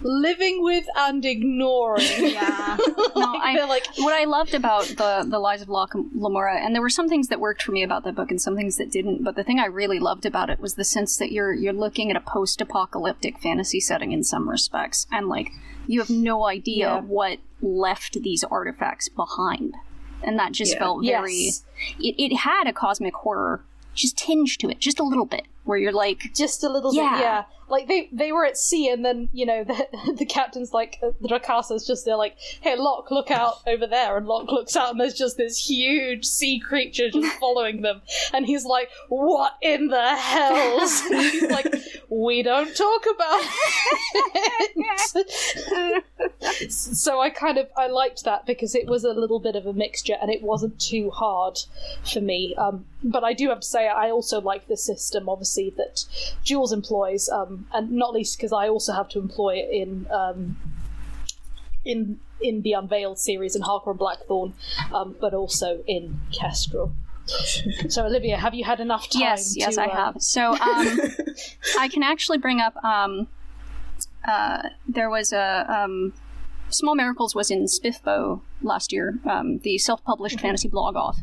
[0.02, 2.76] living with and ignoring Yeah.
[3.16, 6.90] No, I, like what I loved about the the Lies of Lamora, and there were
[6.90, 9.22] some things that worked for me about that book, and some things that didn't.
[9.22, 12.10] But the thing I really loved about it was the sense that you're you're looking
[12.10, 15.50] at a post apocalyptic fantasy setting in some respects, and like
[15.86, 17.00] you have no idea Yeah.
[17.00, 19.74] what left these artifacts behind,
[20.22, 20.78] and that just Yeah.
[20.80, 21.34] felt very.
[21.34, 21.64] Yes.
[22.00, 23.64] It, it had a cosmic horror
[23.94, 27.12] just tinge to it, just a little bit, where you're like, just a little Yeah.
[27.12, 27.42] bit yeah
[27.74, 31.10] like they they were at sea, and then you know the the captain's like uh,
[31.20, 34.92] the Drakasha's just there, like, hey Locke, look out over there, and Locke looks out,
[34.92, 38.00] and there's just this huge sea creature just following them,
[38.32, 41.02] and he's like, what in the hells?
[41.14, 41.74] And he's like,
[42.08, 43.40] we don't talk about
[45.14, 46.72] it.
[46.72, 49.72] so I kind of I liked that because it was a little bit of a
[49.72, 51.58] mixture, and it wasn't too hard
[52.04, 52.54] for me.
[52.56, 56.04] Um, but I do have to say, I also like the system, obviously, that
[56.42, 60.56] Jules employs, um, and not least because I also have to employ it in um,
[61.84, 64.54] in in the Unveiled series in Harker and Blackthorn,
[64.92, 66.94] um, but also in Kestrel.
[67.88, 69.22] so, Olivia, have you had enough time?
[69.22, 70.22] Yes, yes, I uh, have.
[70.22, 70.98] So, um,
[71.78, 72.76] I can actually bring up.
[72.82, 73.28] Um,
[74.26, 76.14] uh, there was a um,
[76.70, 81.18] Small Miracles was in SPFBO last year, um, the self-published fantasy blog off,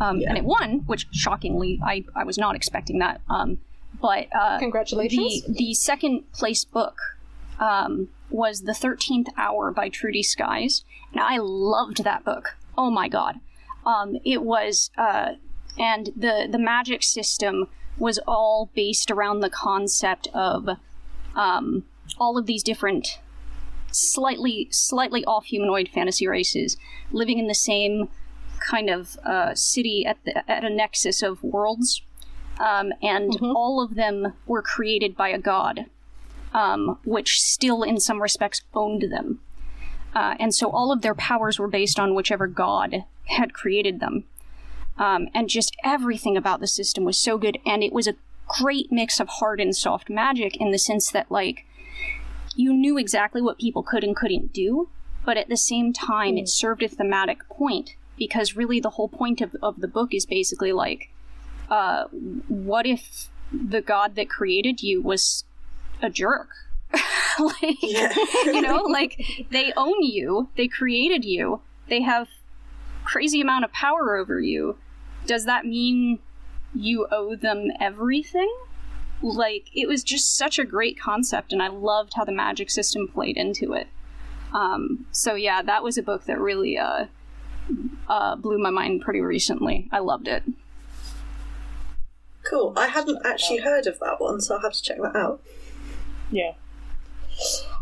[0.00, 3.20] um, and it won, which shockingly I, I was not expecting that.
[3.28, 3.58] Um,
[4.00, 5.42] but uh, Congratulations.
[5.44, 6.96] The the second place book
[7.58, 12.56] um, was the Thirteenth Hour by Trudy Skies, and I loved that book.
[12.76, 13.40] Oh my god,
[13.86, 15.34] um, it was, uh,
[15.78, 20.68] and the the magic system was all based around the concept of
[21.36, 21.84] um,
[22.18, 23.20] all of these different
[23.92, 26.76] slightly slightly off humanoid fantasy races
[27.12, 28.08] living in the same
[28.64, 32.02] kind of uh, city at the, at a nexus of worlds,
[32.58, 35.86] um, and all of them were created by a god,
[36.52, 39.40] um, which still in some respects owned them.
[40.14, 44.24] Uh, and so all of their powers were based on whichever god had created them.
[44.96, 48.14] Um, and just everything about the system was so good, and it was a
[48.46, 51.66] great mix of hard and soft magic in the sense that, like,
[52.54, 54.88] you knew exactly what people could and couldn't do,
[55.24, 59.40] but at the same time, it served a thematic point because really the whole point
[59.40, 61.10] of, of the book is basically like,
[61.70, 62.04] uh,
[62.48, 65.44] what if the god that created you was
[66.02, 66.48] a jerk?
[67.38, 69.20] like, you know, like
[69.50, 72.28] they own you, they created you, they have
[73.04, 74.76] crazy amount of power over you.
[75.26, 76.18] Does that mean
[76.74, 78.52] you owe them everything?
[79.22, 83.08] Like, it was just such a great concept, and I loved how the magic system
[83.08, 83.86] played into it.
[84.52, 87.06] Um, so yeah, that was a book that really uh,
[88.08, 89.88] uh, blew my mind pretty recently.
[89.92, 90.42] I loved it.
[92.44, 92.74] Cool.
[92.76, 95.42] I hadn't actually heard of that one, so I'll have to check that out.
[96.30, 96.52] Yeah.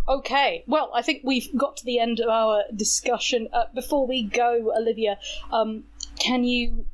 [0.08, 3.48] Okay, well, I think we've got to the end of our discussion.
[3.52, 5.18] Uh, before we go, Olivia,
[5.52, 5.84] um,
[6.18, 6.86] can you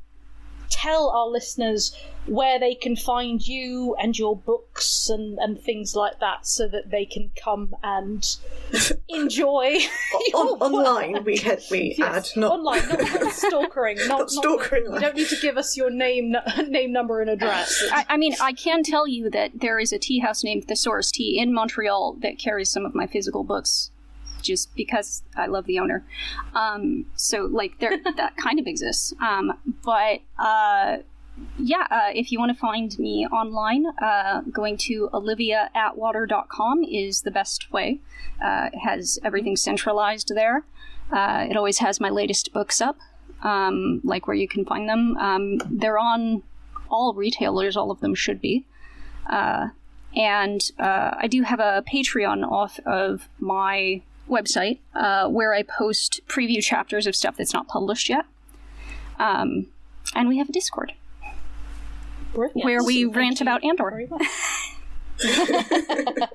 [0.69, 6.19] tell our listeners where they can find you and your books and, and things like
[6.19, 8.37] that so that they can come and
[9.09, 9.79] enjoy
[10.27, 14.31] your On, online, we had we Yes, add not online, not, not stalkering, not, Not
[14.31, 16.35] stalkering You don't need to give us your name,
[16.67, 17.83] name, number, and address.
[17.91, 21.11] I, I mean, I can tell you that there is a tea house named Thesaurus
[21.11, 23.91] Tea in Montreal that carries some of my physical books,
[24.41, 26.05] just because I love the owner.
[26.53, 29.13] Um, so, like, there that kind of exists.
[29.21, 29.53] Um,
[29.83, 30.97] but uh,
[31.57, 37.31] yeah, uh, if you want to find me online, uh, going to oliviaatwater.com is the
[37.31, 37.99] best way.
[38.43, 40.63] Uh, it has everything centralized there.
[41.11, 42.97] Uh, it always has my latest books up,
[43.41, 45.17] um, like where you can find them.
[45.17, 46.43] Um, they're on
[46.89, 48.65] all retailers, all of them should be.
[49.29, 49.69] Uh,
[50.15, 56.21] and uh, I do have a Patreon off of my website uh, where I post
[56.27, 58.25] preview chapters of stuff that's not published yet.
[59.17, 59.67] Um,
[60.15, 60.93] and we have a Discord
[62.33, 62.63] Brilliant.
[62.63, 64.07] where we Thank rant about Andor.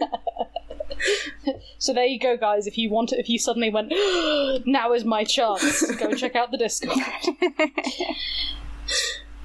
[1.78, 2.66] so there you go, guys.
[2.66, 3.88] If you want to, if you suddenly went,
[4.66, 6.98] now is my chance, go check out the Discord.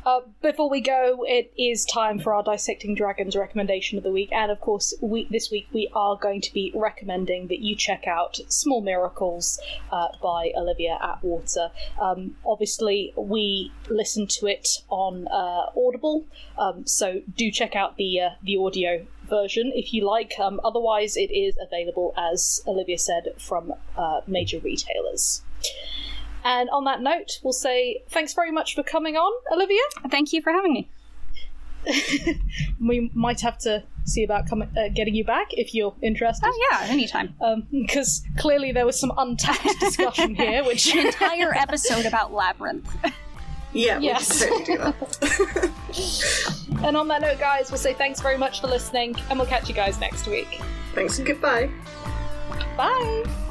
[0.05, 4.31] Uh, before we go, it is time for our Dissecting Dragons recommendation of the week,
[4.31, 8.07] and of course, we, this week we are going to be recommending that you check
[8.07, 9.59] out Small Miracles
[9.91, 11.71] uh, by Olivia Atwater.
[11.99, 16.25] Um, obviously, we listened to it on uh, Audible,
[16.57, 20.33] um, so do check out the uh, the audio version if you like.
[20.39, 25.43] Um, otherwise, it is available, as Olivia said, from uh, major retailers.
[26.43, 29.81] And on that note, we'll say thanks very much for coming on, Olivia.
[30.09, 30.89] Thank you for having me.
[32.81, 36.47] We might have to see about coming, uh, getting you back if you're interested.
[36.49, 37.35] Oh, yeah, anytime.
[37.71, 42.89] Because clearly there was some untapped discussion here, which Entire episode about Labyrinth.
[43.71, 44.45] Yeah, Yes.
[44.45, 44.93] can totally.
[46.87, 49.69] And on that note, guys, we'll say thanks very much for listening, and we'll catch
[49.69, 50.59] you guys next week.
[50.95, 51.69] Thanks and goodbye.
[52.75, 53.48] Bye.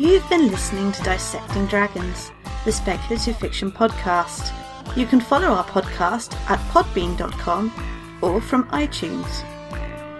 [0.00, 2.32] You've been listening to Dissecting Dragons,
[2.64, 4.50] the speculative fiction podcast.
[4.96, 7.70] You can follow our podcast at podbean.com
[8.22, 9.44] or from iTunes.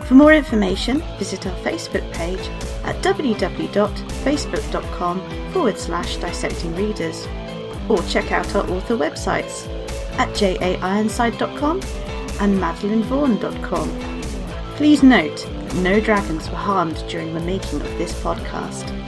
[0.04, 2.46] For more information, visit our Facebook page
[2.84, 7.26] at www.facebook.com forward slash dissecting readers
[7.88, 9.66] or check out our author websites
[10.18, 11.80] at jaironside.com
[12.40, 13.88] and madeleinevaughan.com.
[14.76, 18.99] Please note, no dragons were harmed during the making of this podcast.